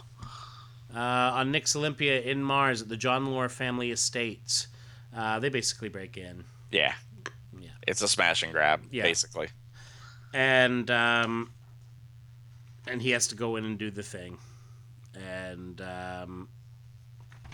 uh, 0.95 0.97
on 0.99 1.51
Nix 1.51 1.73
Olympica 1.75 2.23
in 2.23 2.41
Mars 2.43 2.81
at 2.81 2.89
the 2.89 2.97
John 2.97 3.25
Lore 3.27 3.47
family 3.49 3.91
estate. 3.91 4.67
Uh, 5.15 5.39
they 5.39 5.49
basically 5.49 5.89
break 5.89 6.17
in, 6.17 6.43
Yeah. 6.71 6.93
Yeah. 7.59 7.69
It's 7.87 8.01
a 8.01 8.07
smash 8.07 8.41
and 8.43 8.51
grab, 8.51 8.81
Yeah. 8.91 9.03
basically. 9.03 9.49
and 10.33 10.89
um, 10.89 11.51
and 12.87 13.01
he 13.01 13.11
has 13.11 13.27
to 13.27 13.35
go 13.35 13.55
in 13.55 13.63
and 13.65 13.77
do 13.77 13.91
the 13.91 14.01
thing, 14.03 14.39
and 15.15 15.79
um, 15.81 16.49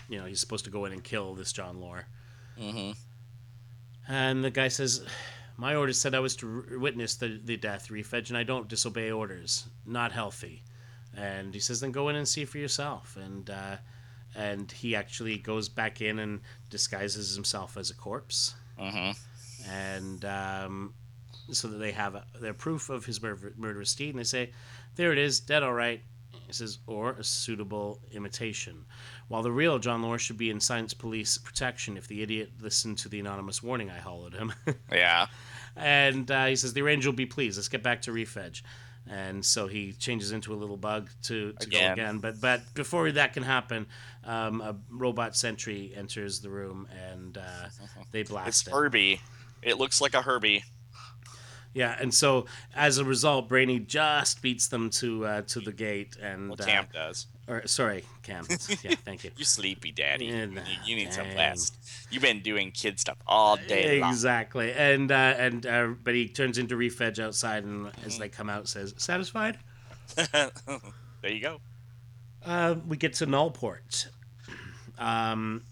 you 0.08 0.18
know 0.20 0.26
he's 0.26 0.40
supposed 0.40 0.66
to 0.66 0.72
go 0.72 0.86
in 0.86 0.94
and 0.94 1.04
kill 1.04 1.36
this 1.36 1.52
John 1.52 1.80
Lore. 1.82 2.06
Mm-hmm. 2.58 2.92
And 4.08 4.44
the 4.44 4.50
guy 4.52 4.70
says, 4.70 5.06
"My 5.58 5.76
orders 5.76 6.00
said 6.00 6.16
I 6.16 6.20
was 6.20 6.36
to 6.38 6.66
r- 6.72 6.78
witness 6.80 7.16
the 7.16 7.40
the 7.44 7.58
death, 7.58 7.90
Refedge, 7.90 8.30
and 8.30 8.38
I 8.38 8.44
don't 8.44 8.68
disobey 8.70 9.12
orders. 9.12 9.68
Not 9.86 10.12
healthy." 10.14 10.64
And 11.16 11.54
he 11.54 11.60
says, 11.60 11.80
"Then 11.82 11.92
go 11.92 12.08
in 12.10 12.16
and 12.16 12.28
see 12.28 12.46
for 12.46 12.58
yourself." 12.58 13.18
And 13.18 13.50
uh, 13.50 13.78
and 14.36 14.72
he 14.72 14.96
actually 14.96 15.38
goes 15.38 15.70
back 15.70 16.02
in 16.02 16.20
and 16.20 16.42
disguises 16.70 17.36
himself 17.36 17.78
as 17.78 17.90
a 17.90 17.96
corpse, 17.96 18.56
hmm 18.78 19.12
and 19.70 20.24
um, 20.26 20.94
so 21.52 21.68
that 21.68 21.78
they 21.78 21.92
have 21.92 22.16
their 22.40 22.54
proof 22.54 22.90
of 22.90 23.06
his 23.06 23.22
mur- 23.22 23.54
murderous 23.58 23.94
deed. 23.94 24.12
And 24.12 24.20
they 24.20 24.24
say, 24.24 24.52
"There 24.96 25.12
it 25.12 25.18
is, 25.18 25.40
dead 25.40 25.64
all 25.64 25.74
right." 25.74 26.02
He 26.48 26.54
says, 26.54 26.80
"Or 26.88 27.12
a 27.14 27.24
suitable 27.24 28.00
imitation." 28.12 28.86
While 29.28 29.44
the 29.44 29.52
real 29.52 29.78
John 29.78 30.02
Lore 30.02 30.18
should 30.18 30.38
be 30.38 30.50
in 30.50 30.60
science 30.60 30.94
police 30.94 31.38
protection 31.38 31.98
if 31.98 32.08
the 32.08 32.22
idiot 32.24 32.52
listened 32.62 32.98
to 33.00 33.10
the 33.10 33.20
anonymous 33.20 33.62
warning 33.62 33.92
I 33.92 34.00
hollowed 34.00 34.34
him. 34.34 34.54
Yeah. 34.92 35.28
and 35.76 36.30
uh, 36.32 36.46
he 36.46 36.56
says, 36.56 36.74
"The 36.74 36.82
range 36.82 37.06
will 37.06 37.14
be 37.14 37.26
pleased. 37.26 37.58
Let's 37.58 37.68
get 37.70 37.84
back 37.84 38.02
to 38.04 38.12
Refedge." 38.12 38.62
And 39.08 39.44
so 39.44 39.68
he 39.68 39.94
changes 39.94 40.32
into 40.34 40.54
a 40.54 40.58
little 40.58 40.78
bug 40.78 41.10
to, 41.24 41.54
to 41.54 41.68
Again. 41.68 41.88
go 41.88 41.94
again. 42.04 42.20
But 42.20 42.40
but 42.42 42.62
before 42.76 43.12
that 43.12 43.34
can 43.34 43.44
happen, 43.44 43.88
um, 44.24 44.62
a 44.62 44.76
robot 44.90 45.36
sentry 45.36 45.92
enters 45.96 46.40
the 46.42 46.50
room 46.50 46.88
and 47.12 47.38
uh, 47.38 47.70
they 48.12 48.22
It's 48.22 48.30
blast 48.30 48.68
it. 48.68 48.72
Herbie. 48.72 49.22
It 49.62 49.78
looks 49.78 50.00
like 50.02 50.14
a 50.14 50.22
Herbie. 50.22 50.64
Yeah, 51.74 51.96
and 52.00 52.12
so 52.12 52.48
as 52.76 52.98
a 52.98 53.06
result, 53.06 53.48
Brainy 53.48 53.78
just 53.80 54.42
beats 54.42 54.68
them 54.70 54.90
to 54.92 55.26
uh, 55.26 55.42
to 55.44 55.60
the 55.60 55.72
gate, 55.72 56.18
and 56.20 56.50
Well, 56.50 56.58
uh, 56.68 56.84
does. 56.92 57.28
or 57.48 57.68
sorry, 57.68 58.06
Cam. 58.24 58.48
yeah, 58.50 58.96
thank 59.06 59.24
you. 59.24 59.30
You 59.38 59.46
sleepy, 59.46 59.92
Daddy. 59.92 60.26
Yeah, 60.26 60.46
you, 60.46 60.60
you 60.86 60.96
need 60.96 61.14
some 61.14 61.28
dang. 61.28 61.38
rest. 61.38 61.78
You've 62.10 62.24
been 62.24 62.42
doing 62.42 62.72
kid 62.72 63.00
stuff 63.00 63.18
all 63.28 63.56
day 63.56 64.00
long. 64.02 64.10
Exactly, 64.10 64.72
and 64.74 65.12
uh, 65.12 65.36
and 65.38 65.66
uh, 65.68 65.88
but 66.04 66.16
he 66.16 66.28
turns 66.28 66.58
into 66.58 66.76
Refedge 66.76 67.20
outside, 67.20 67.64
and 67.64 67.92
as 68.04 68.18
they 68.18 68.30
come 68.30 68.50
out, 68.50 68.68
says, 68.68 68.96
"Satisfied." 68.98 69.60
there 70.16 70.52
you 71.32 71.40
go. 71.40 71.62
Uh, 72.46 72.76
we 72.88 72.98
get 72.98 73.14
to 73.16 73.26
Nullport. 73.26 74.08
Um, 74.98 75.64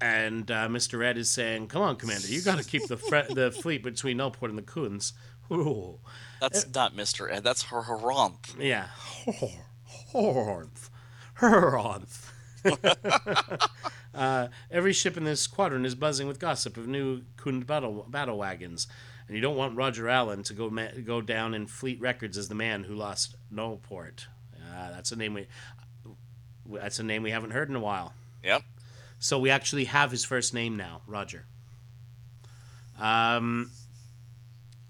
and 0.00 0.50
uh, 0.50 0.68
Mr. 0.68 1.04
Ed 1.04 1.18
is 1.18 1.30
saying, 1.30 1.68
"Come 1.68 1.82
on, 1.82 1.96
Commander, 1.96 2.28
you 2.28 2.40
got 2.42 2.58
to 2.58 2.64
keep 2.64 2.86
the 2.86 2.96
fre- 2.96 3.18
the 3.32 3.50
fleet 3.52 3.82
between 3.82 4.16
Nullport 4.16 4.50
and 4.50 4.58
the 4.58 4.62
Khunds." 4.62 5.12
Ooh, 5.52 5.98
That's 6.40 6.72
not 6.72 6.94
Mr. 6.96 7.30
Ed. 7.30 7.42
That's 7.44 7.64
her 7.64 7.82
Haranth. 7.82 8.56
yeah, 8.58 8.88
Hornth, 10.12 10.90
Hornth. 11.38 12.30
uh, 14.14 14.48
every 14.70 14.92
ship 14.92 15.16
in 15.16 15.24
this 15.24 15.40
squadron 15.40 15.84
is 15.84 15.94
buzzing 15.94 16.28
with 16.28 16.38
gossip 16.38 16.76
of 16.76 16.86
new 16.86 17.22
Khund 17.36 17.66
battle 17.66 18.06
battle 18.08 18.38
wagons, 18.38 18.86
and 19.26 19.36
you 19.36 19.42
don't 19.42 19.56
want 19.56 19.76
Roger 19.76 20.08
Allen 20.08 20.42
to 20.44 20.54
go 20.54 20.70
ma- 20.70 20.88
go 21.04 21.20
down 21.20 21.52
in 21.52 21.66
fleet 21.66 22.00
records 22.00 22.38
as 22.38 22.48
the 22.48 22.54
man 22.54 22.84
who 22.84 22.94
lost 22.94 23.34
Nullport. 23.52 24.26
Uh, 24.70 24.90
that's 24.90 25.12
a 25.12 25.16
name 25.16 25.34
we 25.34 25.46
that's 26.66 26.98
a 26.98 27.02
name 27.02 27.22
we 27.22 27.30
haven't 27.30 27.50
heard 27.50 27.68
in 27.68 27.76
a 27.76 27.80
while. 27.80 28.12
Yep. 28.44 28.62
So 29.18 29.38
we 29.38 29.50
actually 29.50 29.84
have 29.84 30.10
his 30.10 30.24
first 30.24 30.54
name 30.54 30.76
now, 30.76 31.02
Roger. 31.06 31.44
Um, 32.98 33.70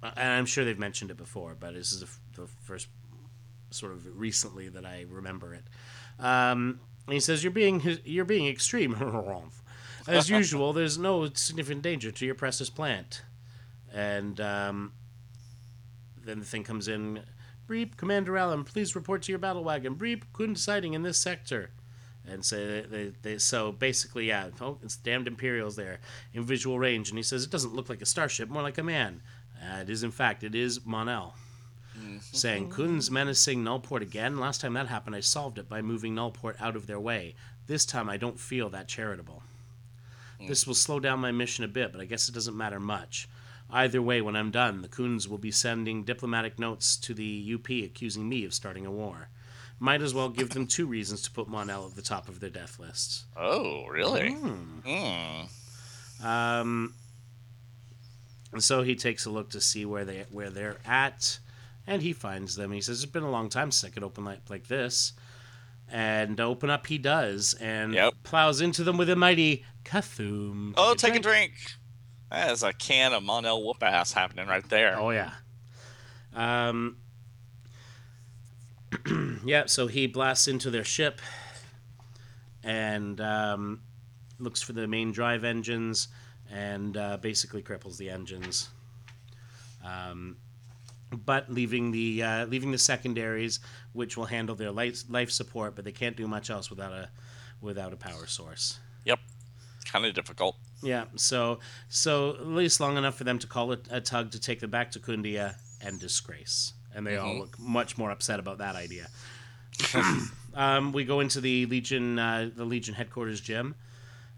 and 0.02 0.28
I'm 0.32 0.46
sure 0.46 0.64
they've 0.64 0.78
mentioned 0.78 1.10
it 1.10 1.16
before, 1.16 1.56
but 1.58 1.74
this 1.74 1.92
is 1.92 2.00
the, 2.00 2.42
the 2.42 2.48
first 2.62 2.88
sort 3.70 3.92
of 3.92 4.06
recently 4.18 4.68
that 4.68 4.84
I 4.84 5.06
remember 5.08 5.54
it. 5.54 5.64
Um, 6.18 6.80
and 7.06 7.14
he 7.14 7.20
says, 7.20 7.42
"You're 7.42 7.50
being 7.50 7.82
you're 8.04 8.24
being 8.24 8.46
extreme, 8.46 8.94
as 10.08 10.30
usual. 10.30 10.72
There's 10.72 10.98
no 10.98 11.28
significant 11.34 11.82
danger 11.82 12.10
to 12.10 12.26
your 12.26 12.34
precious 12.34 12.70
plant." 12.70 13.22
And 13.92 14.40
um, 14.40 14.92
then 16.24 16.38
the 16.38 16.46
thing 16.46 16.64
comes 16.64 16.88
in. 16.88 17.22
Breep, 17.70 17.96
Commander 17.96 18.37
Allen, 18.37 18.64
please 18.64 18.96
report 18.96 19.22
to 19.22 19.30
your 19.30 19.38
battle 19.38 19.62
wagon. 19.62 19.94
Breep, 19.94 20.24
Khund 20.33 20.59
sighting 20.59 20.92
in 20.92 21.04
this 21.04 21.18
sector. 21.18 21.70
And 22.26 22.44
so 22.44 22.56
they, 22.56 22.80
they, 22.80 23.12
they 23.22 23.38
so 23.38 23.70
basically 23.70 24.26
yeah 24.26 24.48
oh, 24.61 24.78
it's 24.83 24.96
damned 24.96 25.28
imperials 25.28 25.76
there 25.76 26.00
in 26.35 26.42
visual 26.42 26.80
range. 26.80 27.11
And 27.11 27.18
he 27.18 27.22
says 27.22 27.44
it 27.44 27.50
doesn't 27.52 27.72
look 27.72 27.88
like 27.88 28.02
a 28.02 28.06
starship 28.06 28.48
more 28.48 28.62
like 28.62 28.78
a 28.78 28.83
man. 28.83 29.22
Uh, 29.62 29.83
it 29.83 29.88
is 29.88 30.02
in 30.02 30.11
fact 30.11 30.42
it 30.42 30.56
is 30.56 30.85
Mon-El 30.85 31.33
saying 32.33 32.70
Khund's 32.70 33.09
menacing 33.09 33.62
nullport 33.62 34.02
again. 34.02 34.40
Last 34.40 34.61
time 34.61 34.72
that 34.72 34.88
happened 34.88 35.14
i 35.14 35.20
solved 35.20 35.56
it 35.56 35.68
by 35.68 35.80
moving 35.80 36.12
nullport 36.12 36.61
out 36.61 36.74
of 36.74 36.88
their 36.88 36.98
way. 36.98 37.37
This 37.68 37.87
time 37.87 38.11
i 38.11 38.16
don't 38.16 38.40
feel 38.40 38.68
that 38.70 38.88
charitable. 38.88 39.44
This 40.44 40.66
will 40.66 40.74
slow 40.74 40.98
down 40.98 41.20
my 41.20 41.30
mission 41.30 41.62
a 41.62 41.68
bit 41.68 41.92
but 41.92 42.00
i 42.00 42.04
guess 42.04 42.28
it 42.28 42.35
doesn't 42.35 42.56
matter 42.56 42.80
much 42.80 43.28
either 43.72 44.00
way 44.02 44.20
when 44.20 44.37
i'm 44.37 44.50
done 44.50 44.83
the 44.83 44.88
Khunds 44.88 45.28
will 45.28 45.38
be 45.38 45.50
sending 45.50 46.04
diplomatic 46.04 46.59
notes 46.59 46.96
to 46.96 47.14
the 47.14 47.54
up 47.54 47.68
accusing 47.70 48.28
me 48.28 48.44
of 48.44 48.54
starting 48.54 48.87
a 48.87 48.90
war 48.90 49.28
might 49.83 50.02
as 50.02 50.12
well 50.12 50.28
give 50.28 50.50
them 50.50 50.66
two 50.66 50.87
reasons 50.87 51.22
to 51.22 51.30
put 51.30 51.48
Mon-El 51.48 51.87
at 51.87 51.94
the 51.96 52.02
top 52.02 52.28
of 52.28 52.38
their 52.38 52.50
death 52.50 52.78
list. 52.78 53.25
Oh, 53.35 53.87
really? 53.87 54.33
Hmm. 54.33 54.81
Hmm. 54.85 56.27
Um, 56.27 56.94
and 58.52 58.62
so 58.62 58.83
he 58.83 58.94
takes 58.94 59.25
a 59.25 59.31
look 59.31 59.48
to 59.50 59.60
see 59.60 59.87
where 59.87 60.04
they 60.04 60.27
where 60.31 60.50
they're 60.50 60.77
at, 60.85 61.38
and 61.87 62.02
he 62.02 62.12
finds 62.12 62.56
them. 62.56 62.73
He 62.73 62.83
says, 62.83 63.02
"It's 63.02 63.10
been 63.10 63.23
a 63.23 63.31
long 63.31 63.48
time 63.48 63.71
since 63.71 63.90
I 63.90 63.94
could 63.94 64.04
open 64.04 64.25
like 64.25 64.40
like 64.50 64.68
this." 64.68 65.14
And 65.88 66.38
open 66.40 66.68
up 66.71 66.87
he 66.87 66.98
does, 66.98 67.54
and 67.54 67.94
Yep. 67.94 68.14
plows 68.23 68.60
into 68.60 68.85
them 68.85 68.96
with 68.96 69.08
a 69.10 69.16
mighty 69.16 69.64
Cthulhu. 69.85 70.75
Oh, 70.77 70.94
take 70.94 71.16
a 71.16 71.21
drink. 71.21 71.52
That 72.31 72.52
is 72.52 72.62
a 72.62 72.72
can 72.72 73.12
of 73.12 73.22
Mon-El 73.22 73.62
whoop 73.62 73.83
ass 73.83 74.12
happening 74.12 74.46
right 74.46 74.68
there. 74.68 74.98
Oh 74.98 75.10
yeah. 75.10 75.33
Um. 76.35 76.98
yeah. 79.44 79.64
So 79.66 79.88
he 79.88 80.06
blasts 80.06 80.46
into 80.46 80.70
their 80.70 80.85
ship, 80.85 81.20
and 82.62 83.20
um, 83.20 83.81
looks 84.38 84.62
for 84.62 84.72
the 84.72 84.87
main 84.87 85.10
drive 85.10 85.42
engines, 85.42 86.08
and 86.50 86.96
uh, 86.96 87.16
basically 87.16 87.62
cripples 87.62 87.96
the 87.96 88.10
engines. 88.10 88.68
Um, 89.85 90.37
but 91.10 91.50
leaving 91.50 91.90
the 91.90 92.22
uh, 92.22 92.46
leaving 92.46 92.70
the 92.70 92.78
secondaries, 92.78 93.58
which 93.92 94.16
will 94.16 94.26
handle 94.26 94.54
their 94.54 94.70
life 94.70 95.02
life 95.08 95.31
support, 95.33 95.74
but 95.74 95.85
they 95.85 95.92
can't 95.92 96.16
do 96.16 96.28
much 96.28 96.48
else 96.48 96.70
without 96.70 96.92
a 96.92 97.08
without 97.60 97.92
a 97.92 97.96
power 97.96 98.26
source. 98.26 98.78
Kind 99.92 100.06
of 100.06 100.14
difficult. 100.14 100.56
Yeah, 100.82 101.04
so 101.16 101.58
so 101.88 102.30
at 102.36 102.46
least 102.46 102.80
long 102.80 102.96
enough 102.96 103.16
for 103.16 103.24
them 103.24 103.38
to 103.40 103.46
call 103.46 103.72
it 103.72 103.86
a 103.90 104.00
tug 104.00 104.30
to 104.32 104.40
take 104.40 104.60
them 104.60 104.70
back 104.70 104.90
to 104.92 105.00
Khundia 105.00 105.56
and 105.80 105.98
disgrace, 105.98 106.72
and 106.94 107.06
they 107.06 107.16
all 107.16 107.34
Mhm. 107.34 107.38
look 107.40 107.58
much 107.58 107.98
more 107.98 108.10
upset 108.10 108.38
about 108.38 108.58
that 108.58 108.76
idea. 108.76 109.08
um, 110.54 110.92
we 110.92 111.04
go 111.04 111.20
into 111.20 111.40
the 111.40 111.66
Legion 111.66 112.18
uh, 112.18 112.50
the 112.54 112.64
Legion 112.64 112.94
headquarters 112.94 113.40
gym, 113.40 113.74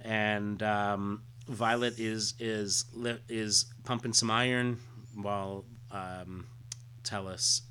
and 0.01 0.63
um, 0.63 1.23
Violet 1.49 1.99
is 1.99 2.35
is 2.39 2.85
is 3.29 3.67
pumping 3.85 4.13
some 4.13 4.31
iron 4.31 4.79
while 5.15 5.65
um, 5.91 6.47
Tellus 7.05 7.63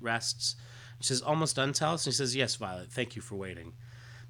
rests. 0.00 0.56
She 1.00 1.08
says, 1.08 1.20
"Almost 1.22 1.56
done, 1.56 1.72
Tellus." 1.72 2.06
And 2.06 2.12
he 2.12 2.16
says, 2.16 2.36
"Yes, 2.36 2.56
Violet. 2.56 2.90
Thank 2.92 3.16
you 3.16 3.22
for 3.22 3.36
waiting. 3.36 3.72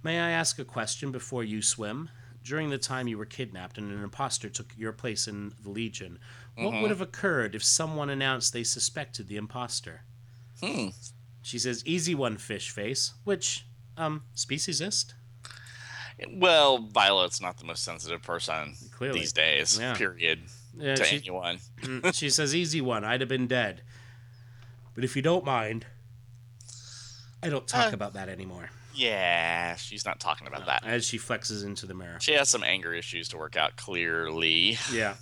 May 0.03 0.19
I 0.21 0.31
ask 0.31 0.59
a 0.59 0.65
question 0.65 1.11
before 1.13 1.45
you 1.45 1.61
swim?" 1.63 2.09
During 2.49 2.71
the 2.71 2.79
time 2.79 3.07
you 3.09 3.19
were 3.19 3.27
kidnapped 3.27 3.77
and 3.77 3.93
an 3.93 4.03
imposter 4.03 4.49
took 4.49 4.73
your 4.75 4.93
place 4.93 5.29
in 5.29 5.53
the 5.63 5.69
Legion, 5.69 6.19
what 6.55 6.73
Mhm. 6.73 6.81
would 6.81 6.91
have 6.91 7.03
occurred 7.03 7.55
if 7.55 7.63
someone 7.63 8.09
announced 8.09 8.55
they 8.55 8.65
suspected 8.65 9.29
the 9.29 9.37
imposter? 9.37 10.01
Hmm. 10.63 10.89
She 11.43 11.59
says, 11.59 11.83
"Easy 11.85 12.15
one, 12.15 12.39
fish 12.39 12.71
face." 12.71 13.13
Which, 13.25 13.67
um, 13.99 14.25
speciesist? 14.35 15.13
Well, 16.31 16.79
Violet's 16.79 17.39
not 17.43 17.59
the 17.59 17.65
most 17.67 17.85
sensitive 17.85 18.23
person 18.23 18.77
Clearly. 18.93 19.21
these 19.21 19.33
days. 19.35 19.79
Yeah. 19.79 19.95
Period. 19.95 20.49
Yeah, 20.75 20.95
to 20.95 21.05
she, 21.05 21.17
anyone. 21.17 21.61
Mm, 21.83 22.15
she 22.15 22.31
says, 22.31 22.55
"Easy 22.55 22.81
one. 22.81 23.05
I'd 23.05 23.21
have 23.21 23.29
been 23.29 23.47
dead." 23.47 23.83
But 24.95 25.05
if 25.05 25.15
you 25.17 25.21
don't 25.23 25.45
mind, 25.45 25.87
I 27.43 27.51
don't 27.51 27.69
talk 27.69 27.93
Uh. 27.93 27.95
about 27.95 28.15
that 28.15 28.31
anymore. 28.31 28.71
Yeah, 28.99 29.77
she's 29.77 30.05
not 30.05 30.19
talking 30.19 30.47
about 30.49 30.67
that. 30.67 30.83
As 30.85 31.05
she 31.07 31.19
flexes 31.19 31.65
into 31.65 31.87
the 31.87 31.95
mirror. 31.95 32.19
She 32.21 32.33
has 32.33 32.49
some 32.49 32.65
anger 32.65 32.93
issues 32.93 33.29
to 33.29 33.37
work 33.37 33.57
out. 33.57 33.77
Clearly. 33.77 34.77
Yeah. 34.93 35.15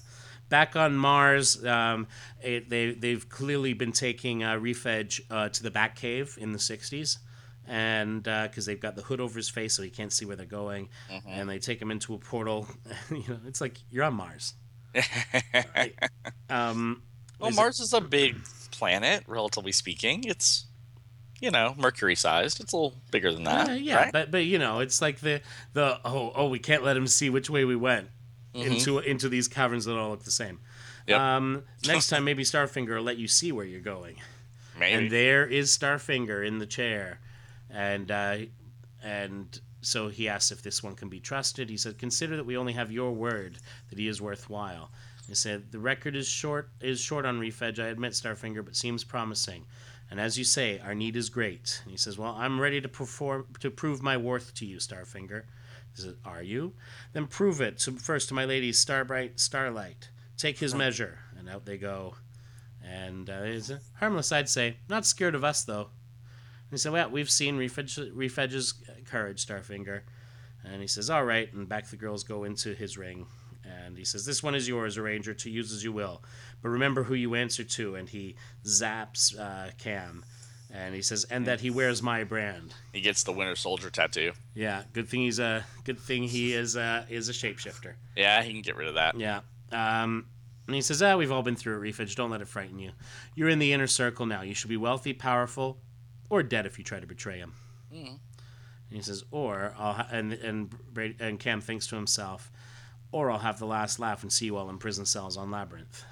Back 0.49 0.77
on 0.77 0.95
Mars, 0.97 1.65
um, 1.65 2.07
it, 2.41 2.71
they 2.71 2.93
they've 2.93 3.29
clearly 3.29 3.73
been 3.73 3.91
taking 3.91 4.45
uh, 4.45 4.55
Reef 4.57 4.87
Edge 4.87 5.21
uh, 5.29 5.49
to 5.49 5.63
the 5.63 5.73
Batcave 5.73 6.39
in 6.39 6.53
the 6.53 6.59
'60s, 6.61 7.19
and 7.67 8.23
because 8.23 8.65
they've 8.65 8.79
got 8.81 8.95
the 8.95 9.03
hood 9.03 9.21
over 9.21 9.37
his 9.37 9.49
face 9.49 9.75
so 9.75 9.83
he 9.83 9.91
can't 9.91 10.13
see 10.13 10.25
where 10.25 10.37
they're 10.37 10.47
going, 10.47 10.89
Mhm. 11.11 11.23
and 11.27 11.51
they 11.51 11.59
take 11.59 11.83
him 11.83 11.91
into 11.91 12.15
a 12.15 12.19
portal. 12.19 12.69
you 13.11 13.25
know, 13.29 13.41
it's 13.49 13.61
like 13.61 13.79
you're 13.91 14.05
on 14.05 14.15
Mars. 14.15 14.55
Um, 16.49 17.03
well, 17.41 17.51
Mars 17.51 17.81
is 17.81 17.93
a 17.93 18.01
big 18.01 18.37
planet, 18.71 19.25
relatively 19.27 19.73
speaking. 19.73 20.25
It's, 20.25 20.67
you 21.41 21.51
know, 21.51 21.75
Mercury 21.79 22.15
sized. 22.15 22.61
It's 22.61 22.73
a 22.73 22.77
little 22.77 22.95
bigger 23.11 23.33
than 23.33 23.45
that. 23.45 23.69
Uh, 23.69 23.73
yeah, 23.73 23.97
right? 23.97 24.13
but 24.13 24.31
but 24.31 24.45
you 24.45 24.59
know, 24.59 24.81
it's 24.81 25.01
like 25.03 25.21
the 25.21 25.41
the 25.73 25.99
oh 26.05 26.33
oh 26.35 26.49
we 26.49 26.59
can't 26.59 26.83
let 26.85 26.97
him 26.97 27.07
see 27.07 27.31
which 27.31 27.51
way 27.51 27.65
we 27.65 27.77
went 27.77 28.09
Mhm. 28.55 28.67
into 28.77 28.99
into 29.01 29.29
these 29.29 29.49
caverns 29.49 29.85
that 29.85 29.97
all 29.97 30.11
look 30.11 30.25
the 30.25 30.31
same. 30.31 30.61
Yep. 31.07 31.21
Um, 31.21 31.63
next 31.87 32.09
time, 32.09 32.25
maybe 32.25 32.43
Starfinger 32.43 32.97
will 32.97 33.03
let 33.03 33.19
you 33.19 33.29
see 33.29 33.53
where 33.53 33.65
you're 33.67 33.81
going. 33.81 34.17
Maybe. 34.79 34.93
And 34.95 35.11
there 35.11 35.47
is 35.47 35.77
Starfinger 35.77 36.47
in 36.47 36.59
the 36.59 36.67
chair, 36.67 37.21
and 37.71 38.11
uh, 38.11 38.37
and 39.03 39.61
so 39.83 40.09
he 40.09 40.29
asks 40.29 40.51
if 40.51 40.63
this 40.63 40.83
one 40.83 40.95
can 40.95 41.09
be 41.09 41.21
trusted. 41.21 41.69
He 41.71 41.77
said, 41.77 41.99
"Consider 41.99 42.37
that 42.37 42.45
we 42.47 42.57
only 42.57 42.73
have 42.73 42.91
your 42.91 43.13
word 43.13 43.59
that 43.91 43.99
he 43.99 44.09
is 44.09 44.21
worthwhile." 44.21 44.91
He 45.29 45.35
said, 45.35 45.71
"The 45.73 45.79
record 45.79 46.15
is 46.17 46.27
short 46.29 46.71
is 46.81 47.01
short 47.01 47.25
on 47.27 47.39
Reef 47.39 47.61
Edge. 47.63 47.79
I 47.81 47.89
admit, 47.89 48.13
Starfinger, 48.13 48.65
but 48.65 48.75
seems 48.77 49.05
promising. 49.05 49.65
And 50.11 50.21
as 50.21 50.39
you 50.39 50.45
say, 50.45 50.79
our 50.79 50.95
need 50.95 51.17
is 51.17 51.29
great." 51.29 51.81
And 51.83 51.91
he 51.91 51.97
says, 51.97 52.19
"Well, 52.19 52.35
I'm 52.37 52.61
ready 52.61 52.81
to 52.81 52.89
perform 52.89 53.47
to 53.61 53.71
prove 53.71 54.03
my 54.03 54.17
worth 54.17 54.55
to 54.55 54.67
you, 54.67 54.79
Starfinger." 54.79 55.45
He 55.95 56.03
says, 56.03 56.15
"Are 56.25 56.43
you? 56.43 56.75
Then 57.13 57.27
prove 57.27 57.61
it 57.61 57.79
to, 57.81 57.93
first 57.93 58.29
to 58.29 58.35
my 58.35 58.45
lady 58.45 58.73
Starbright 58.73 59.41
Starlight. 59.41 60.11
Take 60.37 60.59
his 60.59 60.75
measure." 60.75 61.19
And 61.39 61.49
out 61.49 61.65
they 61.65 61.79
go. 61.79 62.17
And 62.87 63.29
uh, 63.29 63.41
it's 63.43 63.73
harmless, 63.99 64.31
I'd 64.33 64.49
say. 64.49 64.77
Not 64.89 65.05
scared 65.07 65.35
of 65.35 65.45
us, 65.45 65.65
though. 65.65 65.89
And 66.67 66.71
he 66.71 66.79
said, 66.79 66.93
Well, 66.93 67.11
we've 67.11 67.31
seen 67.31 67.57
Reef 67.57 67.79
Edge- 67.79 67.99
Reef 68.13 68.39
Edge's 68.39 68.75
courage, 69.05 69.45
Starfinger. 69.45 70.03
And 70.65 70.81
he 70.81 70.87
says, 70.87 71.11
All 71.11 71.25
right. 71.25 71.53
And 71.53 71.69
back 71.69 71.89
the 71.89 71.97
girls 71.97 72.25
go 72.25 72.45
into 72.45 72.75
his 72.75 72.97
ring. 72.97 73.27
And 73.65 73.99
he 73.99 74.05
says, 74.05 74.25
This 74.25 74.43
one 74.43 74.55
is 74.55 74.69
yours, 74.69 74.97
Arranger, 74.97 75.35
to 75.35 75.51
use 75.51 75.73
as 75.73 75.83
you 75.83 75.93
will. 75.93 76.23
But 76.63 76.71
remember 76.71 77.05
who 77.05 77.15
you 77.15 77.35
answer 77.35 77.65
to. 77.65 77.95
And 77.95 78.09
he 78.09 78.37
zaps 78.65 79.39
uh, 79.39 79.71
Cam. 79.79 80.25
And 80.73 80.95
he 80.95 81.03
says, 81.03 81.25
And 81.31 81.47
that 81.47 81.61
he 81.61 81.71
wears 81.71 82.03
my 82.03 82.25
brand. 82.25 82.75
he 82.93 83.01
gets 83.01 83.23
the 83.23 83.33
Winter 83.33 83.55
Soldier 83.57 83.89
tattoo. 83.89 84.33
Yeah, 84.55 84.83
good 84.93 85.09
thing 85.09 85.21
he's 85.21 85.39
a 85.39 85.65
good 85.85 85.99
thing 85.99 86.25
he 86.25 86.53
is 86.55 86.75
a 86.77 87.07
is 87.09 87.29
a 87.29 87.33
shapeshifter. 87.33 87.95
Yeah, 88.17 88.43
he 88.43 88.53
can 88.53 88.63
get 88.63 88.77
rid 88.77 88.89
of 88.89 88.95
that. 88.95 89.19
Yeah. 89.19 89.41
Um, 89.71 90.27
and 90.67 90.75
he 90.75 90.83
says, 90.83 91.01
Ah, 91.03 91.17
we've 91.17 91.31
all 91.31 91.43
been 91.45 91.55
through 91.57 91.75
it, 91.77 91.79
Reef 91.79 92.01
Edge. 92.01 92.17
Don't 92.17 92.31
let 92.31 92.41
it 92.41 92.49
frighten 92.49 92.79
you. 92.81 92.91
You're 93.37 93.49
in 93.49 93.61
the 93.61 93.73
inner 93.73 93.87
circle 93.87 94.27
now. 94.27 94.43
You 94.43 94.55
should 94.55 94.69
be 94.69 94.77
wealthy, 94.77 95.13
powerful, 95.13 95.79
or 96.29 96.43
dead 96.43 96.67
if 96.67 96.79
you 96.79 96.85
try 96.85 96.99
to 96.99 97.07
betray 97.07 97.39
him. 97.39 97.55
Mhm. 97.95 98.09
And 98.09 98.19
he 98.97 99.03
says, 99.03 99.23
or 99.31 99.73
I'll 99.79 99.93
ha-, 99.95 100.09
and 100.11 100.33
and 100.33 100.75
and 101.21 101.39
Cam 101.39 101.61
thinks 101.61 101.87
to 101.89 101.97
himself, 101.97 102.51
or 103.13 103.31
I'll 103.31 103.39
have 103.39 103.61
the 103.61 103.67
last 103.67 104.01
laugh 104.01 104.23
and 104.23 104.33
see 104.33 104.47
you 104.47 104.57
all 104.57 104.69
in 104.69 104.79
prison 104.79 105.07
cells 105.07 105.37
on 105.37 105.51
Labyrinth. 105.53 106.05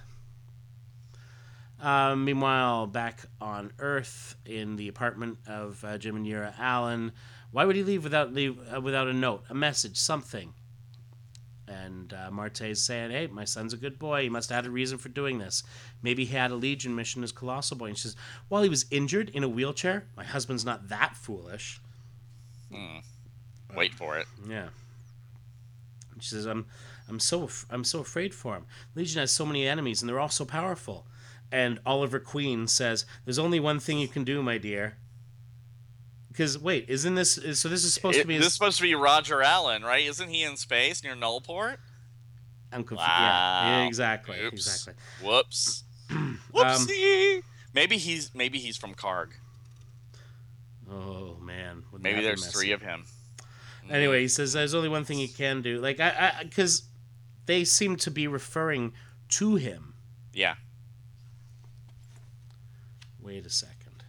Uh, 1.84 2.16
meanwhile, 2.16 2.86
back 2.86 3.26
on 3.42 3.70
Earth 3.78 4.36
in 4.46 4.76
the 4.76 4.88
apartment 4.88 5.36
of 5.46 5.84
uh, 5.84 5.98
Jim 5.98 6.16
and 6.16 6.24
Yera 6.24 6.54
Allen, 6.58 7.12
why 7.50 7.66
would 7.66 7.76
he 7.76 7.82
leave 7.82 8.02
without 8.02 8.32
leave 8.32 8.58
uh, 8.74 8.80
without 8.80 9.06
a 9.06 9.12
note, 9.12 9.44
a 9.50 9.54
message, 9.54 9.98
something? 9.98 10.54
And 11.68 12.14
uh, 12.14 12.30
Marte's 12.30 12.80
saying, 12.80 13.10
"Hey, 13.10 13.26
my 13.26 13.44
son's 13.44 13.74
a 13.74 13.76
good 13.76 13.98
boy. 13.98 14.22
He 14.22 14.28
must 14.30 14.48
have 14.48 14.64
had 14.64 14.66
a 14.66 14.70
reason 14.70 14.96
for 14.96 15.10
doing 15.10 15.38
this. 15.38 15.62
Maybe 16.00 16.24
he 16.24 16.34
had 16.34 16.50
a 16.50 16.54
Legion 16.54 16.94
mission 16.94 17.22
as 17.22 17.32
Colossal 17.32 17.76
Boy." 17.76 17.88
And 17.88 17.98
she 17.98 18.04
says, 18.04 18.16
"While 18.48 18.62
he 18.62 18.70
was 18.70 18.86
injured 18.90 19.28
in 19.28 19.44
a 19.44 19.48
wheelchair, 19.48 20.06
my 20.16 20.24
husband's 20.24 20.64
not 20.64 20.88
that 20.88 21.16
foolish." 21.16 21.82
Hmm. 22.72 23.00
Wait 23.76 23.92
for 23.92 24.16
it. 24.16 24.26
Yeah. 24.48 24.68
And 26.14 26.22
She 26.22 26.30
says, 26.30 26.46
"I'm, 26.46 26.64
I'm 27.10 27.20
so, 27.20 27.50
I'm 27.68 27.84
so 27.84 28.00
afraid 28.00 28.34
for 28.34 28.54
him. 28.56 28.64
Legion 28.94 29.20
has 29.20 29.32
so 29.32 29.44
many 29.44 29.68
enemies, 29.68 30.00
and 30.00 30.08
they're 30.08 30.20
all 30.20 30.30
so 30.30 30.46
powerful." 30.46 31.06
And 31.54 31.78
Oliver 31.86 32.18
Queen 32.18 32.66
says, 32.66 33.06
"There's 33.24 33.38
only 33.38 33.60
one 33.60 33.78
thing 33.78 34.00
you 34.00 34.08
can 34.08 34.24
do, 34.24 34.42
my 34.42 34.58
dear." 34.58 34.96
Because 36.28 36.58
wait, 36.58 36.86
isn't 36.88 37.14
this? 37.14 37.38
is- 37.38 37.60
So 37.60 37.68
this 37.68 37.84
is 37.84 37.94
supposed 37.94 38.18
It- 38.18 38.22
to 38.22 38.26
be. 38.26 38.38
this 38.38 38.48
is 38.48 38.54
supposed 38.54 38.76
to 38.78 38.82
be 38.82 38.92
Roger 38.96 39.40
Allen, 39.40 39.82
right? 39.84 40.04
Isn't 40.04 40.30
he 40.30 40.42
in 40.42 40.56
space 40.56 41.04
near 41.04 41.14
Nullport? 41.14 41.78
I'm 42.72 42.82
confused. 42.82 43.08
Yeah, 43.08 43.66
yeah, 43.68 43.80
Wow. 43.82 43.86
exactly, 43.86 44.40
Oops. 44.40 44.52
exactly. 44.66 44.94
Whoops. 45.22 45.84
Um, 46.10 46.40
Whoopsie. 46.52 47.42
maybe 47.72 47.98
he's 47.98 48.34
maybe 48.34 48.58
he's 48.58 48.76
from 48.76 48.94
Cargg. 48.94 49.34
oh 50.90 51.36
man, 51.40 51.84
wouldn't 51.92 52.02
Maybe 52.02 52.20
there's 52.20 52.46
three 52.52 52.72
of 52.72 52.82
him. 52.82 53.04
Anyway, 53.88 54.22
he 54.22 54.28
says 54.28 54.52
there's 54.54 54.74
only 54.74 54.88
one 54.88 55.04
thing 55.04 55.18
he 55.18 55.28
can 55.28 55.62
do. 55.62 55.80
Like 55.80 56.00
I, 56.00 56.42
because 56.42 56.82
they 57.46 57.64
seem 57.64 57.96
to 57.98 58.10
be 58.10 58.26
referring 58.26 58.92
to 59.30 59.54
him. 59.56 59.94
Yeah. 60.32 60.54
Wait 63.24 63.46
a 63.46 63.50
second. 63.50 64.04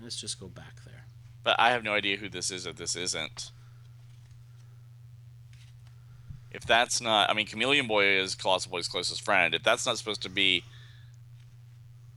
Let's 0.00 0.20
just 0.20 0.38
go 0.38 0.46
back 0.46 0.84
there. 0.84 1.04
But 1.42 1.56
I 1.58 1.70
have 1.70 1.82
no 1.82 1.92
idea 1.92 2.16
who 2.16 2.28
this 2.28 2.50
is 2.50 2.66
or 2.66 2.72
this 2.72 2.94
isn't. 2.94 3.50
If 6.52 6.64
that's 6.64 7.00
not, 7.00 7.28
I 7.28 7.34
mean, 7.34 7.46
Chameleon 7.46 7.86
Boy 7.86 8.04
is 8.04 8.34
Colossal 8.34 8.70
Boy's 8.70 8.88
closest 8.88 9.22
friend. 9.22 9.54
If 9.54 9.62
that's 9.62 9.84
not 9.84 9.98
supposed 9.98 10.22
to 10.22 10.30
be 10.30 10.62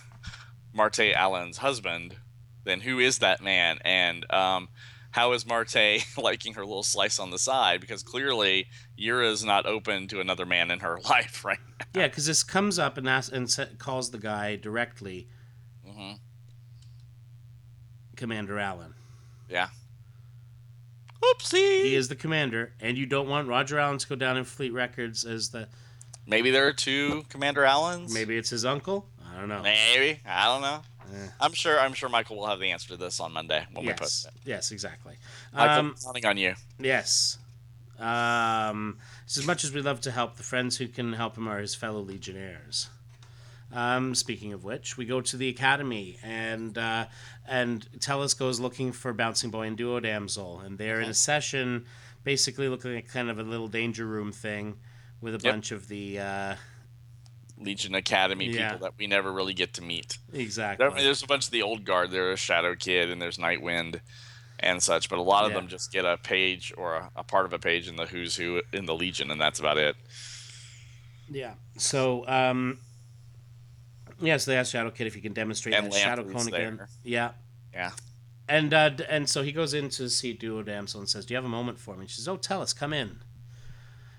Marte 0.73 1.13
Allen's 1.15 1.57
husband, 1.57 2.15
then 2.63 2.81
who 2.81 2.99
is 2.99 3.19
that 3.19 3.41
man? 3.41 3.77
And 3.85 4.29
um, 4.33 4.69
how 5.11 5.33
is 5.33 5.45
Marte 5.45 6.03
liking 6.17 6.55
her 6.55 6.65
little 6.65 6.83
slice 6.83 7.19
on 7.19 7.31
the 7.31 7.39
side? 7.39 7.79
Because 7.79 8.03
clearly, 8.03 8.67
Yera 8.99 9.31
is 9.31 9.45
not 9.45 9.65
open 9.65 10.07
to 10.07 10.19
another 10.19 10.45
man 10.45 10.71
in 10.71 10.79
her 10.79 10.99
life, 11.09 11.45
right? 11.45 11.59
Yeah, 11.93 12.07
because 12.07 12.25
this 12.25 12.43
comes 12.43 12.79
up 12.79 12.97
and 12.97 13.07
asks, 13.07 13.31
and 13.31 13.79
calls 13.79 14.11
the 14.11 14.17
guy 14.17 14.55
directly, 14.55 15.27
Commander 18.15 18.59
Allen. 18.59 18.93
Yeah. 19.49 19.67
Oopsie. 21.21 21.83
He 21.83 21.95
is 21.95 22.07
the 22.07 22.15
commander, 22.15 22.73
and 22.79 22.97
you 22.97 23.05
don't 23.05 23.27
want 23.27 23.47
Roger 23.47 23.79
Allen 23.79 23.97
to 23.97 24.07
go 24.07 24.15
down 24.15 24.37
in 24.37 24.43
Fleet 24.43 24.71
Records 24.73 25.25
as 25.25 25.49
the. 25.49 25.67
Maybe 26.27 26.51
there 26.51 26.67
are 26.67 26.73
two 26.73 27.23
Commander 27.29 27.63
Allens. 27.65 28.13
Maybe 28.13 28.37
it's 28.37 28.49
his 28.49 28.65
uncle. 28.65 29.07
I 29.31 29.39
don't 29.39 29.49
know. 29.49 29.61
Maybe 29.61 30.19
I 30.25 30.45
don't 30.45 30.61
know. 30.61 30.81
Eh, 31.13 31.27
I'm 31.39 31.53
sure. 31.53 31.79
I'm 31.79 31.93
sure 31.93 32.09
Michael 32.09 32.37
will 32.37 32.47
have 32.47 32.59
the 32.59 32.71
answer 32.71 32.89
to 32.89 32.97
this 32.97 33.19
on 33.19 33.31
Monday 33.33 33.65
when 33.73 33.83
we 33.85 33.89
yes, 33.89 33.99
post 33.99 34.25
it. 34.25 34.31
yes, 34.45 34.71
exactly. 34.71 35.15
Michael, 35.53 35.79
Um, 35.79 35.87
I'm 35.89 35.95
counting 36.03 36.25
on 36.25 36.37
you. 36.37 36.55
Yes. 36.79 37.37
Um, 37.99 38.97
just 39.25 39.37
as 39.37 39.45
much 39.47 39.63
as 39.63 39.71
we 39.71 39.81
love 39.81 40.01
to 40.01 40.11
help, 40.11 40.35
the 40.35 40.43
friends 40.43 40.77
who 40.77 40.87
can 40.87 41.13
help 41.13 41.37
him 41.37 41.47
are 41.47 41.59
his 41.59 41.75
fellow 41.75 42.01
legionnaires. 42.01 42.89
Um, 43.75 44.15
speaking 44.15 44.53
of 44.53 44.63
which, 44.63 44.97
we 44.97 45.03
go 45.05 45.19
to 45.19 45.35
the 45.37 45.49
academy, 45.49 46.17
and 46.23 46.77
uh, 46.77 47.07
and 47.45 47.85
Tellus 47.99 48.37
goes 48.37 48.59
looking 48.59 48.91
for 48.93 49.11
Bouncing 49.11 49.49
Boy 49.51 49.67
and 49.67 49.75
Duo 49.77 49.99
Damsel, 49.99 50.61
and 50.61 50.77
they're 50.77 51.01
in 51.01 51.09
a 51.09 51.13
session, 51.13 51.85
basically 52.23 52.69
looking 52.69 52.95
at 52.95 53.07
kind 53.09 53.29
of 53.29 53.37
a 53.37 53.43
little 53.43 53.67
danger 53.67 54.05
room 54.05 54.31
thing, 54.31 54.77
with 55.19 55.35
a 55.35 55.39
Yep. 55.43 55.53
bunch 55.53 55.71
of 55.73 55.89
the 55.89 56.19
uh, 56.19 56.55
Legion 57.57 57.95
Academy 57.95 58.45
Yeah. 58.47 58.71
people 58.71 58.85
that 58.87 58.93
we 58.97 59.07
never 59.07 59.31
really 59.31 59.53
get 59.53 59.73
to 59.73 59.81
meet. 59.81 60.17
exactly. 60.31 60.87
There's 61.03 61.21
a 61.23 61.27
bunch 61.27 61.45
of 61.45 61.51
the 61.51 61.61
old 61.61 61.83
guard. 61.83 62.11
There's 62.11 62.39
Shadow 62.39 62.75
Kid 62.75 63.09
and 63.11 63.21
there's 63.21 63.37
Nightwind 63.37 63.99
and 64.59 64.81
such, 64.81 65.09
but 65.09 65.19
a 65.19 65.21
lot 65.21 65.43
of 65.45 65.51
Yeah. 65.51 65.57
them 65.57 65.67
just 65.67 65.91
get 65.91 66.05
a 66.05 66.15
page 66.17 66.73
or 66.77 66.95
a, 66.95 67.11
a 67.17 67.23
part 67.23 67.45
of 67.45 67.51
a 67.51 67.59
page 67.59 67.87
in 67.89 67.97
the 67.97 68.05
Who's 68.05 68.37
Who 68.37 68.61
in 68.71 68.85
the 68.85 68.95
Legion, 68.95 69.31
and 69.31 69.39
that's 69.41 69.59
about 69.59 69.77
it. 69.77 69.97
Yeah. 71.29 71.55
So, 71.77 72.25
um, 72.27 72.79
yeah, 74.19 74.37
so 74.37 74.51
they 74.51 74.57
ask 74.57 74.71
Shadow 74.71 74.91
Kid 74.91 75.07
if 75.07 75.15
he 75.15 75.21
can 75.21 75.33
demonstrate 75.33 75.75
And 75.75 75.91
that 75.91 75.93
Shadow 75.93 76.23
Cone 76.23 76.47
again. 76.47 76.79
Yeah. 77.03 77.31
Yeah. 77.73 77.91
And 78.47 78.73
uh, 78.73 78.91
and 79.09 79.27
so 79.27 79.41
he 79.41 79.51
goes 79.51 79.73
in 79.73 79.89
to 79.89 80.09
see 80.09 80.33
Duo 80.33 80.61
Damsel 80.61 80.99
and 80.99 81.09
says, 81.09 81.25
"Do 81.25 81.33
you 81.33 81.35
have 81.35 81.45
a 81.45 81.49
moment 81.49 81.79
for 81.79 81.95
me?" 81.95 82.01
And 82.01 82.09
she 82.09 82.17
says, 82.17 82.27
"Oh, 82.27 82.37
Tellus. 82.37 82.77
Come 82.77 82.93
in." 82.93 83.21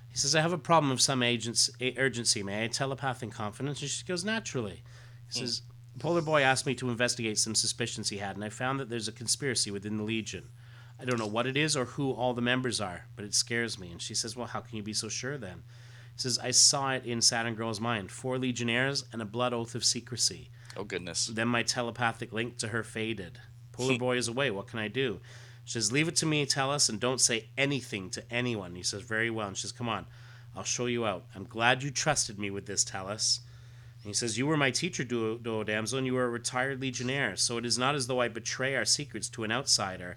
He 0.09 0.17
says, 0.17 0.35
"I 0.35 0.41
have 0.41 0.53
a 0.53 0.59
problem 0.59 0.91
of 0.91 1.01
some 1.01 1.23
agents, 1.23 1.71
a- 1.81 1.97
urgency. 1.97 2.43
May 2.43 2.65
I 2.65 2.67
telepath 2.67 3.23
in 3.23 3.31
confidence?" 3.31 3.81
And 3.81 3.91
she 3.91 4.05
goes, 4.05 4.25
"Naturally." 4.25 4.83
He 5.33 5.39
says, 5.39 5.63
"Polar 5.99 6.23
Boy 6.23 6.43
asked 6.43 6.67
me 6.67 6.75
to 6.75 6.91
investigate 6.91 7.39
some 7.39 7.55
suspicions 7.55 8.09
he 8.09 8.19
had, 8.19 8.35
and 8.35 8.45
I 8.45 8.49
found 8.49 8.81
that 8.81 8.91
there's 8.91 9.09
a 9.09 9.13
conspiracy 9.13 9.71
within 9.71 9.97
the 9.97 10.03
Legion. 10.03 10.49
I 10.99 11.05
don't 11.05 11.19
know 11.19 11.27
what 11.27 11.47
it 11.47 11.57
is 11.57 11.77
or 11.77 11.85
who 11.85 12.11
all 12.13 12.35
the 12.35 12.43
members 12.43 12.81
are, 12.81 13.07
but 13.15 13.25
it 13.25 13.35
scares 13.35 13.79
me." 13.79 13.93
And 13.93 14.03
she 14.03 14.15
says, 14.15 14.35
"Well, 14.35 14.49
how 14.49 14.61
can 14.61 14.77
you 14.77 14.83
be 14.83 14.93
so 14.93 15.09
sure 15.09 15.39
then?" 15.39 15.63
Says, 16.17 16.39
"I 16.39 16.51
saw 16.51 16.93
it 16.93 17.05
in 17.05 17.21
Saturn 17.21 17.55
Girl's 17.55 17.81
mind: 17.81 18.11
four 18.11 18.39
Legionnaires 18.39 19.05
and 19.13 19.23
a 19.23 19.27
blood 19.27 19.53
oath 19.53 19.75
of 19.75 19.85
secrecy." 19.85 20.51
Oh 20.77 20.85
goodness. 20.85 21.27
Then 21.27 21.49
my 21.49 21.63
telepathic 21.63 22.33
link 22.33 22.59
to 22.59 22.69
her 22.69 22.83
faded. 22.83 23.41
Polar 23.73 23.99
Boy 23.99 24.17
is 24.17 24.29
away. 24.29 24.51
What 24.51 24.67
can 24.69 24.79
I 24.79 24.89
do? 24.89 25.21
She 25.65 25.73
says, 25.73 25.91
Leave 25.91 26.07
it 26.07 26.17
to 26.17 26.27
me, 26.27 26.47
Tellus, 26.47 26.89
and 26.89 27.01
don't 27.01 27.21
say 27.21 27.49
anything 27.59 28.09
to 28.11 28.33
anyone. 28.33 28.75
He 28.77 28.83
says, 28.83 29.03
Very 29.03 29.31
well. 29.31 29.49
And 29.49 29.57
she 29.57 29.63
says, 29.63 29.73
Come 29.73 29.89
on, 29.89 30.07
I'll 30.55 30.63
show 30.63 30.87
you 30.87 31.05
out. 31.05 31.25
I'm 31.35 31.45
glad 31.45 31.83
you 31.83 31.91
trusted 31.91 32.39
me 32.39 32.51
with 32.51 32.67
this, 32.67 32.85
Tellus. 32.85 33.41
And 34.03 34.11
he 34.11 34.15
says, 34.15 34.39
You 34.39 34.47
were 34.47 34.57
my 34.57 34.71
teacher, 34.71 35.03
Duo, 35.03 35.37
Duo 35.37 35.65
Damsel, 35.65 35.99
and 35.99 36.07
you 36.07 36.15
were 36.15 36.25
a 36.25 36.31
retired 36.31 36.81
legionnaire, 36.81 37.35
so 37.35 37.59
it 37.59 37.67
is 37.67 37.79
not 37.79 37.97
as 37.97 38.07
though 38.07 38.21
I 38.21 38.29
betray 38.29 38.77
our 38.77 38.85
secrets 38.85 39.29
to 39.31 39.43
an 39.43 39.51
outsider. 39.51 40.17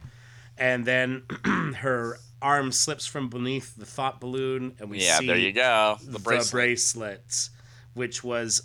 And 0.60 0.86
then 0.86 1.24
her 1.78 2.20
arm 2.41 2.72
slips 2.72 3.05
from 3.05 3.30
beneath 3.30 3.76
the 3.76 3.86
thought 3.86 4.20
balloon, 4.20 4.76
and 4.80 4.89
we 4.89 4.99
yeah, 4.99 5.20
see 5.20 5.28
there 5.28 5.38
you 5.38 5.51
go. 5.53 5.97
The 6.03 6.12
the 6.12 6.20
bracelet. 6.20 6.51
bracelets, 6.51 7.49
which 7.93 8.24
was, 8.24 8.62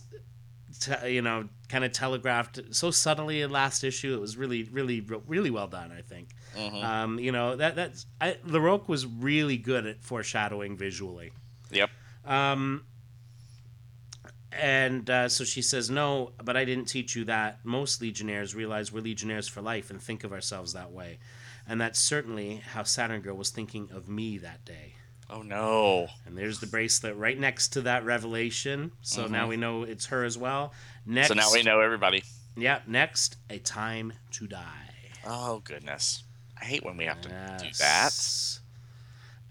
te- 0.81 1.15
you 1.15 1.23
know, 1.23 1.49
kind 1.69 1.85
of 1.85 1.93
telegraphed 1.93 2.61
so 2.73 2.91
subtly 2.91 3.43
in 3.43 3.51
last 3.51 3.85
issue. 3.85 4.15
It 4.15 4.21
was 4.21 4.37
really, 4.37 4.65
really, 4.65 5.01
really 5.27 5.51
well 5.51 5.69
done. 5.69 5.93
I 5.97 6.03
think. 6.03 6.31
Mhm. 6.57 6.85
Um, 6.85 7.19
you 7.19 7.33
know 7.33 7.57
that 7.57 7.75
that's 7.77 8.07
I, 8.21 8.37
LaRocque 8.47 8.89
was 8.89 9.07
really 9.07 9.57
good 9.57 9.87
at 9.87 10.03
foreshadowing 10.03 10.77
visually. 10.77 11.33
Yep. 11.71 11.91
Um, 12.25 12.85
and 14.53 15.09
uh, 15.11 15.29
so 15.29 15.45
she 15.45 15.63
says, 15.63 15.91
"No, 15.91 16.33
but 16.43 16.57
I 16.57 16.65
didn't 16.65 16.87
teach 16.87 17.17
you 17.17 17.25
that. 17.25 17.59
Most 17.65 18.01
Legionnaires 18.01 18.55
realize 18.55 18.93
we're 18.93 19.01
Legionnaires 19.03 19.49
for 19.49 19.61
life 19.63 19.91
and 19.91 20.01
think 20.01 20.23
of 20.23 20.33
ourselves 20.33 20.73
that 20.75 20.93
way, 20.93 21.19
and 21.67 21.81
that's 21.81 21.99
certainly 21.99 22.57
how 22.57 22.83
Saturn 22.83 23.21
Girl 23.21 23.37
was 23.37 23.51
thinking 23.51 23.89
of 23.93 24.09
me 24.09 24.39
that 24.39 24.65
day." 24.65 24.95
Oh 25.31 25.43
no. 25.43 26.09
And 26.27 26.37
there's 26.37 26.61
the 26.61 26.67
bracelet 26.67 27.17
right 27.17 27.39
next 27.39 27.69
to 27.69 27.81
that 27.83 28.05
revelation. 28.05 28.93
So 29.01 29.25
Mhm. 29.25 29.31
now 29.31 29.49
we 29.49 29.57
know 29.57 29.83
it's 29.83 30.07
her 30.07 30.23
as 30.25 30.37
well. 30.37 30.73
Next, 31.07 31.29
So 31.29 31.35
now 31.35 31.51
we 31.53 31.63
know 31.63 31.81
everybody. 31.81 32.23
Yeah, 32.57 32.81
next, 32.87 33.37
a 33.51 33.59
time 33.59 34.13
to 34.33 34.47
die. 34.47 34.91
Oh 35.27 35.61
goodness. 35.61 36.23
I 36.61 36.67
hate 36.67 36.85
when 36.85 36.97
we 36.99 37.05
have 37.07 37.21
to 37.23 37.29
do 37.31 37.35
that. 37.35 37.65
Yes. 37.81 38.61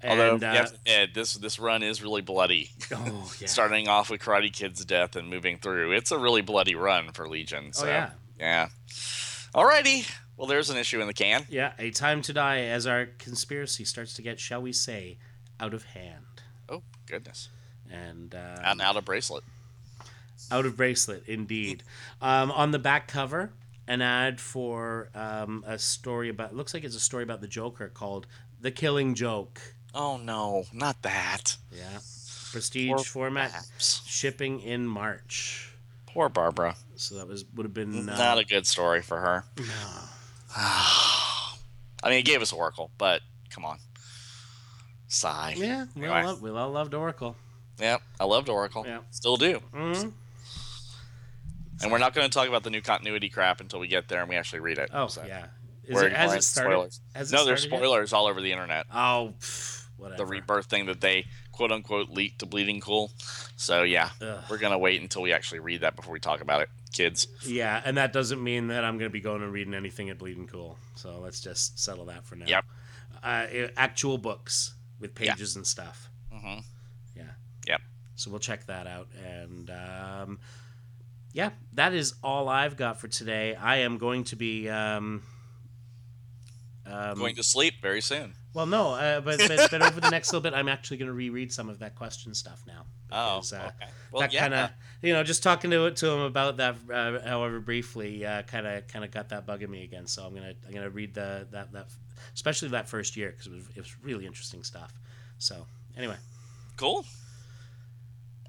Although 0.03 0.35
And, 0.35 0.43
uh, 0.43 1.07
this 1.13 1.33
this 1.33 1.57
run 1.59 1.81
is 1.81 2.01
really 2.03 2.21
bloody. 2.21 2.71
oh 2.91 3.33
yeah, 3.39 3.47
Starting 3.47 3.87
off 3.87 4.09
with 4.09 4.21
Karate 4.21 4.53
Kid's 4.53 4.85
death 4.85 5.15
and 5.15 5.27
moving 5.29 5.57
through, 5.57 5.93
it's 5.93 6.11
a 6.11 6.17
really 6.19 6.41
bloody 6.41 6.75
run 6.75 7.11
for 7.13 7.27
Legion. 7.27 7.73
So 7.73 7.85
oh 7.85 7.89
yeah, 7.89 8.09
yeah. 8.39 8.67
Alrighty. 9.55 10.09
Well, 10.37 10.47
there's 10.47 10.69
an 10.69 10.77
issue 10.77 10.99
in 10.99 11.07
the 11.07 11.13
can. 11.13 11.45
yeah, 11.49 11.73
a 11.77 11.91
time 11.91 12.21
to 12.23 12.33
die 12.33 12.61
as 12.61 12.87
our 12.87 13.05
conspiracy 13.19 13.85
starts 13.85 14.13
to 14.15 14.21
get, 14.21 14.39
shall 14.39 14.61
we 14.61 14.73
say, 14.73 15.17
out 15.59 15.73
of 15.73 15.83
hand. 15.83 16.25
Oh 16.69 16.81
goodness. 17.05 17.49
And 17.91 18.33
uh, 18.33 18.59
And 18.63 18.81
out 18.81 18.95
of 18.95 19.05
bracelet. 19.05 19.43
out 20.51 20.65
of 20.65 20.75
bracelet, 20.75 21.23
indeed. 21.27 21.83
um, 22.21 22.51
on 22.51 22.71
the 22.71 22.79
back 22.79 23.07
cover, 23.07 23.51
an 23.87 24.01
ad 24.01 24.39
for 24.41 25.09
um, 25.13 25.63
a 25.67 25.77
story 25.77 26.29
about. 26.29 26.55
Looks 26.55 26.73
like 26.73 26.83
it's 26.83 26.95
a 26.95 26.99
story 26.99 27.23
about 27.23 27.41
the 27.41 27.47
Joker 27.47 27.89
called 27.89 28.25
"The 28.61 28.71
Killing 28.71 29.13
Joke." 29.13 29.59
Oh 29.93 30.17
no, 30.17 30.65
not 30.73 31.01
that. 31.03 31.57
Yeah. 31.71 31.99
Prestige 32.51 32.89
Poor 32.89 32.99
format 32.99 33.51
Babs. 33.51 34.01
shipping 34.07 34.61
in 34.61 34.87
March. 34.87 35.69
Poor 36.07 36.29
Barbara. 36.29 36.75
So 36.95 37.15
that 37.15 37.27
was 37.27 37.45
would 37.55 37.65
have 37.65 37.73
been 37.73 38.07
uh, 38.09 38.17
Not 38.17 38.37
a 38.39 38.45
good 38.45 38.65
story 38.65 39.01
for 39.01 39.19
her. 39.19 39.43
no. 39.57 39.63
I 40.55 42.09
mean, 42.09 42.19
it 42.19 42.25
gave 42.25 42.41
us 42.41 42.51
Oracle, 42.53 42.91
but 42.97 43.21
come 43.49 43.65
on. 43.65 43.77
Sigh. 45.07 45.53
Yeah, 45.57 45.85
we 45.95 46.07
all, 46.07 46.13
Anyway. 46.15 46.27
love, 46.27 46.41
we 46.41 46.49
all 46.51 46.71
loved 46.71 46.93
Oracle. 46.93 47.35
Yeah, 47.79 47.97
I 48.19 48.25
loved 48.25 48.49
Oracle. 48.49 48.83
Yeah. 48.85 48.99
Still 49.11 49.37
do. 49.37 49.59
hmm 49.73 50.09
And 51.81 51.91
we're 51.91 51.97
not 51.97 52.13
going 52.13 52.29
to 52.29 52.33
talk 52.33 52.47
about 52.47 52.63
the 52.63 52.69
new 52.69 52.81
continuity 52.81 53.29
crap 53.29 53.61
until 53.61 53.79
we 53.79 53.87
get 53.87 54.07
there 54.07 54.21
and 54.21 54.29
we 54.29 54.35
actually 54.35 54.59
read 54.59 54.77
it. 54.77 54.89
Oh 54.93 55.07
So 55.07 55.23
yeah. 55.25 55.45
Is 55.85 55.95
we're 55.95 56.05
it, 56.07 56.13
has 56.13 56.33
it 56.33 56.43
started? 56.43 56.71
spoilers. 56.71 57.01
Has 57.13 57.31
it 57.31 57.35
No, 57.35 57.45
there's 57.45 57.61
started 57.61 57.73
yet? 57.73 57.79
spoilers 57.89 58.13
all 58.13 58.25
over 58.27 58.41
the 58.41 58.51
internet. 58.51 58.85
Oh, 58.93 59.33
pff, 59.39 59.85
whatever. 59.97 60.17
The 60.17 60.25
rebirth 60.25 60.67
thing 60.67 60.85
that 60.85 61.01
they 61.01 61.25
quote 61.53 61.71
unquote 61.71 62.09
leaked 62.09 62.39
to 62.39 62.45
Bleeding 62.45 62.81
Cool. 62.81 63.11
So 63.55 63.83
yeah, 63.83 64.09
Ugh. 64.21 64.43
we're 64.49 64.57
gonna 64.57 64.77
wait 64.77 65.01
until 65.01 65.21
we 65.21 65.31
actually 65.31 65.59
read 65.59 65.79
that 65.81 65.95
before 65.95 66.11
we 66.13 66.19
talk 66.19 66.41
about 66.41 66.61
it, 66.61 66.69
kids. 66.91 67.27
Yeah, 67.45 67.81
and 67.85 67.95
that 67.95 68.11
doesn't 68.11 68.43
mean 68.43 68.67
that 68.67 68.83
I'm 68.83 68.97
going 68.97 69.09
to 69.09 69.13
be 69.13 69.21
going 69.21 69.41
and 69.41 69.51
reading 69.53 69.73
anything 69.73 70.09
at 70.09 70.17
Bleeding 70.17 70.47
Cool. 70.47 70.77
So 70.95 71.19
let's 71.19 71.39
just 71.39 71.79
settle 71.79 72.05
that 72.05 72.25
for 72.25 72.35
now. 72.35 72.45
Yep. 72.47 72.65
Uh, 73.23 73.47
actual 73.77 74.17
books 74.17 74.73
with 74.99 75.11
Yeah. 75.19 75.33
pages 75.33 75.55
and 75.55 75.65
stuff. 75.65 76.09
Mm-hmm. 76.33 76.59
Yeah. 77.15 77.23
Yep. 77.67 77.81
So 78.15 78.29
we'll 78.31 78.39
check 78.39 78.65
that 78.67 78.85
out. 78.85 79.07
And 79.25 79.69
um, 79.71 80.39
yeah, 81.33 81.51
that 81.73 81.93
is 81.93 82.15
all 82.23 82.49
I've 82.49 82.75
got 82.77 82.99
for 82.99 83.07
today. 83.07 83.55
I 83.55 83.77
am 83.77 83.97
going 83.97 84.23
to 84.25 84.35
be. 84.35 84.69
Um, 84.69 85.23
um, 86.85 87.17
Going 87.17 87.35
to 87.35 87.43
sleep 87.43 87.75
very 87.81 88.01
soon. 88.01 88.33
well, 88.53 88.65
no, 88.65 88.93
uh, 88.93 89.21
but, 89.21 89.39
but 89.47 89.71
but 89.71 89.81
over 89.81 90.01
the 90.01 90.09
next 90.09 90.29
little 90.29 90.41
bit, 90.41 90.53
I'm 90.53 90.67
actually 90.67 90.97
going 90.97 91.07
to 91.07 91.13
reread 91.13 91.51
some 91.51 91.69
of 91.69 91.79
that 91.79 91.95
question 91.95 92.33
stuff 92.33 92.61
now. 92.67 92.85
Oh, 93.11 93.37
because, 93.37 93.53
uh, 93.53 93.71
okay. 93.81 93.91
Well, 94.11 94.21
that 94.21 94.33
yeah. 94.33 94.39
kind 94.41 94.53
of 94.53 94.69
you 95.03 95.13
know 95.13 95.23
just 95.23 95.43
talking 95.43 95.69
to 95.71 95.91
to 95.91 96.09
him 96.09 96.21
about 96.21 96.57
that 96.57 96.75
uh, 96.91 97.19
however 97.27 97.59
briefly 97.59 98.21
kind 98.47 98.65
of 98.65 98.87
kind 98.87 99.05
of 99.05 99.11
got 99.11 99.29
that 99.29 99.45
bugging 99.45 99.69
me 99.69 99.83
again 99.83 100.07
so 100.07 100.23
i'm 100.23 100.33
gonna 100.33 100.53
i'm 100.65 100.73
gonna 100.73 100.89
read 100.89 101.13
the 101.13 101.45
that 101.51 101.71
that 101.73 101.87
especially 102.33 102.69
that 102.69 102.87
first 102.89 103.15
year 103.15 103.31
because 103.31 103.47
it 103.47 103.53
was, 103.53 103.65
it 103.75 103.79
was 103.79 103.95
really 104.01 104.25
interesting 104.25 104.63
stuff 104.63 104.93
so 105.37 105.67
anyway 105.97 106.15
cool. 106.77 107.05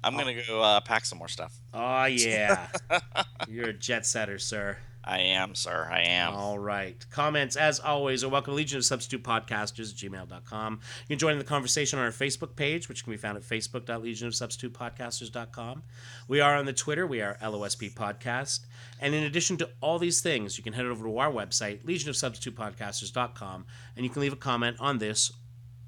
I'm 0.03 0.15
gonna 0.15 0.35
go 0.47 0.61
uh, 0.61 0.81
pack 0.81 1.03
some 1.05 1.17
more 1.17 1.27
stuff. 1.27 1.53
oh 1.73 2.05
yeah 2.05 2.67
you're 3.49 3.69
a 3.69 3.73
jet 3.73 4.05
setter 4.05 4.37
sir 4.39 4.77
I 5.07 5.19
am, 5.19 5.53
sir. 5.53 5.87
I 5.91 6.01
am. 6.01 6.33
All 6.33 6.57
right. 6.57 7.05
Comments, 7.11 7.55
as 7.55 7.79
always, 7.79 8.23
are 8.23 8.29
welcome 8.29 8.53
to 8.53 8.55
Legion 8.55 8.79
of 8.79 8.85
Substitute 8.85 9.23
Podcasters 9.23 9.91
at 9.91 9.97
gmail.com. 9.97 10.73
You 10.73 10.79
can 11.09 11.19
join 11.19 11.33
in 11.33 11.37
the 11.37 11.45
conversation 11.45 11.99
on 11.99 12.05
our 12.05 12.11
Facebook 12.11 12.55
page, 12.55 12.89
which 12.89 13.03
can 13.03 13.13
be 13.13 13.17
found 13.17 13.37
at 13.37 13.43
facebook.legionofsubstitutepodcasters.com. 13.43 15.83
We 16.27 16.41
are 16.41 16.55
on 16.55 16.65
the 16.65 16.73
Twitter. 16.73 17.05
We 17.05 17.21
are 17.21 17.37
LOSP 17.39 17.93
Podcast. 17.93 18.61
And 18.99 19.13
in 19.13 19.23
addition 19.23 19.57
to 19.57 19.69
all 19.79 19.99
these 19.99 20.21
things, 20.21 20.57
you 20.57 20.63
can 20.63 20.73
head 20.73 20.87
over 20.87 21.05
to 21.05 21.17
our 21.19 21.31
website, 21.31 21.83
legionofsubstitutepodcasters.com, 21.83 23.65
and 23.95 24.03
you 24.03 24.09
can 24.09 24.23
leave 24.23 24.33
a 24.33 24.37
comment 24.37 24.77
on 24.79 24.97
this 24.97 25.31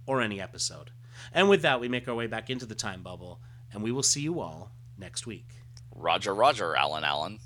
or 0.05 0.21
any 0.21 0.39
episode. 0.39 0.91
And 1.33 1.49
with 1.49 1.63
that, 1.63 1.81
we 1.81 1.87
make 1.87 2.07
our 2.07 2.13
way 2.13 2.27
back 2.27 2.51
into 2.51 2.67
the 2.67 2.75
time 2.75 3.01
bubble, 3.01 3.41
and 3.73 3.81
we 3.81 3.91
will 3.91 4.03
see 4.03 4.21
you 4.21 4.39
all 4.39 4.73
next 4.95 5.25
week. 5.25 5.47
Roger, 5.91 6.35
Roger, 6.35 6.75
Alan, 6.75 7.03
Allen. 7.03 7.39